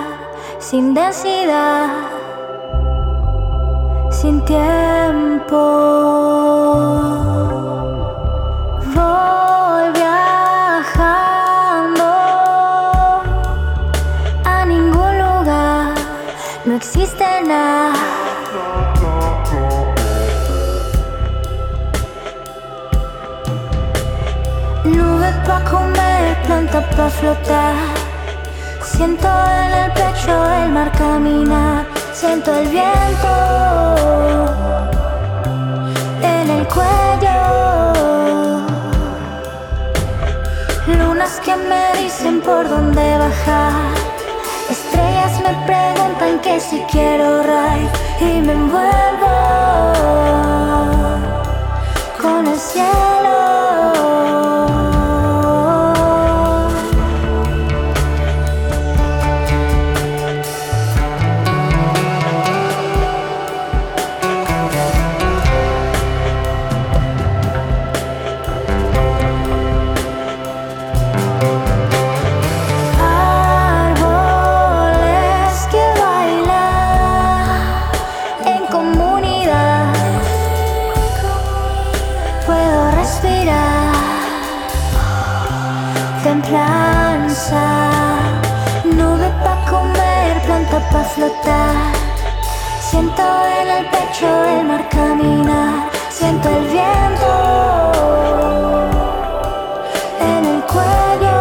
[0.59, 1.89] sin densidad,
[4.11, 5.57] sin tiempo.
[16.81, 17.93] Existe nada.
[24.85, 27.75] Nube pa' comer, planta pa' flotar.
[28.93, 29.29] Siento
[29.63, 31.85] en el pecho el mar caminar.
[32.15, 33.33] Siento el viento
[36.33, 37.41] en el cuello.
[40.99, 43.90] Lunas que me dicen por dónde bajar.
[46.43, 49.27] Que si quiero ride y me envuelvo
[52.21, 54.00] con el cielo.
[91.05, 91.93] Flotar.
[92.81, 93.23] Siento
[93.61, 95.91] en el pecho el mar caminar.
[96.11, 97.93] Siento el viento
[100.21, 101.41] en el cuello.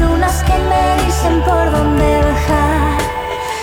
[0.00, 2.98] Lunas que me dicen por dónde bajar.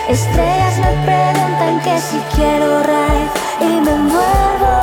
[0.09, 4.80] Estrellas me preguntan que si quiero ride y me envuelvo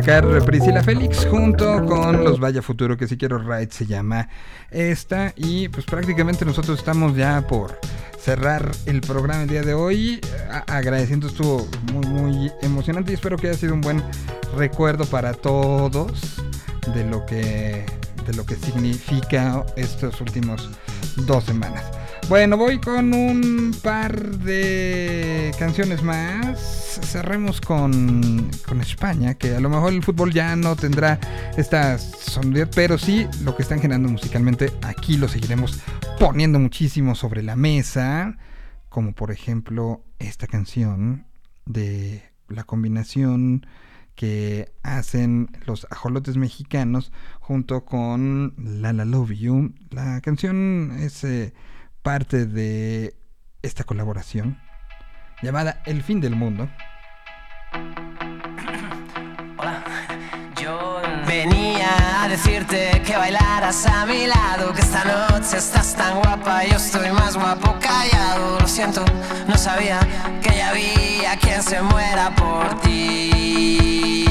[0.00, 4.30] sacar Priscila Félix junto con los Vaya Futuro, que si quiero Ride se llama
[4.70, 5.34] esta.
[5.36, 7.78] Y pues prácticamente nosotros estamos ya por
[8.18, 10.18] cerrar el programa el día de hoy.
[10.68, 14.02] Agradeciendo, estuvo muy, muy emocionante y espero que haya sido un buen
[14.56, 16.40] recuerdo para todos
[16.94, 17.84] de lo que,
[18.26, 20.70] de lo que significa estos últimos
[21.26, 21.84] dos semanas.
[22.30, 26.60] Bueno, voy con un par de canciones más.
[27.02, 31.18] Cerremos con, con España, que a lo mejor el fútbol ya no tendrá
[31.56, 35.80] esta sonoridad, pero sí lo que están generando musicalmente, aquí lo seguiremos
[36.20, 38.36] poniendo muchísimo sobre la mesa,
[38.88, 41.26] como por ejemplo esta canción
[41.66, 43.66] de la combinación
[44.14, 49.74] que hacen los ajolotes mexicanos junto con La La Love You.
[49.90, 51.54] La canción es eh,
[52.02, 53.14] parte de
[53.62, 54.58] esta colaboración
[55.42, 56.68] llamada El fin del mundo.
[59.58, 59.84] Hola,
[60.60, 66.64] yo venía a decirte que bailaras a mi lado, que esta noche estás tan guapa,
[66.64, 68.58] yo estoy más guapo callado.
[68.60, 69.04] Lo siento,
[69.46, 70.00] no sabía
[70.42, 74.29] que ya había quien se muera por ti.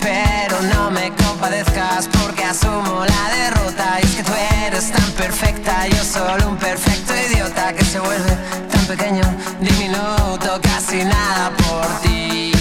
[0.00, 3.98] Pero no me compadezcas porque asumo la derrota.
[4.02, 4.32] Y es que tú
[4.64, 8.30] eres tan perfecta, yo solo un perfecto idiota que se vuelve
[8.70, 9.22] tan pequeño,
[9.60, 12.52] diminuto, casi nada por ti.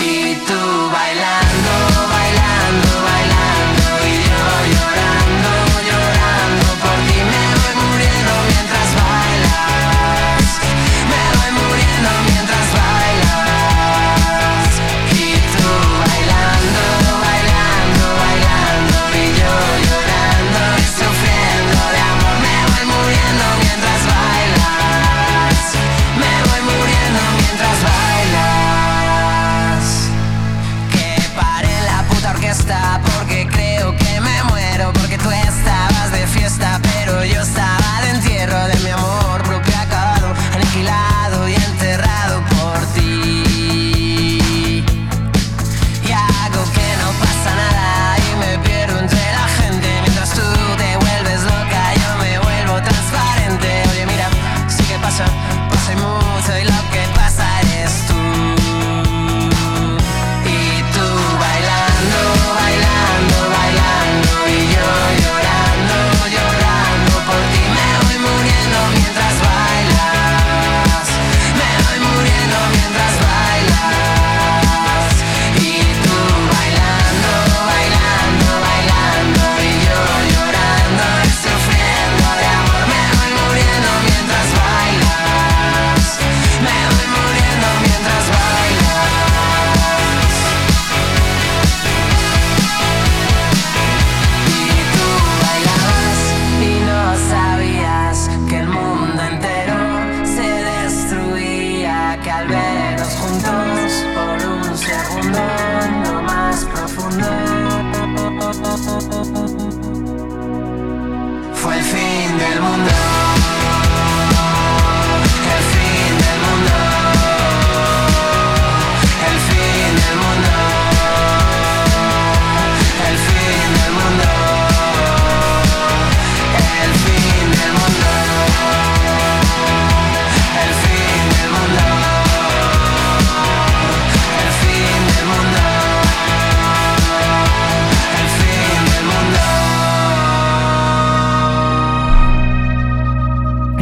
[0.00, 1.72] Y tú bailando,
[2.16, 5.17] bailando, bailando y yo llorando,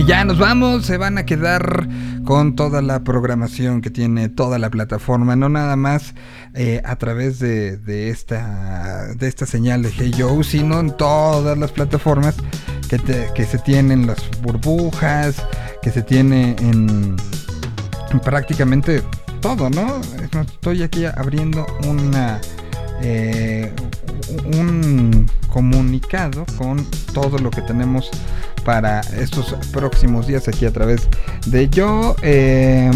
[0.06, 1.88] ya nos vamos, se van a quedar
[2.24, 6.14] con toda la programación que tiene toda la plataforma, no nada más
[6.54, 12.36] eh, a través de, esta, de señal de Hey Joe, sino en todas las plataformas
[12.88, 12.98] que,
[13.34, 15.44] que se tienen las burbujas,
[15.82, 17.16] que se tiene en,
[18.10, 19.02] en prácticamente
[19.40, 20.00] todo, ¿no?
[20.40, 22.40] Estoy aquí abriendo una
[23.02, 23.72] eh,
[24.44, 28.10] un comunicado con todo lo que tenemos
[28.66, 31.08] para estos próximos días aquí a través
[31.46, 32.16] de yo.
[32.22, 32.90] Eh,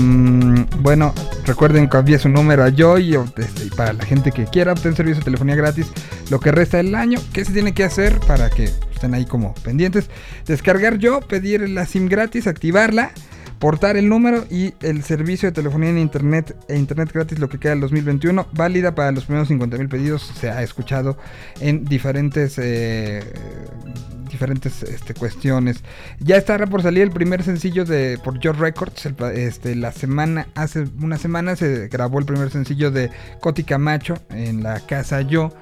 [0.81, 1.15] bueno,
[1.45, 4.73] recuerden que envía su número a yo y, este, y para la gente que quiera
[4.73, 5.87] obtener servicio de telefonía gratis
[6.29, 7.21] lo que resta del año.
[7.33, 10.11] ¿Qué se tiene que hacer para que estén ahí como pendientes?
[10.45, 13.13] Descargar yo, pedir la SIM gratis, activarla
[13.61, 17.59] portar el número y el servicio de telefonía en internet e internet gratis lo que
[17.59, 21.19] queda del 2021 válida para los primeros 50 mil pedidos se ha escuchado
[21.61, 23.23] en diferentes eh,
[24.31, 25.83] diferentes este, cuestiones.
[26.21, 29.05] Ya estará por salir el primer sencillo de por George Records.
[29.05, 33.11] el este, la semana, hace una semana se grabó el primer sencillo de
[33.41, 35.53] Coti Camacho en la casa Yo.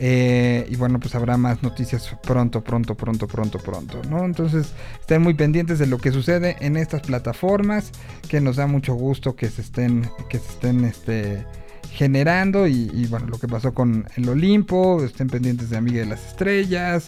[0.00, 4.24] Eh, y bueno, pues habrá más noticias pronto, pronto, pronto, pronto, pronto, ¿no?
[4.24, 7.90] Entonces, estén muy pendientes de lo que sucede en estas plataformas,
[8.28, 11.44] que nos da mucho gusto que se estén, que se estén, este,
[11.90, 16.24] generando y, bueno, lo que pasó con el Olimpo, estén pendientes de Amiga de las
[16.28, 17.06] Estrellas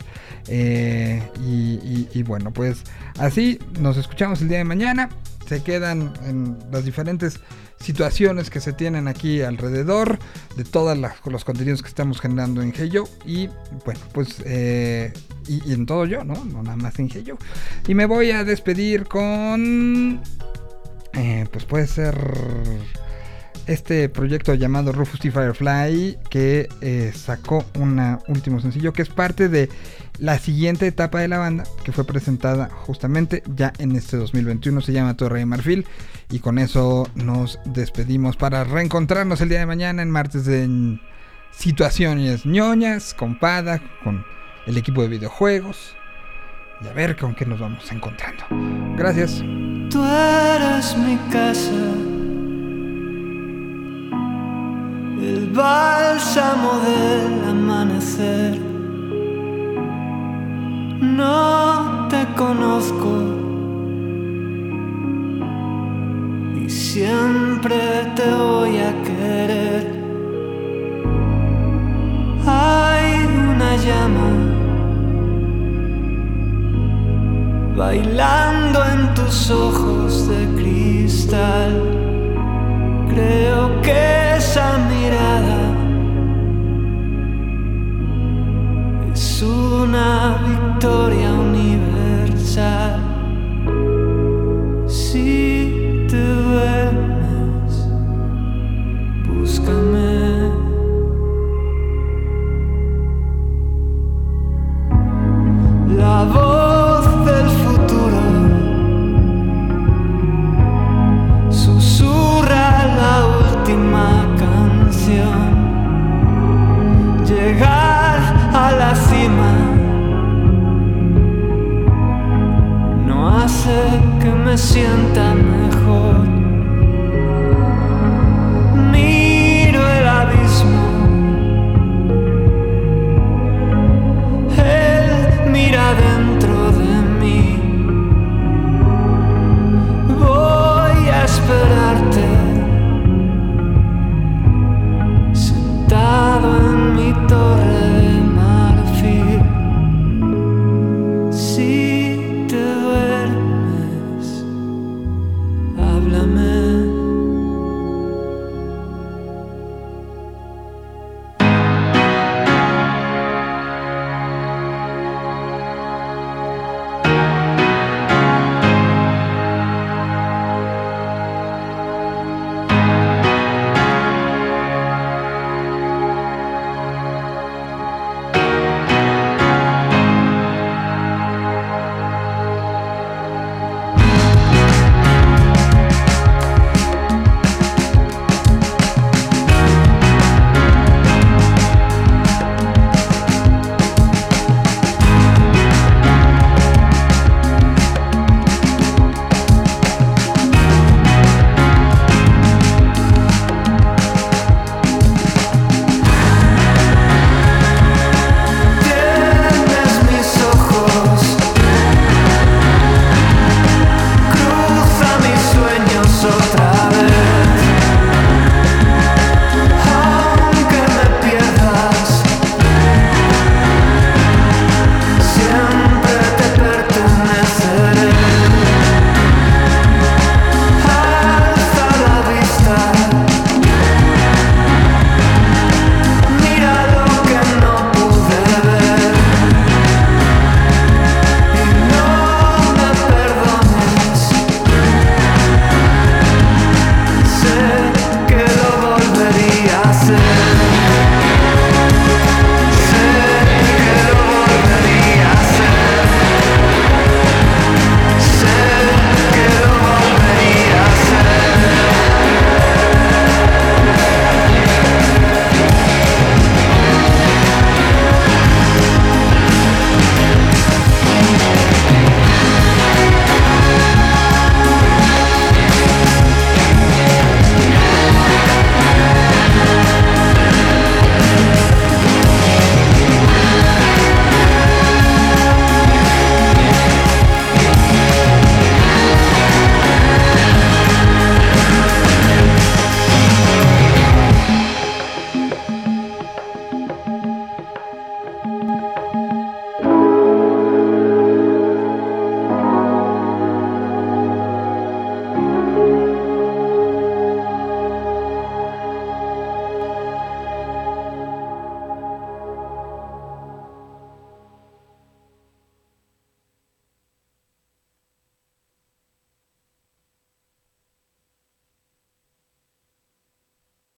[0.48, 2.82] eh, y bueno, pues
[3.18, 5.08] así nos escuchamos el día de mañana,
[5.50, 7.40] se quedan en las diferentes
[7.80, 10.20] situaciones que se tienen aquí alrededor
[10.56, 13.48] de todos los contenidos que estamos generando en Hey Yo y
[13.84, 15.12] bueno, pues eh,
[15.48, 16.44] y, y en todo yo, ¿no?
[16.44, 17.36] No nada más en Hey Yo.
[17.88, 20.20] Y me voy a despedir con...
[21.14, 22.16] eh, pues puede ser
[23.66, 25.32] este proyecto llamado Rufus T.
[25.32, 27.98] Firefly que eh, sacó un
[28.28, 29.68] último sencillo que es parte de
[30.20, 34.92] la siguiente etapa de la banda que fue presentada justamente ya en este 2021 se
[34.92, 35.86] llama Torre de Marfil
[36.30, 40.98] y con eso nos despedimos para reencontrarnos el día de mañana en martes de
[41.50, 44.24] situaciones ñoñas con Pada con
[44.66, 45.96] el equipo de videojuegos
[46.82, 48.44] y a ver con qué nos vamos encontrando
[48.96, 49.42] gracias
[49.90, 51.72] Tú eres mi casa,
[55.20, 58.79] el del amanecer.
[61.00, 63.08] No te conozco
[66.62, 67.78] y siempre
[68.14, 69.86] te voy a querer.
[72.46, 74.30] Hay una llama
[77.78, 81.82] bailando en tus ojos de cristal.
[83.08, 85.59] Creo que esa mirada
[89.20, 92.98] es una victoria universal.
[94.88, 97.72] Si te duermes,
[99.28, 100.09] búscame.